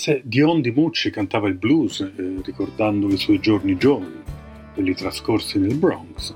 Se 0.05 0.21
Dion 0.23 0.61
Di 0.61 0.71
Mucci 0.71 1.09
cantava 1.09 1.49
il 1.49 1.55
blues 1.55 2.01
eh, 2.01 2.13
ricordando 2.43 3.09
i 3.09 3.17
suoi 3.17 3.41
giorni 3.41 3.79
giovani, 3.79 4.23
quelli 4.75 4.95
trascorsi 4.95 5.59
nel 5.59 5.77
Bronx, 5.77 6.35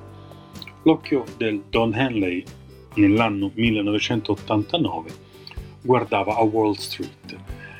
l'occhio 0.85 1.25
del 1.37 1.65
Don 1.69 1.95
Henley 1.95 2.43
nell'anno 2.95 3.51
1989 3.53 5.11
guardava 5.83 6.37
a 6.37 6.43
Wall 6.45 6.77
Street, 6.77 7.37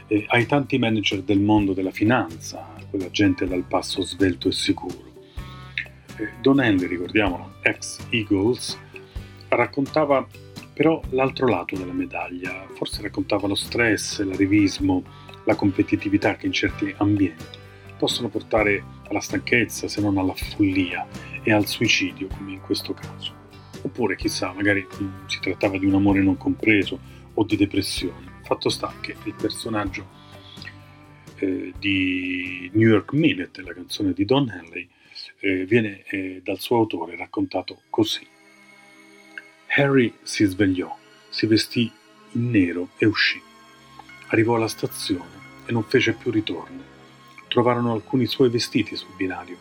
e 0.09 0.27
ai 0.29 0.45
tanti 0.45 0.77
manager 0.77 1.23
del 1.23 1.41
mondo 1.41 1.73
della 1.73 1.91
finanza, 1.91 2.69
quella 2.91 3.11
gente 3.11 3.47
dal 3.47 3.65
passo 3.67 4.03
svelto 4.03 4.49
e 4.49 4.53
sicuro. 4.53 5.05
Eh, 6.19 6.33
Don 6.43 6.61
Henley, 6.61 6.87
ricordiamolo, 6.87 7.55
ex 7.63 7.99
Eagles, 8.11 8.79
raccontava 9.49 10.27
però 10.75 11.01
l'altro 11.13 11.49
lato 11.49 11.77
della 11.77 11.95
medaglia, 11.95 12.67
forse 12.75 13.01
raccontava 13.01 13.49
lo 13.49 13.55
stress, 13.55 14.21
l'arivismo, 14.23 15.03
la 15.49 15.55
competitività 15.55 16.37
che 16.37 16.45
in 16.45 16.53
certi 16.53 16.95
ambienti 16.99 17.57
possono 17.97 18.29
portare 18.29 18.85
alla 19.09 19.21
stanchezza, 19.21 19.89
se 19.89 20.01
non 20.03 20.19
alla 20.19 20.35
follia 20.35 21.09
e 21.43 21.51
al 21.51 21.67
suicidio, 21.67 22.29
come 22.29 22.53
in 22.53 22.61
questo 22.61 22.93
caso. 22.93 23.35
Oppure, 23.81 24.15
chissà, 24.15 24.53
magari 24.53 24.87
mm, 24.87 25.27
si 25.27 25.41
trattava 25.41 25.79
di 25.79 25.87
un 25.87 25.95
amore 25.95 26.21
non 26.21 26.37
compreso 26.37 27.01
o 27.33 27.45
di 27.45 27.57
depressione. 27.57 28.41
Fatto 28.45 28.69
sta 28.69 28.93
che 29.01 29.17
il 29.25 29.35
personaggio 29.35 30.07
eh, 31.37 31.73
di 31.79 32.71
New 32.75 32.89
York 32.91 33.15
Minute, 33.15 33.63
la 33.63 33.73
canzone 33.73 34.13
di 34.13 34.27
Don 34.27 34.51
Henley, 34.51 34.87
eh, 35.41 35.65
viene 35.65 36.05
eh, 36.11 36.43
dal 36.45 36.59
suo 36.59 36.77
autore 36.77 37.17
raccontato 37.17 37.81
così. 37.89 38.27
Harry 39.77 40.13
si 40.23 40.45
svegliò, 40.45 40.95
si 41.31 41.47
vestì 41.47 41.91
in 42.33 42.51
nero 42.51 42.91
e 42.99 43.07
uscì. 43.07 43.41
Arrivò 44.29 44.57
alla 44.57 44.69
stazione 44.69 45.38
e 45.69 45.73
non 45.73 45.85
fece 45.85 46.15
più 46.15 46.31
ritorno. 46.31 46.83
Trovarono 47.47 47.93
alcuni 47.93 48.27
suoi 48.27 48.49
vestiti 48.49 48.97
sul 48.97 49.15
binario, 49.17 49.59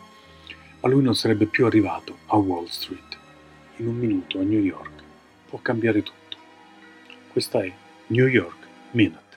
ma 0.80 0.88
lui 0.88 1.02
non 1.02 1.14
sarebbe 1.14 1.44
più 1.44 1.66
arrivato 1.66 2.18
a 2.26 2.36
Wall 2.36 2.66
Street. 2.66 3.16
In 3.76 3.88
un 3.88 3.96
minuto 3.96 4.38
a 4.38 4.42
New 4.42 4.60
York 4.60 5.02
può 5.48 5.58
cambiare 5.60 6.02
tutto. 6.02 6.36
Questa 7.30 7.62
è 7.62 7.72
New 8.06 8.26
York 8.26 8.66
Minute. 8.92 9.27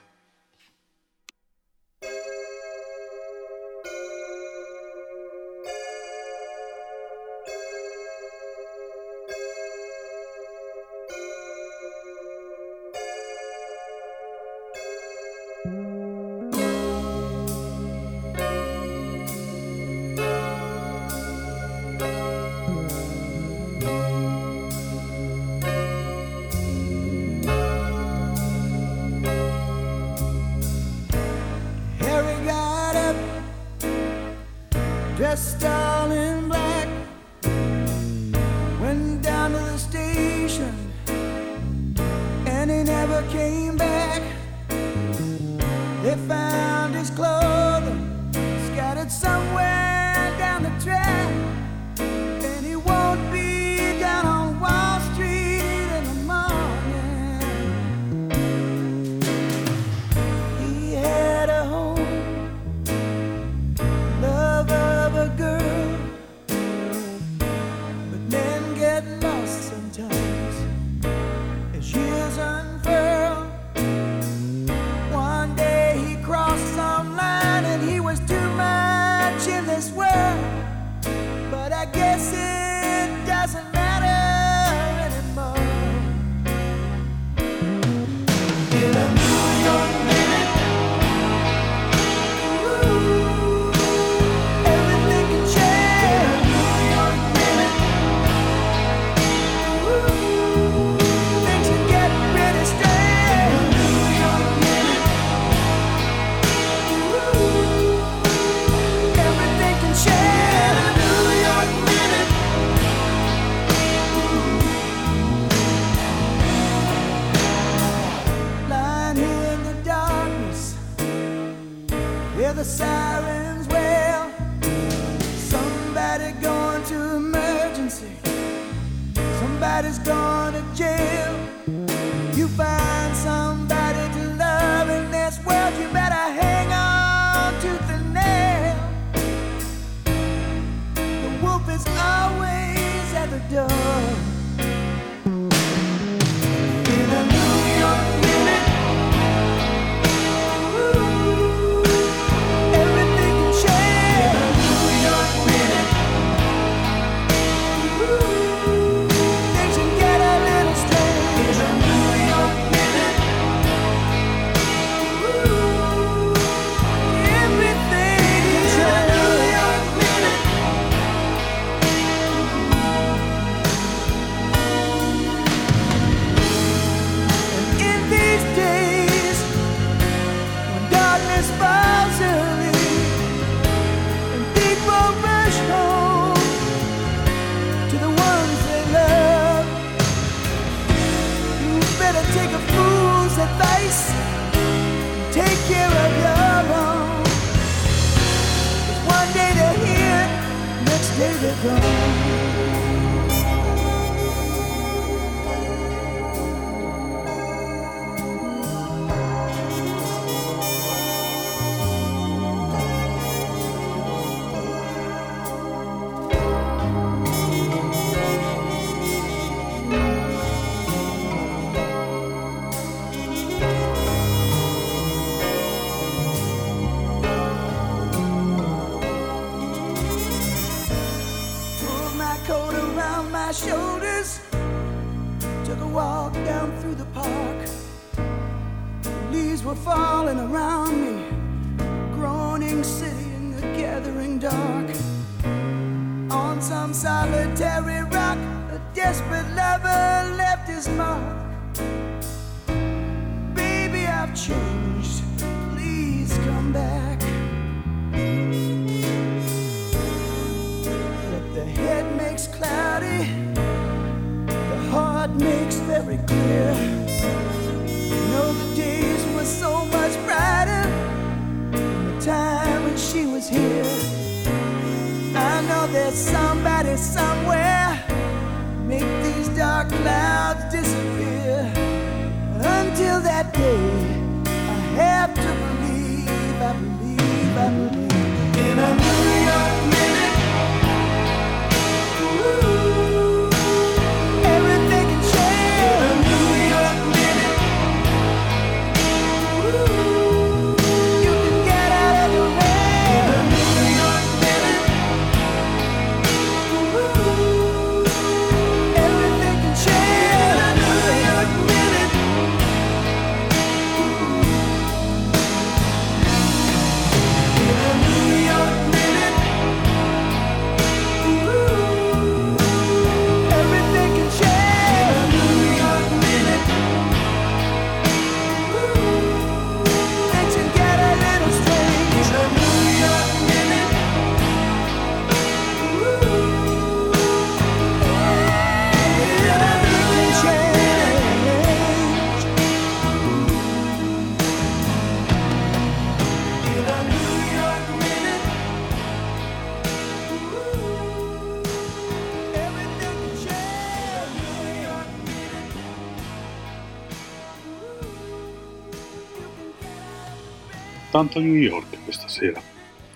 Tanto 361.22 361.38
New 361.38 361.54
York 361.54 362.02
questa 362.02 362.26
sera, 362.26 362.60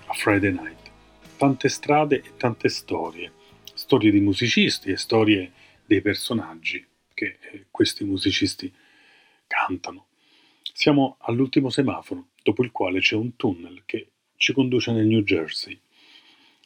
a 0.05 0.13
Friday 0.13 0.53
Night. 0.53 0.91
Tante 1.35 1.67
strade 1.67 2.21
e 2.23 2.37
tante 2.37 2.69
storie. 2.69 3.33
Storie 3.73 4.11
di 4.11 4.21
musicisti 4.21 4.91
e 4.91 4.95
storie 4.95 5.51
dei 5.85 5.99
personaggi 5.99 6.87
che 7.13 7.37
eh, 7.41 7.65
questi 7.69 8.05
musicisti 8.05 8.73
cantano. 9.45 10.05
Siamo 10.71 11.17
all'ultimo 11.19 11.69
semaforo, 11.69 12.27
dopo 12.43 12.63
il 12.63 12.71
quale 12.71 13.01
c'è 13.01 13.15
un 13.15 13.35
tunnel 13.35 13.81
che 13.85 14.11
ci 14.37 14.53
conduce 14.53 14.93
nel 14.93 15.05
New 15.05 15.23
Jersey. 15.23 15.77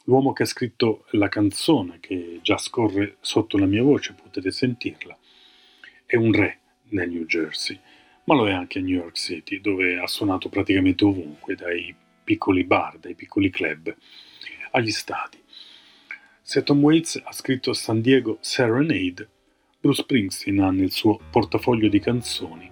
L'uomo 0.03 0.33
che 0.33 0.43
ha 0.43 0.45
scritto 0.45 1.05
la 1.13 1.27
canzone 1.27 1.97
che 1.99 2.37
già 2.43 2.59
scorre 2.59 3.17
sotto 3.19 3.57
la 3.57 3.65
mia 3.65 3.81
voce, 3.81 4.13
potete 4.13 4.51
sentirla, 4.51 5.17
è 6.05 6.15
un 6.17 6.33
re 6.33 6.59
nel 6.89 7.09
New 7.09 7.25
Jersey, 7.25 7.79
ma 8.31 8.37
lo 8.37 8.47
è 8.47 8.53
anche 8.53 8.79
a 8.79 8.81
New 8.81 8.95
York 8.95 9.17
City, 9.17 9.59
dove 9.59 9.99
ha 9.99 10.07
suonato 10.07 10.47
praticamente 10.47 11.03
ovunque, 11.03 11.55
dai 11.55 11.93
piccoli 12.23 12.63
bar, 12.63 12.97
dai 12.97 13.13
piccoli 13.13 13.49
club, 13.49 13.93
agli 14.71 14.91
stadi. 14.91 15.37
Se 16.41 16.63
Tom 16.63 16.81
Waits 16.81 17.21
ha 17.25 17.33
scritto 17.33 17.73
San 17.73 17.99
Diego 17.99 18.37
Serenade, 18.39 19.27
Bruce 19.81 20.03
Springsteen 20.03 20.61
ha 20.61 20.71
nel 20.71 20.91
suo 20.91 21.19
portafoglio 21.29 21.89
di 21.89 21.99
canzoni 21.99 22.69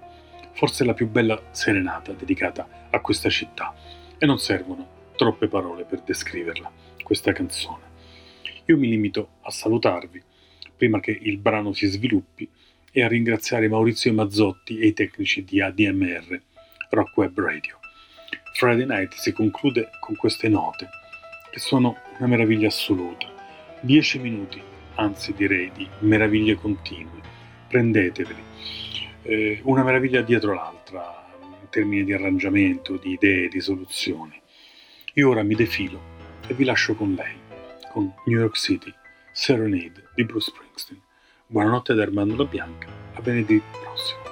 forse 0.53 0.83
la 0.83 0.93
più 0.93 1.07
bella 1.07 1.41
serenata 1.51 2.11
dedicata 2.13 2.87
a 2.89 2.99
questa 3.01 3.29
città 3.29 3.73
e 4.17 4.25
non 4.25 4.39
servono 4.39 5.11
troppe 5.15 5.47
parole 5.47 5.83
per 5.83 6.01
descriverla, 6.01 6.71
questa 7.03 7.33
canzone. 7.33 7.83
Io 8.65 8.77
mi 8.77 8.87
limito 8.87 9.35
a 9.41 9.51
salutarvi 9.51 10.21
prima 10.75 10.99
che 10.99 11.11
il 11.11 11.37
brano 11.37 11.73
si 11.73 11.87
sviluppi 11.87 12.49
e 12.91 13.03
a 13.03 13.07
ringraziare 13.07 13.67
Maurizio 13.67 14.13
Mazzotti 14.13 14.79
e 14.79 14.87
i 14.87 14.93
tecnici 14.93 15.43
di 15.43 15.61
ADMR 15.61 16.41
Rock 16.89 17.17
Web 17.17 17.39
Radio. 17.39 17.79
Friday 18.53 18.85
Night 18.85 19.13
si 19.13 19.31
conclude 19.31 19.89
con 19.99 20.15
queste 20.15 20.49
note, 20.49 20.89
che 21.51 21.59
sono 21.59 21.95
una 22.17 22.27
meraviglia 22.27 22.67
assoluta. 22.67 23.27
Dieci 23.81 24.19
minuti, 24.19 24.61
anzi 24.95 25.33
direi 25.33 25.71
di 25.71 25.87
meraviglie 25.99 26.55
continue. 26.55 27.21
Prendeteveli. 27.67 28.43
Eh, 29.21 29.59
una 29.63 29.83
meraviglia 29.83 30.21
dietro 30.21 30.53
l'altra, 30.53 31.27
in 31.41 31.69
termini 31.69 32.03
di 32.03 32.13
arrangiamento, 32.13 32.97
di 32.97 33.11
idee, 33.11 33.47
di 33.47 33.61
soluzioni. 33.61 34.41
Io 35.13 35.29
ora 35.29 35.43
mi 35.43 35.55
defilo 35.55 36.17
e 36.47 36.53
vi 36.53 36.63
lascio 36.63 36.95
con 36.95 37.13
lei, 37.13 37.35
con 37.91 38.11
New 38.25 38.39
York 38.39 38.57
City, 38.57 38.91
Serenade 39.31 40.09
di 40.15 40.25
Bruce 40.25 40.51
Springsteen. 40.51 41.07
Buonanotte 41.51 41.95
da 41.95 42.03
Armando 42.03 42.45
Bianca, 42.45 42.87
a 43.15 43.21
venerdì 43.21 43.59
prossimo. 43.81 44.28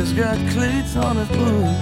Billy's 0.00 0.12
got 0.14 0.38
cleats 0.52 0.96
on 0.96 1.16
his 1.16 1.28
boots. 1.28 1.78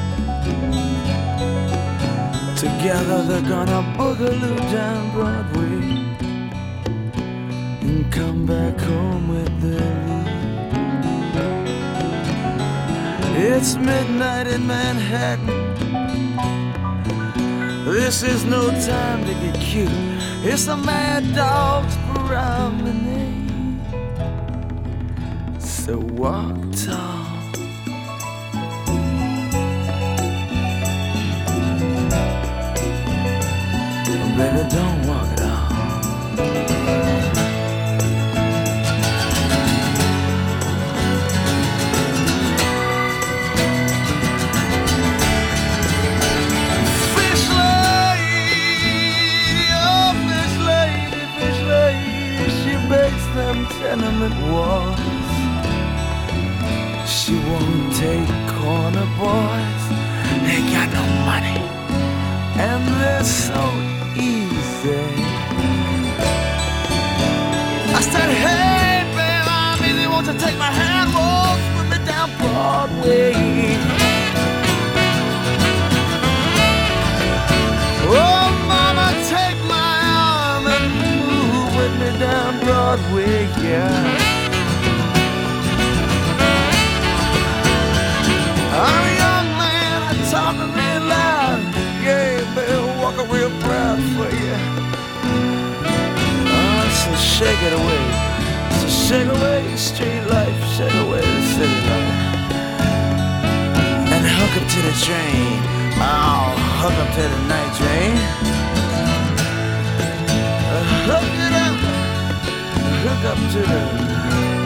Together 2.60 3.22
they're 3.22 3.48
gonna 3.48 3.94
boogaloo 3.96 4.58
down 4.72 5.12
Broadway 5.12 5.82
and 7.80 8.12
come 8.12 8.44
back 8.44 8.76
home 8.80 9.28
with 9.28 9.60
their 9.60 9.94
loot. 10.08 10.26
It's 13.36 13.76
midnight 13.76 14.48
in 14.48 14.66
Manhattan. 14.66 15.46
This 17.84 18.24
is 18.24 18.44
no 18.44 18.68
time 18.84 19.24
to 19.26 19.34
get 19.34 19.54
cute. 19.60 19.88
It's 20.42 20.66
a 20.66 20.76
mad 20.76 21.36
dog's 21.36 21.96
promenade. 22.08 23.80
So 25.60 25.98
walk 25.98 26.56
tall. 26.72 27.27
Baby, 34.38 34.68
don't 34.70 35.06
walk 35.08 35.32
it 35.32 35.40
off. 35.42 35.66
Them 53.34 53.66
tenement 53.66 54.34
walls. 54.50 54.98
She 57.08 57.34
won't 57.34 57.94
take 57.94 58.28
corner 58.56 59.06
boys, 59.16 59.84
they 60.44 60.60
got 60.72 60.88
no 60.92 61.04
money, 61.24 61.60
and 62.58 62.82
they're 62.98 63.22
so 63.22 63.87
easy. 64.78 64.94
I 67.94 68.00
said, 68.00 68.30
hey, 68.30 69.04
babe, 69.16 69.46
I'm 69.46 69.82
easy, 69.84 70.06
won't 70.06 70.26
you 70.26 70.34
take 70.38 70.58
my 70.58 70.70
hand, 70.70 71.12
walk 71.14 71.58
with 71.76 71.88
me 71.90 72.06
down 72.06 72.30
Broadway? 72.38 73.32
Oh, 78.10 78.50
mama, 78.68 79.06
take 79.28 79.58
my 79.68 79.94
arm 80.22 80.66
and 80.66 80.86
move 81.02 81.76
with 81.76 81.94
me 82.00 82.18
down 82.18 82.58
Broadway, 82.60 83.48
yeah. 83.62 84.17
Shake 97.38 97.62
it 97.62 97.72
away. 97.72 98.04
So 98.80 98.86
shake 98.88 99.28
away 99.28 99.62
street 99.76 100.24
life, 100.26 100.60
shake 100.74 100.98
away 101.04 101.20
the 101.20 101.42
city 101.54 101.80
life. 101.86 102.16
And 104.14 104.24
hook 104.26 104.54
up 104.58 104.66
to 104.74 104.80
the 104.88 104.94
train. 105.06 105.62
Oh, 106.02 106.58
hook 106.82 106.98
up 107.02 107.10
to 107.14 107.22
the 107.34 107.40
night 107.52 107.72
train. 107.78 108.14
Hook 111.06 111.30
it 111.46 111.54
up. 111.64 111.76
Hook 113.06 113.24
up 113.32 113.40
to 113.52 113.60
the, 113.70 113.82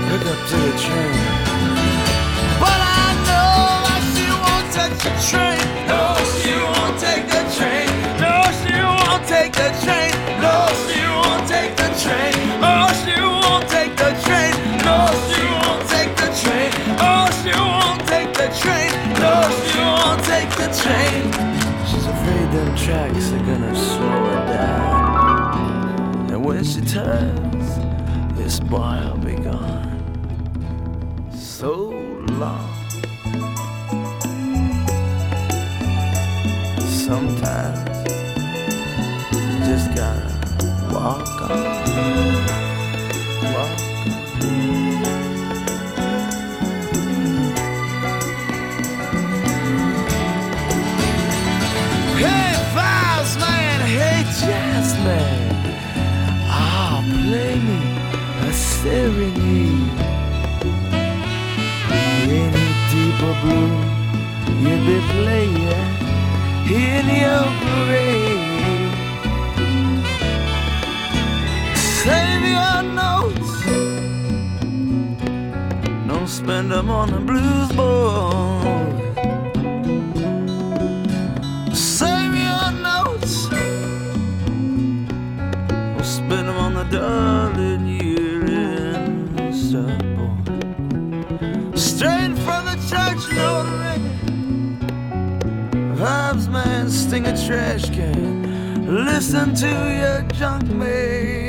hook 0.09 0.27
up 0.32 0.40
to 0.49 0.57
the 0.66 0.73
train. 0.85 1.16
But 2.62 2.81
I 2.81 3.09
know 3.28 3.53
that 3.86 4.03
she 4.12 4.27
won't 4.43 4.66
touch 4.73 4.97
the 5.05 5.12
train. 5.28 5.52
Tracks 22.84 23.32
are 23.32 23.38
gonna 23.38 23.74
slow 23.76 24.24
her 24.30 24.46
down. 24.46 26.30
And 26.32 26.44
when 26.44 26.64
she 26.64 26.80
turns, 26.80 27.76
this 28.36 28.59
boy 28.59 28.98
will 29.04 29.18
be 29.18 29.36
gone. 29.36 30.00
So 31.32 31.90
long. 32.40 32.68
Sometimes 36.80 37.88
you 39.32 39.59
just 39.70 39.94
gotta 39.94 40.28
walk 40.92 41.50
on. 41.50 42.61
Blue 63.43 63.73
you'd 64.62 64.82
be 64.86 64.98
playing 65.12 65.62
in 66.82 67.06
your 67.23 67.44
parade. 67.62 68.94
Save 72.02 72.44
your 72.56 72.78
notes, 73.01 73.52
don't 76.09 76.28
spend 76.28 76.70
them 76.70 76.89
on 76.90 77.10
the 77.10 77.20
blues 77.20 77.70
board. 77.73 78.81
Trash 97.36 97.88
can. 97.90 99.04
Listen 99.04 99.54
to 99.54 99.68
your 99.68 100.22
junk 100.32 100.64
man. 100.64 101.41